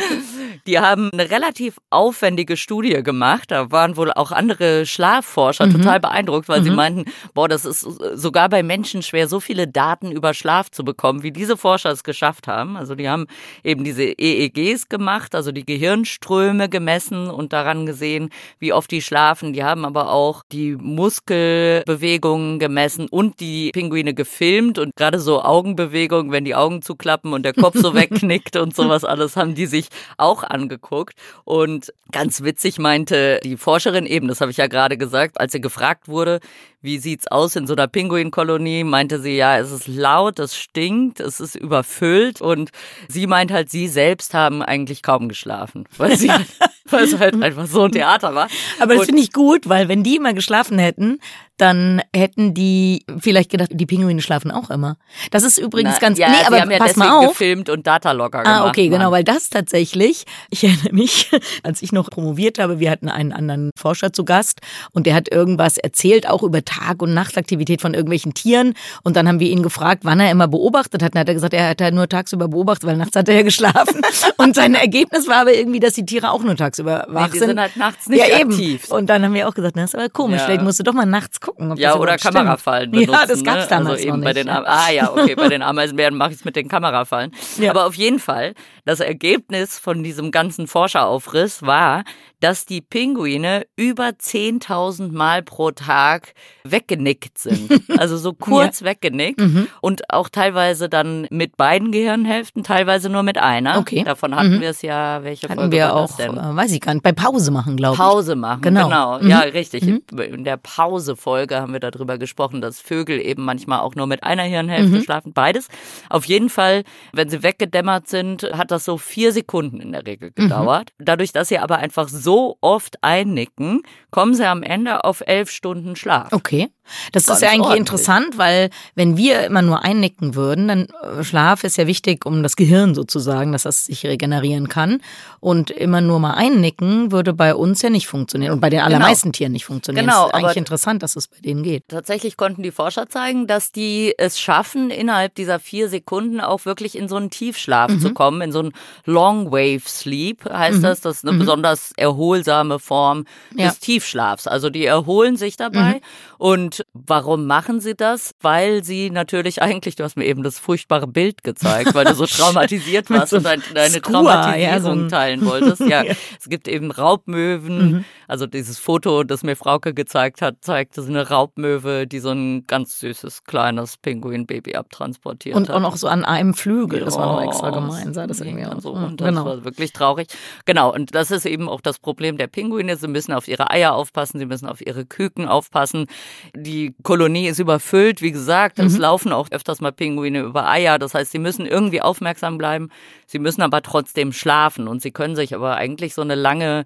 Die 0.66 0.80
haben 0.80 1.10
eine 1.12 1.30
relativ 1.30 1.78
aufwendige 1.90 2.56
Studie 2.56 3.04
gemacht. 3.04 3.52
Da 3.52 3.70
waren 3.70 3.96
wohl 3.96 4.12
auch 4.12 4.32
andere 4.32 4.84
Schlafforscher 4.84 5.66
mhm. 5.66 5.74
total 5.74 6.00
beeindruckt, 6.00 6.48
weil 6.48 6.64
sie 6.64 6.70
mhm. 6.70 6.76
meinten, 6.76 7.04
boah, 7.34 7.46
das 7.48 7.64
ist 7.64 7.86
sogar 8.14 8.48
bei 8.48 8.64
Menschen 8.64 9.02
schwer, 9.02 9.28
so 9.28 9.38
viele 9.38 9.68
Daten 9.68 10.10
über 10.10 10.34
Schlaf 10.34 10.72
zu 10.72 10.84
bekommen, 10.84 11.22
wie 11.22 11.30
diese 11.30 11.56
Forscher 11.56 11.92
es 11.92 12.02
geschafft 12.02 12.48
haben. 12.48 12.76
Also 12.76 12.96
die 12.96 13.08
haben 13.08 13.28
eben 13.62 13.84
diese 13.84 14.02
EEGs 14.02 14.88
gemacht, 14.88 15.36
also 15.36 15.52
die 15.52 15.64
Gehirnströme 15.64 16.68
gemessen 16.68 17.27
und 17.30 17.52
daran 17.52 17.86
gesehen, 17.86 18.30
wie 18.58 18.72
oft 18.72 18.90
die 18.90 19.02
schlafen. 19.02 19.52
Die 19.52 19.64
haben 19.64 19.84
aber 19.84 20.10
auch 20.10 20.42
die 20.50 20.76
Muskelbewegungen 20.76 22.58
gemessen 22.58 23.08
und 23.08 23.40
die 23.40 23.70
Pinguine 23.72 24.14
gefilmt 24.14 24.78
und 24.78 24.94
gerade 24.96 25.20
so 25.20 25.42
Augenbewegungen, 25.42 26.32
wenn 26.32 26.44
die 26.44 26.54
Augen 26.54 26.82
zuklappen 26.82 27.32
und 27.32 27.44
der 27.44 27.54
Kopf 27.54 27.76
so 27.76 27.94
wegknickt 27.94 28.56
und 28.56 28.74
sowas 28.74 29.04
alles, 29.04 29.36
haben 29.36 29.54
die 29.54 29.66
sich 29.66 29.88
auch 30.16 30.42
angeguckt. 30.42 31.14
Und 31.44 31.92
ganz 32.12 32.42
witzig 32.42 32.78
meinte 32.78 33.40
die 33.44 33.56
Forscherin 33.56 34.06
eben, 34.06 34.28
das 34.28 34.40
habe 34.40 34.50
ich 34.50 34.56
ja 34.56 34.66
gerade 34.66 34.96
gesagt, 34.96 35.40
als 35.40 35.52
sie 35.52 35.60
gefragt 35.60 36.08
wurde, 36.08 36.40
wie 36.80 36.98
sieht's 36.98 37.26
aus 37.26 37.56
in 37.56 37.66
so 37.66 37.74
einer 37.74 37.88
Pinguinkolonie, 37.88 38.84
meinte 38.84 39.20
sie, 39.20 39.36
ja, 39.36 39.58
es 39.58 39.72
ist 39.72 39.88
laut, 39.88 40.38
es 40.38 40.56
stinkt, 40.56 41.18
es 41.18 41.40
ist 41.40 41.56
überfüllt 41.56 42.40
und 42.40 42.70
sie 43.08 43.26
meint 43.26 43.50
halt, 43.50 43.70
sie 43.70 43.88
selbst 43.88 44.32
haben 44.34 44.62
eigentlich 44.62 45.02
kaum 45.02 45.28
geschlafen, 45.28 45.86
weil 45.98 46.16
sie 46.16 46.30
halt, 46.30 46.46
weil 46.86 47.04
es 47.04 47.18
halt 47.18 47.42
einfach 47.42 47.66
so 47.66 47.84
ein 47.84 47.92
Theater 47.92 48.34
war. 48.34 48.48
Aber 48.78 48.94
das 48.94 49.06
finde 49.06 49.22
ich 49.22 49.32
gut, 49.32 49.68
weil 49.68 49.88
wenn 49.88 50.04
die 50.04 50.16
immer 50.16 50.34
geschlafen 50.34 50.78
hätten, 50.78 51.18
dann 51.58 52.00
hätten 52.14 52.54
die 52.54 53.04
vielleicht 53.18 53.50
gedacht, 53.50 53.70
die 53.72 53.84
Pinguine 53.84 54.22
schlafen 54.22 54.52
auch 54.52 54.70
immer. 54.70 54.96
Das 55.32 55.42
ist 55.42 55.58
übrigens 55.58 55.94
Na, 55.94 55.98
ganz, 55.98 56.18
ja, 56.18 56.28
nee, 56.28 56.36
sie 56.38 56.46
aber 56.46 56.60
haben 56.60 56.70
ja 56.70 56.78
pass 56.78 56.94
deswegen 56.94 57.08
mal 57.08 57.26
auf. 57.26 57.30
gefilmt 57.30 57.68
und 57.68 57.86
Datalogger 57.86 58.44
gemacht. 58.44 58.60
Ah, 58.60 58.68
okay, 58.68 58.88
Mann. 58.88 59.00
genau, 59.00 59.10
weil 59.10 59.24
das 59.24 59.50
tatsächlich, 59.50 60.24
ich 60.50 60.62
erinnere 60.62 60.94
mich, 60.94 61.30
als 61.64 61.82
ich 61.82 61.90
noch 61.90 62.10
promoviert 62.10 62.60
habe, 62.60 62.78
wir 62.78 62.90
hatten 62.90 63.08
einen 63.08 63.32
anderen 63.32 63.72
Forscher 63.76 64.12
zu 64.12 64.24
Gast 64.24 64.60
und 64.92 65.06
der 65.06 65.14
hat 65.16 65.30
irgendwas 65.30 65.78
erzählt, 65.78 66.28
auch 66.28 66.44
über 66.44 66.64
Tag- 66.68 67.00
und 67.02 67.14
Nachtaktivität 67.14 67.80
von 67.80 67.94
irgendwelchen 67.94 68.34
Tieren 68.34 68.74
und 69.02 69.16
dann 69.16 69.26
haben 69.26 69.40
wir 69.40 69.48
ihn 69.50 69.62
gefragt, 69.62 70.00
wann 70.04 70.20
er 70.20 70.30
immer 70.30 70.48
beobachtet 70.48 71.02
hat. 71.02 71.14
Dann 71.14 71.20
hat 71.20 71.28
er 71.28 71.34
gesagt, 71.34 71.54
er 71.54 71.70
hat 71.70 71.80
halt 71.80 71.94
nur 71.94 72.08
tagsüber 72.08 72.46
beobachtet, 72.48 72.88
weil 72.88 72.96
nachts 72.96 73.16
hat 73.16 73.28
er 73.28 73.36
ja 73.36 73.42
geschlafen. 73.42 74.02
und 74.36 74.54
sein 74.54 74.74
Ergebnis 74.74 75.26
war 75.28 75.36
aber 75.36 75.54
irgendwie, 75.54 75.80
dass 75.80 75.94
die 75.94 76.04
Tiere 76.04 76.30
auch 76.30 76.42
nur 76.42 76.56
tagsüber 76.56 77.06
wach 77.08 77.32
Nee, 77.32 77.38
sind. 77.38 77.48
sind 77.48 77.60
halt 77.60 77.76
nachts 77.76 78.08
nicht 78.08 78.26
ja, 78.26 78.38
eben. 78.38 78.50
aktiv. 78.50 78.90
Und 78.90 79.06
dann 79.08 79.24
haben 79.24 79.34
wir 79.34 79.48
auch 79.48 79.54
gesagt, 79.54 79.76
das 79.76 79.84
ist 79.90 79.94
aber 79.94 80.08
komisch, 80.08 80.40
Ja. 80.40 80.44
vielleicht 80.46 80.62
musst 80.62 80.78
du 80.78 80.84
doch 80.84 80.92
mal 80.92 81.06
nachts 81.06 81.40
gucken. 81.40 81.72
Ob 81.72 81.78
Ja, 81.78 81.92
das 81.92 82.00
oder. 82.00 82.16
Kamerafallen 82.18 82.90
benutzen. 82.90 83.12
Ja, 83.12 83.26
das 83.26 83.42
gab's 83.44 83.62
ne? 83.62 83.66
damals 83.70 83.96
also 83.96 84.08
eben 84.08 84.18
noch 84.18 84.24
bei 84.24 84.32
nicht. 84.34 84.46
den 84.46 84.48
Am 84.50 84.64
Ah 84.66 84.90
ja, 84.90 85.10
okay, 85.12 85.34
bei 85.34 85.48
den 85.48 85.62
Ameisenbären 85.62 86.14
mache 86.16 86.30
ich 86.32 86.36
es 86.38 86.44
mit 86.44 86.56
den 86.56 86.68
Kamerafallen. 86.68 87.32
Ja. 87.58 87.70
Aber 87.70 87.86
auf 87.86 87.94
jeden 87.94 88.18
Fall, 88.18 88.54
das 88.84 89.00
Ergebnis 89.00 89.78
von 89.78 90.02
diesem 90.02 90.30
ganzen 90.30 90.66
Forscheraufriss 90.66 91.62
war, 91.62 92.04
dass 92.40 92.66
die 92.66 92.80
Pinguine 92.80 93.66
über 93.76 94.08
10.000 94.08 95.12
Mal 95.12 95.42
pro 95.42 95.70
Tag 95.70 96.34
weggenickt 96.64 97.38
sind. 97.38 97.68
Also 97.98 98.16
so 98.16 98.32
kurz 98.32 98.82
weggenickt 98.82 99.40
Mhm. 99.40 99.66
und 99.80 100.10
auch 100.10 100.28
teilweise 100.28 100.88
dann 100.88 101.26
mit 101.30 101.56
beiden 101.56 101.90
Gehirnhälften, 101.90 102.62
teilweise 102.62 103.08
nur 103.08 103.22
mit 103.22 103.36
einer. 103.38 103.78
Okay. 103.78 104.04
Davon 104.04 104.34
hatten 104.36 104.56
Mhm. 104.56 104.60
wir 104.60 104.70
es 104.70 104.82
ja, 104.82 105.24
welche 105.24 105.48
Hatten 105.48 105.58
Folge 105.58 105.76
wir 105.76 105.84
war 105.86 105.94
auch, 105.96 106.06
das 106.06 106.16
denn? 106.16 106.36
äh, 106.36 106.56
weiß 106.56 106.72
ich 106.72 106.80
gar 106.80 106.94
nicht, 106.94 107.02
bei 107.02 107.12
Pause 107.12 107.50
machen, 107.50 107.76
glaube 107.76 107.94
ich. 107.94 107.98
Pause 108.00 108.36
machen. 108.36 108.62
Genau. 108.62 108.84
Genau, 108.88 109.18
Mhm. 109.20 109.28
ja, 109.30 109.38
richtig. 109.40 109.84
Mhm. 109.84 110.02
In 110.18 110.44
der 110.44 110.56
Pause-Folge 110.58 111.60
haben 111.60 111.72
wir 111.72 111.80
darüber 111.80 112.18
gesprochen, 112.18 112.60
dass 112.60 112.80
Vögel 112.80 113.20
eben 113.20 113.44
manchmal 113.44 113.80
auch 113.80 113.94
nur 113.94 114.06
mit 114.06 114.22
einer 114.24 114.42
Hirnhälfte 114.44 114.98
Mhm. 114.98 115.02
schlafen. 115.02 115.32
Beides. 115.32 115.68
Auf 116.08 116.24
jeden 116.24 116.48
Fall, 116.50 116.84
wenn 117.12 117.28
sie 117.28 117.42
weggedämmert 117.42 118.08
sind, 118.08 118.42
hat 118.52 118.70
das 118.70 118.84
so 118.84 118.96
vier 118.98 119.32
Sekunden 119.32 119.80
in 119.80 119.92
der 119.92 120.06
Regel 120.06 120.30
Mhm. 120.36 120.42
gedauert. 120.44 120.92
Dadurch, 120.98 121.32
dass 121.32 121.48
sie 121.48 121.58
aber 121.58 121.78
einfach 121.78 122.08
so 122.08 122.56
oft 122.60 123.02
einnicken, 123.02 123.82
kommen 124.10 124.34
sie 124.34 124.46
am 124.46 124.62
Ende 124.62 125.04
auf 125.04 125.22
elf 125.26 125.50
Stunden 125.50 125.96
Schlaf. 125.96 126.32
Okay. 126.32 126.47
«Окей», 126.48 126.72
Das 127.12 127.26
Ganz 127.26 127.38
ist 127.38 127.42
ja 127.42 127.48
eigentlich 127.48 127.60
ordentlich. 127.62 127.80
interessant, 127.80 128.38
weil 128.38 128.70
wenn 128.94 129.16
wir 129.16 129.44
immer 129.44 129.62
nur 129.62 129.84
einnicken 129.84 130.34
würden, 130.34 130.68
dann 130.68 130.86
äh, 131.18 131.24
Schlaf 131.24 131.64
ist 131.64 131.76
ja 131.76 131.86
wichtig, 131.86 132.24
um 132.26 132.42
das 132.42 132.56
Gehirn 132.56 132.94
sozusagen, 132.94 133.52
dass 133.52 133.62
das 133.64 133.86
sich 133.86 134.04
regenerieren 134.04 134.68
kann. 134.68 135.00
Und 135.40 135.70
immer 135.70 136.00
nur 136.00 136.18
mal 136.18 136.34
einnicken 136.34 137.12
würde 137.12 137.32
bei 137.32 137.54
uns 137.54 137.80
ja 137.82 137.90
nicht 137.90 138.06
funktionieren 138.08 138.52
und 138.54 138.60
bei 138.60 138.70
den 138.70 138.80
allermeisten 138.80 139.32
Tieren 139.32 139.52
nicht 139.52 139.64
funktionieren. 139.66 140.06
Genau, 140.06 140.26
ist 140.26 140.34
eigentlich 140.34 140.56
interessant, 140.56 141.02
dass 141.02 141.14
es 141.16 141.28
bei 141.28 141.38
denen 141.40 141.62
geht. 141.62 141.84
Tatsächlich 141.88 142.36
konnten 142.36 142.62
die 142.62 142.72
Forscher 142.72 143.08
zeigen, 143.08 143.46
dass 143.46 143.70
die 143.70 144.14
es 144.18 144.40
schaffen, 144.40 144.90
innerhalb 144.90 145.34
dieser 145.36 145.60
vier 145.60 145.88
Sekunden 145.88 146.40
auch 146.40 146.64
wirklich 146.64 146.96
in 146.98 147.08
so 147.08 147.16
einen 147.16 147.30
Tiefschlaf 147.30 147.90
Mhm. 147.92 148.00
zu 148.00 148.12
kommen, 148.14 148.40
in 148.40 148.50
so 148.52 148.58
einen 148.60 148.72
Long 149.04 149.52
Wave 149.52 149.82
Sleep 149.86 150.44
heißt 150.50 150.82
das. 150.82 151.00
Das 151.02 151.18
ist 151.18 151.28
eine 151.28 151.38
besonders 151.38 151.92
erholsame 151.96 152.78
Form 152.78 153.24
Ja. 153.54 153.66
Mhm. 153.66 153.68
des 153.68 153.78
Tiefschlafs. 153.80 154.46
Also 154.46 154.70
die 154.70 154.84
erholen 154.86 155.36
sich 155.36 155.56
dabei. 155.56 156.00
Und 156.38 156.77
warum 156.92 157.46
machen 157.46 157.80
sie 157.80 157.94
das? 157.94 158.32
Weil 158.40 158.84
sie 158.84 159.10
natürlich 159.10 159.62
eigentlich, 159.62 159.96
du 159.96 160.04
hast 160.04 160.16
mir 160.16 160.26
eben 160.26 160.42
das 160.42 160.58
furchtbare 160.58 161.06
Bild 161.06 161.42
gezeigt, 161.44 161.94
weil 161.94 162.04
du 162.04 162.14
so 162.14 162.26
traumatisiert 162.26 163.10
warst 163.10 163.30
so 163.30 163.36
und 163.38 163.44
dein, 163.46 163.62
deine 163.74 163.94
Skua, 163.98 164.00
Traumatisierung 164.42 165.02
ja, 165.02 165.08
teilen 165.08 165.44
wolltest. 165.46 165.80
Ja, 165.82 166.02
Ja. 166.04 166.14
es 166.38 166.48
gibt 166.48 166.68
eben 166.68 166.90
Raubmöwen. 166.90 167.90
Mhm. 167.92 168.04
Also 168.26 168.46
dieses 168.46 168.78
Foto, 168.78 169.24
das 169.24 169.42
mir 169.42 169.56
Frauke 169.56 169.94
gezeigt 169.94 170.42
hat, 170.42 170.56
zeigt 170.60 170.94
so 170.94 171.02
eine 171.02 171.28
Raubmöwe, 171.28 172.06
die 172.06 172.18
so 172.18 172.30
ein 172.30 172.66
ganz 172.66 172.98
süßes 173.00 173.44
kleines 173.44 173.96
Pinguinbaby 173.96 174.74
abtransportiert 174.76 175.56
Und 175.56 175.68
hat. 175.68 175.76
auch 175.76 175.80
noch 175.80 175.96
so 175.96 176.08
an 176.08 176.24
einem 176.24 176.54
Flügel, 176.54 177.00
das 177.00 177.16
war 177.16 177.26
noch 177.34 177.42
extra 177.42 177.70
Oh, 177.70 177.74
gemein, 177.74 178.12
sah 178.14 178.26
das 178.26 178.40
irgendwie 178.40 178.66
aus. 178.66 178.82
so. 178.82 178.92
Und 178.92 179.20
das 179.20 179.28
genau. 179.28 179.44
war 179.44 179.64
wirklich 179.64 179.92
traurig. 179.92 180.28
Genau, 180.66 180.92
und 180.92 181.14
das 181.14 181.30
ist 181.30 181.46
eben 181.46 181.68
auch 181.68 181.80
das 181.80 181.98
Problem 181.98 182.36
der 182.36 182.46
Pinguine. 182.48 182.96
Sie 182.96 183.08
müssen 183.08 183.32
auf 183.32 183.48
ihre 183.48 183.70
Eier 183.70 183.94
aufpassen, 183.94 184.38
sie 184.38 184.46
müssen 184.46 184.66
auf 184.66 184.86
ihre 184.86 185.06
Küken 185.06 185.48
aufpassen. 185.48 186.06
Die 186.54 186.67
Kolonie 187.02 187.46
ist 187.48 187.58
überfüllt, 187.58 188.22
wie 188.22 188.32
gesagt. 188.32 188.78
Es 188.78 188.94
Mhm. 188.94 189.00
laufen 189.00 189.32
auch 189.32 189.48
öfters 189.50 189.80
mal 189.80 189.92
Pinguine 189.92 190.40
über 190.40 190.68
Eier. 190.68 190.98
Das 190.98 191.14
heißt, 191.14 191.30
sie 191.32 191.38
müssen 191.38 191.66
irgendwie 191.66 192.00
aufmerksam 192.02 192.58
bleiben. 192.58 192.90
Sie 193.26 193.38
müssen 193.38 193.62
aber 193.62 193.82
trotzdem 193.82 194.32
schlafen. 194.32 194.88
Und 194.88 195.02
sie 195.02 195.10
können 195.10 195.36
sich 195.36 195.54
aber 195.54 195.76
eigentlich 195.76 196.14
so 196.14 196.22
eine 196.22 196.34
lange 196.34 196.84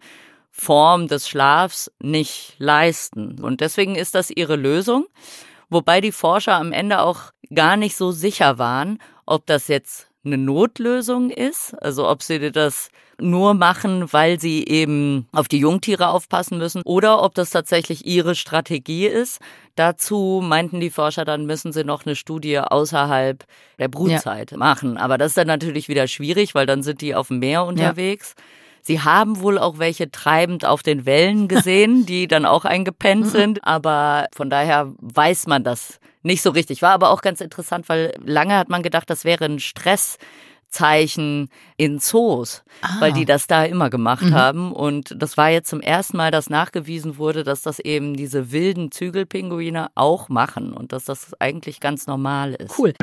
Form 0.51 1.09
des 1.09 1.29
Schlafs 1.29 1.91
nicht 2.01 2.55
leisten. 2.59 3.41
Und 3.41 3.61
deswegen 3.61 3.95
ist 3.95 4.15
das 4.15 4.31
ihre 4.31 4.57
Lösung. 4.57 5.07
Wobei 5.71 6.01
die 6.03 6.13
Forscher 6.13 6.55
am 6.57 6.73
Ende 6.73 7.01
auch 7.01 7.33
gar 7.55 7.77
nicht 7.77 7.97
so 7.97 8.13
sicher 8.13 8.59
waren, 8.59 8.99
ob 9.25 9.47
das 9.47 9.69
jetzt 9.69 10.09
eine 10.25 10.39
Notlösung 10.39 11.31
ist, 11.31 11.75
also 11.83 12.09
ob 12.09 12.23
sie 12.23 12.53
das 12.53 12.91
nur 13.21 13.55
machen, 13.55 14.13
weil 14.13 14.41
sie 14.41 14.65
eben 14.65 15.27
auf 15.33 15.49
die 15.49 15.59
Jungtiere 15.59 16.09
aufpassen 16.09 16.59
müssen 16.59 16.83
oder 16.85 17.23
ob 17.23 17.35
das 17.35 17.51
tatsächlich 17.51 18.07
ihre 18.07 18.35
Strategie 18.35 19.07
ist. 19.07 19.41
Dazu 19.77 20.41
meinten 20.43 20.81
die 20.81 20.91
Forscher, 20.91 21.25
dann 21.25 21.47
müssen 21.47 21.73
sie 21.73 21.85
noch 21.85 22.05
eine 22.05 22.17
Studie 22.17 22.59
außerhalb 22.59 23.45
der 23.79 23.89
Brutzeit 23.89 24.53
machen. 24.53 24.97
Aber 24.97 25.19
das 25.19 25.29
ist 25.29 25.37
dann 25.37 25.47
natürlich 25.47 25.89
wieder 25.89 26.07
schwierig, 26.09 26.55
weil 26.55 26.67
dann 26.67 26.83
sind 26.83 27.01
die 27.01 27.15
auf 27.15 27.29
dem 27.29 27.39
Meer 27.39 27.65
unterwegs. 27.65 28.35
Sie 28.83 29.01
haben 29.01 29.41
wohl 29.41 29.59
auch 29.59 29.79
welche 29.79 30.11
treibend 30.11 30.65
auf 30.65 30.83
den 30.83 31.07
Wellen 31.07 31.47
gesehen, 31.49 32.05
die 32.07 32.27
dann 32.27 32.45
auch 32.45 32.65
eingepennt 32.65 33.29
sind. 33.29 33.65
Aber 33.65 34.27
von 34.35 34.51
daher 34.51 34.93
weiß 35.01 35.47
man 35.47 35.65
das 35.65 36.01
nicht 36.23 36.43
so 36.43 36.51
richtig. 36.51 36.83
War 36.83 36.93
aber 36.93 37.11
auch 37.11 37.23
ganz 37.23 37.41
interessant, 37.41 37.89
weil 37.89 38.15
lange 38.25 38.57
hat 38.57 38.69
man 38.69 38.83
gedacht, 38.83 39.11
das 39.11 39.25
wäre 39.25 39.45
ein 39.45 39.59
Stresszeichen 39.59 41.49
in 41.77 41.99
Zoos, 41.99 42.63
weil 43.01 43.13
die 43.13 43.25
das 43.25 43.47
da 43.47 43.65
immer 43.65 43.91
gemacht 43.91 44.31
haben. 44.33 44.73
Und 44.73 45.15
das 45.17 45.37
war 45.37 45.51
jetzt 45.51 45.69
zum 45.69 45.81
ersten 45.81 46.17
Mal, 46.17 46.31
dass 46.31 46.51
nachgewiesen 46.51 47.19
wurde, 47.19 47.43
dass 47.45 47.63
das 47.63 47.79
eben 47.79 48.15
diese 48.15 48.53
wilden 48.53 48.91
Zügelpinguine 48.91 49.89
auch 49.95 50.29
machen 50.29 50.73
und 50.73 50.93
dass 50.93 51.05
das 51.05 51.35
eigentlich 51.41 51.81
ganz 51.81 52.07
normal 52.07 52.55
ist. 52.55 52.79
Cool. 52.79 52.95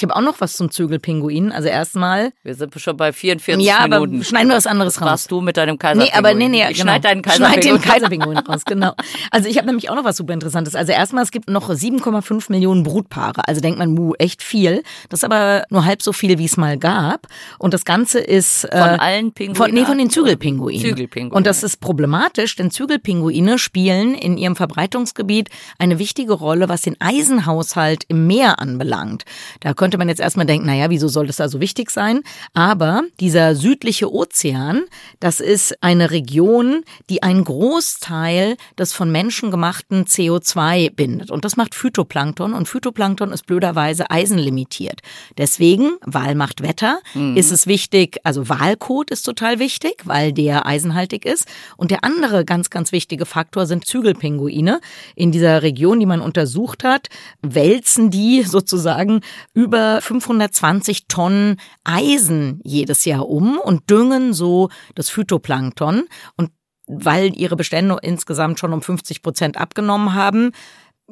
Ich 0.00 0.04
habe 0.04 0.16
auch 0.16 0.22
noch 0.22 0.40
was 0.40 0.54
zum 0.56 0.70
Zügelpinguin. 0.70 1.52
Also 1.52 1.68
erstmal. 1.68 2.32
Wir 2.42 2.54
sind 2.54 2.72
schon 2.80 2.96
bei 2.96 3.12
44 3.12 3.62
Ja, 3.62 3.80
aber 3.80 4.00
Minuten. 4.00 4.24
schneiden 4.24 4.48
wir 4.48 4.56
was 4.56 4.66
anderes 4.66 4.98
raus. 5.02 5.06
Warst 5.10 5.30
du 5.30 5.42
mit 5.42 5.58
deinem 5.58 5.72
Nee, 5.72 5.76
Kaiserpinguin? 5.78 6.14
aber 6.18 6.32
nee, 6.34 6.48
nee, 6.48 6.62
Ich 6.62 6.78
genau. 6.78 6.92
schneid 6.92 7.04
deinen 7.04 7.22
Schneid 7.22 7.64
den 7.64 7.78
Kaiserpinguin. 7.82 7.82
Kaiserpinguin 7.82 8.38
raus, 8.48 8.62
genau. 8.64 8.94
Also 9.30 9.50
ich 9.50 9.58
habe 9.58 9.66
nämlich 9.66 9.90
auch 9.90 9.94
noch 9.94 10.04
was 10.04 10.16
super 10.16 10.32
Interessantes. 10.32 10.74
Also 10.74 10.92
erstmal, 10.92 11.22
es 11.22 11.30
gibt 11.32 11.50
noch 11.50 11.68
7,5 11.68 12.50
Millionen 12.50 12.82
Brutpaare. 12.82 13.46
Also 13.46 13.60
denkt 13.60 13.78
man, 13.78 13.90
mu, 13.92 14.14
echt 14.18 14.42
viel. 14.42 14.82
Das 15.10 15.20
ist 15.20 15.24
aber 15.24 15.64
nur 15.68 15.84
halb 15.84 16.00
so 16.00 16.14
viel, 16.14 16.38
wie 16.38 16.46
es 16.46 16.56
mal 16.56 16.78
gab. 16.78 17.26
Und 17.58 17.74
das 17.74 17.84
Ganze 17.84 18.20
ist 18.20 18.64
äh, 18.64 18.70
Von 18.78 19.00
allen 19.00 19.32
Pinguinen? 19.32 19.56
Von, 19.56 19.70
nee, 19.72 19.84
von 19.84 19.98
den 19.98 20.08
Zügelpinguinen. 20.08 20.80
Zügelpinguine. 20.80 21.36
Und 21.36 21.46
das 21.46 21.62
ist 21.62 21.78
problematisch, 21.82 22.56
denn 22.56 22.70
Zügelpinguine 22.70 23.58
spielen 23.58 24.14
in 24.14 24.38
ihrem 24.38 24.56
Verbreitungsgebiet 24.56 25.50
eine 25.78 25.98
wichtige 25.98 26.32
Rolle, 26.32 26.70
was 26.70 26.80
den 26.80 26.96
Eisenhaushalt 27.00 28.04
im 28.08 28.26
Meer 28.26 28.60
anbelangt. 28.60 29.24
Da 29.60 29.74
könnte 29.74 29.89
man 29.98 30.08
jetzt 30.08 30.20
erstmal 30.20 30.46
denken, 30.46 30.66
naja, 30.66 30.90
wieso 30.90 31.08
soll 31.08 31.26
das 31.26 31.36
da 31.36 31.48
so 31.48 31.60
wichtig 31.60 31.90
sein? 31.90 32.22
Aber 32.54 33.02
dieser 33.20 33.54
südliche 33.54 34.12
Ozean, 34.12 34.82
das 35.20 35.40
ist 35.40 35.82
eine 35.82 36.10
Region, 36.10 36.84
die 37.08 37.22
einen 37.22 37.44
Großteil 37.44 38.56
des 38.78 38.92
von 38.92 39.10
Menschen 39.10 39.50
gemachten 39.50 40.04
CO2 40.04 40.94
bindet. 40.94 41.30
Und 41.30 41.44
das 41.44 41.56
macht 41.56 41.74
Phytoplankton. 41.74 42.54
Und 42.54 42.68
Phytoplankton 42.68 43.32
ist 43.32 43.46
blöderweise 43.46 44.10
eisenlimitiert. 44.10 45.00
Deswegen, 45.38 45.92
Wahl 46.04 46.34
macht 46.34 46.62
Wetter, 46.62 47.00
ist 47.34 47.50
es 47.50 47.66
wichtig, 47.66 48.18
also 48.24 48.48
Walkot 48.48 49.10
ist 49.10 49.22
total 49.22 49.58
wichtig, 49.58 50.02
weil 50.04 50.32
der 50.32 50.66
eisenhaltig 50.66 51.24
ist. 51.24 51.46
Und 51.76 51.90
der 51.90 52.04
andere 52.04 52.44
ganz, 52.44 52.70
ganz 52.70 52.92
wichtige 52.92 53.26
Faktor 53.26 53.66
sind 53.66 53.86
Zügelpinguine. 53.86 54.80
In 55.14 55.32
dieser 55.32 55.62
Region, 55.62 56.00
die 56.00 56.06
man 56.06 56.20
untersucht 56.20 56.84
hat, 56.84 57.08
wälzen 57.42 58.10
die 58.10 58.42
sozusagen 58.46 59.20
über 59.54 59.79
520 60.00 61.06
Tonnen 61.08 61.56
Eisen 61.84 62.60
jedes 62.64 63.04
Jahr 63.04 63.28
um 63.28 63.58
und 63.58 63.90
düngen 63.90 64.32
so 64.32 64.68
das 64.94 65.10
Phytoplankton. 65.10 66.04
Und 66.36 66.50
weil 66.86 67.36
ihre 67.36 67.56
Bestände 67.56 67.96
insgesamt 68.02 68.58
schon 68.58 68.72
um 68.72 68.82
50 68.82 69.22
Prozent 69.22 69.56
abgenommen 69.56 70.14
haben, 70.14 70.52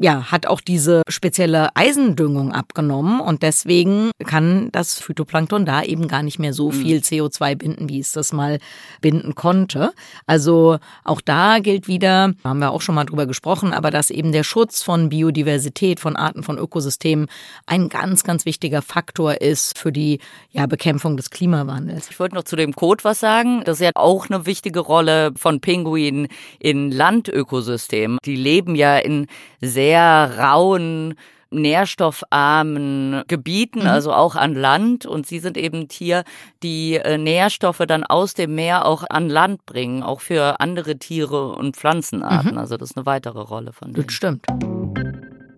ja, 0.00 0.30
hat 0.30 0.46
auch 0.46 0.60
diese 0.60 1.02
spezielle 1.08 1.74
Eisendüngung 1.74 2.52
abgenommen 2.52 3.20
und 3.20 3.42
deswegen 3.42 4.10
kann 4.24 4.70
das 4.72 5.00
Phytoplankton 5.00 5.66
da 5.66 5.82
eben 5.82 6.08
gar 6.08 6.22
nicht 6.22 6.38
mehr 6.38 6.52
so 6.52 6.70
mhm. 6.70 6.72
viel 6.72 6.98
CO2 6.98 7.56
binden, 7.56 7.88
wie 7.88 7.98
es 7.98 8.12
das 8.12 8.32
mal 8.32 8.58
binden 9.00 9.34
konnte. 9.34 9.92
Also 10.26 10.78
auch 11.04 11.20
da 11.20 11.58
gilt 11.58 11.88
wieder, 11.88 12.32
haben 12.44 12.60
wir 12.60 12.70
auch 12.70 12.80
schon 12.80 12.94
mal 12.94 13.04
drüber 13.04 13.26
gesprochen, 13.26 13.72
aber 13.72 13.90
dass 13.90 14.10
eben 14.10 14.32
der 14.32 14.44
Schutz 14.44 14.82
von 14.82 15.08
Biodiversität, 15.08 16.00
von 16.00 16.16
Arten, 16.16 16.42
von 16.42 16.58
Ökosystemen 16.58 17.26
ein 17.66 17.88
ganz, 17.88 18.22
ganz 18.22 18.44
wichtiger 18.44 18.82
Faktor 18.82 19.40
ist 19.40 19.78
für 19.78 19.90
die 19.90 20.20
ja, 20.50 20.66
Bekämpfung 20.66 21.16
des 21.16 21.30
Klimawandels. 21.30 22.08
Ich 22.10 22.20
wollte 22.20 22.36
noch 22.36 22.44
zu 22.44 22.56
dem 22.56 22.74
Code 22.74 23.02
was 23.04 23.20
sagen. 23.20 23.62
Das 23.64 23.78
ist 23.78 23.84
ja 23.84 23.90
auch 23.94 24.30
eine 24.30 24.46
wichtige 24.46 24.80
Rolle 24.80 25.32
von 25.36 25.60
Pinguinen 25.60 26.28
in 26.60 26.92
Landökosystemen. 26.92 28.18
Die 28.24 28.36
leben 28.36 28.74
ja 28.76 28.98
in 28.98 29.26
sehr 29.60 29.87
rauen, 29.96 31.14
nährstoffarmen 31.50 33.22
Gebieten, 33.26 33.80
mhm. 33.80 33.86
also 33.86 34.12
auch 34.12 34.36
an 34.36 34.54
Land. 34.54 35.06
Und 35.06 35.26
sie 35.26 35.38
sind 35.38 35.56
eben 35.56 35.88
Tier, 35.88 36.24
die 36.62 36.96
äh, 36.96 37.18
Nährstoffe 37.18 37.82
dann 37.86 38.04
aus 38.04 38.34
dem 38.34 38.54
Meer 38.54 38.86
auch 38.86 39.04
an 39.08 39.28
Land 39.28 39.64
bringen, 39.66 40.02
auch 40.02 40.20
für 40.20 40.60
andere 40.60 40.96
Tiere 40.98 41.52
und 41.52 41.76
Pflanzenarten. 41.76 42.52
Mhm. 42.52 42.58
Also 42.58 42.76
das 42.76 42.90
ist 42.90 42.96
eine 42.96 43.06
weitere 43.06 43.40
Rolle 43.40 43.72
von 43.72 43.92
denen. 43.92 44.06
Das 44.06 44.14
stimmt. 44.14 44.44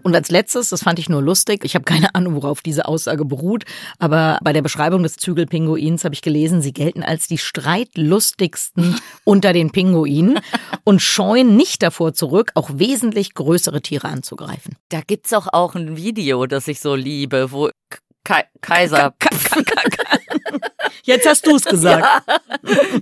Und 0.03 0.14
als 0.14 0.30
letztes, 0.30 0.70
das 0.70 0.82
fand 0.82 0.98
ich 0.98 1.09
nur 1.09 1.22
lustig, 1.22 1.64
ich 1.64 1.74
habe 1.74 1.84
keine 1.84 2.14
Ahnung, 2.14 2.34
worauf 2.34 2.62
diese 2.62 2.86
Aussage 2.86 3.24
beruht, 3.24 3.64
aber 3.98 4.38
bei 4.42 4.53
der 4.53 4.62
Beschreibung 4.62 5.03
des 5.03 5.16
Zügelpinguins 5.16 6.05
habe 6.05 6.14
ich 6.14 6.22
gelesen, 6.22 6.62
sie 6.62 6.72
gelten 6.72 7.03
als 7.03 7.26
die 7.26 7.38
streitlustigsten 7.38 9.01
unter 9.24 9.53
den 9.53 9.70
Pinguinen 9.70 10.40
und 10.84 11.01
scheuen 11.01 11.57
nicht 11.57 11.82
davor 11.82 12.14
zurück, 12.14 12.53
auch 12.55 12.70
wesentlich 12.74 13.34
größere 13.34 13.80
Tiere 13.82 14.09
anzugreifen. 14.09 14.76
Da 14.88 15.01
gibt's 15.07 15.32
auch, 15.32 15.48
auch 15.53 15.74
ein 15.74 15.96
Video, 15.96 16.46
das 16.46 16.68
ich 16.68 16.80
so 16.80 16.94
liebe, 16.94 17.53
wo 17.53 17.70
Kaiser. 18.61 19.14
Jetzt 21.03 21.28
hast 21.28 21.47
du 21.47 21.57
es 21.57 21.64
gesagt. 21.70 22.05
Ja, 22.28 22.38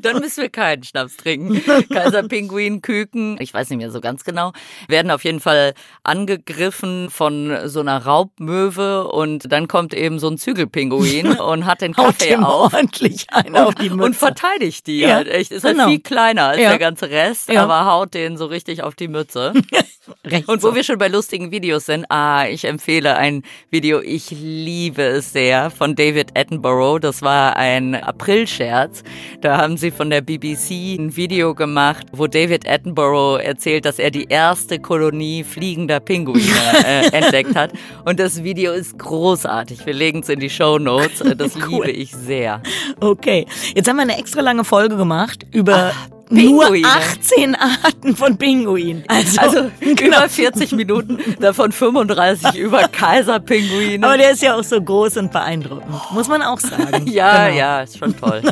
dann 0.00 0.20
müssen 0.20 0.42
wir 0.42 0.50
keinen 0.50 0.82
Schnaps 0.82 1.16
trinken. 1.16 1.62
Kaiser, 1.92 2.22
Pinguin, 2.22 2.82
Küken, 2.82 3.36
ich 3.40 3.52
weiß 3.52 3.70
nicht 3.70 3.78
mehr 3.78 3.90
so 3.90 4.00
ganz 4.00 4.24
genau, 4.24 4.52
werden 4.88 5.10
auf 5.10 5.24
jeden 5.24 5.40
Fall 5.40 5.74
angegriffen 6.02 7.10
von 7.10 7.56
so 7.64 7.80
einer 7.80 8.04
Raubmöwe 8.04 9.08
und 9.08 9.50
dann 9.52 9.68
kommt 9.68 9.94
eben 9.94 10.18
so 10.18 10.28
ein 10.28 10.38
Zügelpinguin 10.38 11.26
und 11.40 11.66
hat 11.66 11.80
den 11.80 11.94
Kaffee 11.94 12.36
auf. 12.36 12.72
ordentlich 12.72 13.26
einen 13.30 13.54
und, 13.54 13.60
auf 13.60 13.74
die 13.74 13.90
Mütze. 13.90 14.04
Und 14.04 14.16
verteidigt 14.16 14.86
die 14.86 15.00
ja, 15.00 15.14
halt 15.14 15.28
echt. 15.28 15.50
Ist 15.50 15.64
halt 15.64 15.74
genau. 15.74 15.84
halt 15.84 15.92
viel 15.92 16.02
kleiner 16.02 16.48
als 16.48 16.60
ja. 16.60 16.70
der 16.70 16.78
ganze 16.78 17.10
Rest, 17.10 17.50
ja. 17.50 17.62
aber 17.62 17.86
haut 17.86 18.14
den 18.14 18.36
so 18.36 18.46
richtig 18.46 18.82
auf 18.82 18.94
die 18.94 19.08
Mütze. 19.08 19.52
und 20.46 20.62
wo 20.62 20.74
wir 20.74 20.84
schon 20.84 20.98
bei 20.98 21.08
lustigen 21.08 21.50
Videos 21.50 21.86
sind, 21.86 22.06
ah, 22.10 22.46
ich 22.46 22.64
empfehle 22.64 23.16
ein 23.16 23.42
Video, 23.70 24.00
ich 24.00 24.30
liebe 24.30 25.02
es 25.02 25.32
sehr, 25.32 25.70
von 25.70 25.94
David 25.94 26.38
Attenborough. 26.38 27.00
Das 27.00 27.22
war 27.22 27.56
ein 27.56 27.77
Aprilscherz. 27.94 29.02
Da 29.40 29.58
haben 29.58 29.76
sie 29.76 29.90
von 29.90 30.10
der 30.10 30.20
BBC 30.20 30.98
ein 30.98 31.16
Video 31.16 31.54
gemacht, 31.54 32.06
wo 32.12 32.26
David 32.26 32.68
Attenborough 32.68 33.40
erzählt, 33.40 33.84
dass 33.84 33.98
er 33.98 34.10
die 34.10 34.26
erste 34.28 34.78
Kolonie 34.78 35.44
fliegender 35.44 36.00
Pinguine 36.00 36.44
äh, 36.86 37.08
entdeckt 37.12 37.54
hat. 37.54 37.72
Und 38.04 38.20
das 38.20 38.42
Video 38.42 38.72
ist 38.72 38.98
großartig. 38.98 39.86
Wir 39.86 39.94
legen 39.94 40.20
es 40.20 40.28
in 40.28 40.40
die 40.40 40.50
Show 40.50 40.78
Notes. 40.78 41.22
Das 41.36 41.56
cool. 41.70 41.86
liebe 41.86 41.90
ich 41.90 42.12
sehr. 42.12 42.62
Okay, 43.00 43.46
jetzt 43.74 43.88
haben 43.88 43.96
wir 43.96 44.02
eine 44.02 44.18
extra 44.18 44.40
lange 44.40 44.64
Folge 44.64 44.96
gemacht 44.96 45.46
über 45.52 45.92
Ach. 45.94 46.17
Pinguine. 46.28 46.80
Nur 46.82 46.90
18 46.90 47.54
Arten 47.54 48.16
von 48.16 48.36
Pinguinen. 48.36 49.04
Also, 49.08 49.40
also 49.40 49.70
genau. 49.80 50.18
über 50.18 50.28
40 50.28 50.72
Minuten, 50.72 51.18
davon 51.40 51.72
35 51.72 52.54
über 52.58 52.88
Kaiserpinguine. 52.88 54.06
Aber 54.06 54.16
der 54.16 54.32
ist 54.32 54.42
ja 54.42 54.56
auch 54.56 54.64
so 54.64 54.80
groß 54.80 55.16
und 55.18 55.32
beeindruckend, 55.32 55.88
muss 56.12 56.28
man 56.28 56.42
auch 56.42 56.60
sagen. 56.60 57.06
ja, 57.10 57.46
genau. 57.46 57.58
ja, 57.58 57.80
ist 57.82 57.98
schon 57.98 58.16
toll. 58.16 58.42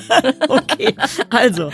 okay, 0.48 0.94
also. 1.30 1.70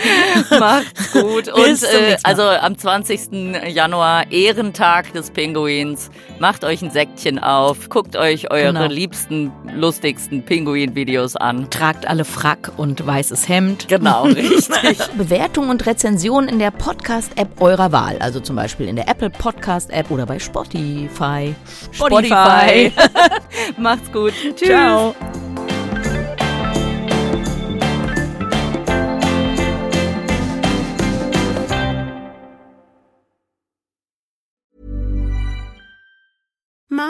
Macht's 0.58 1.12
gut. 1.12 1.48
und 1.48 1.82
äh, 1.82 2.16
also 2.22 2.42
am 2.42 2.76
20. 2.76 3.64
Januar, 3.68 4.30
Ehrentag 4.30 5.12
des 5.12 5.30
Pinguins. 5.30 6.10
Macht 6.38 6.64
euch 6.64 6.82
ein 6.82 6.90
Säckchen 6.90 7.38
auf, 7.38 7.88
guckt 7.88 8.16
euch 8.16 8.50
eure 8.50 8.72
genau. 8.72 8.86
liebsten, 8.86 9.52
lustigsten 9.74 10.42
Pinguin-Videos 10.42 11.36
an. 11.36 11.70
Tragt 11.70 12.06
alle 12.06 12.24
Frack 12.24 12.72
und 12.76 13.06
weißes 13.06 13.48
Hemd. 13.48 13.88
Genau, 13.88 14.24
richtig. 14.24 14.98
Bewertung 15.16 15.68
und 15.68 15.86
Rezensionen 15.92 16.48
in 16.48 16.58
der 16.58 16.70
Podcast-App 16.70 17.60
eurer 17.60 17.92
Wahl. 17.92 18.16
Also 18.20 18.40
zum 18.40 18.56
Beispiel 18.56 18.88
in 18.88 18.96
der 18.96 19.08
Apple 19.08 19.28
Podcast-App 19.28 20.10
oder 20.10 20.24
bei 20.24 20.38
Spotify. 20.38 21.54
Spotify. 21.92 22.90
Spotify. 22.90 22.92
Macht's 23.76 24.10
gut. 24.10 24.32
Tschüss. 24.56 24.68
Ciao. 24.68 25.14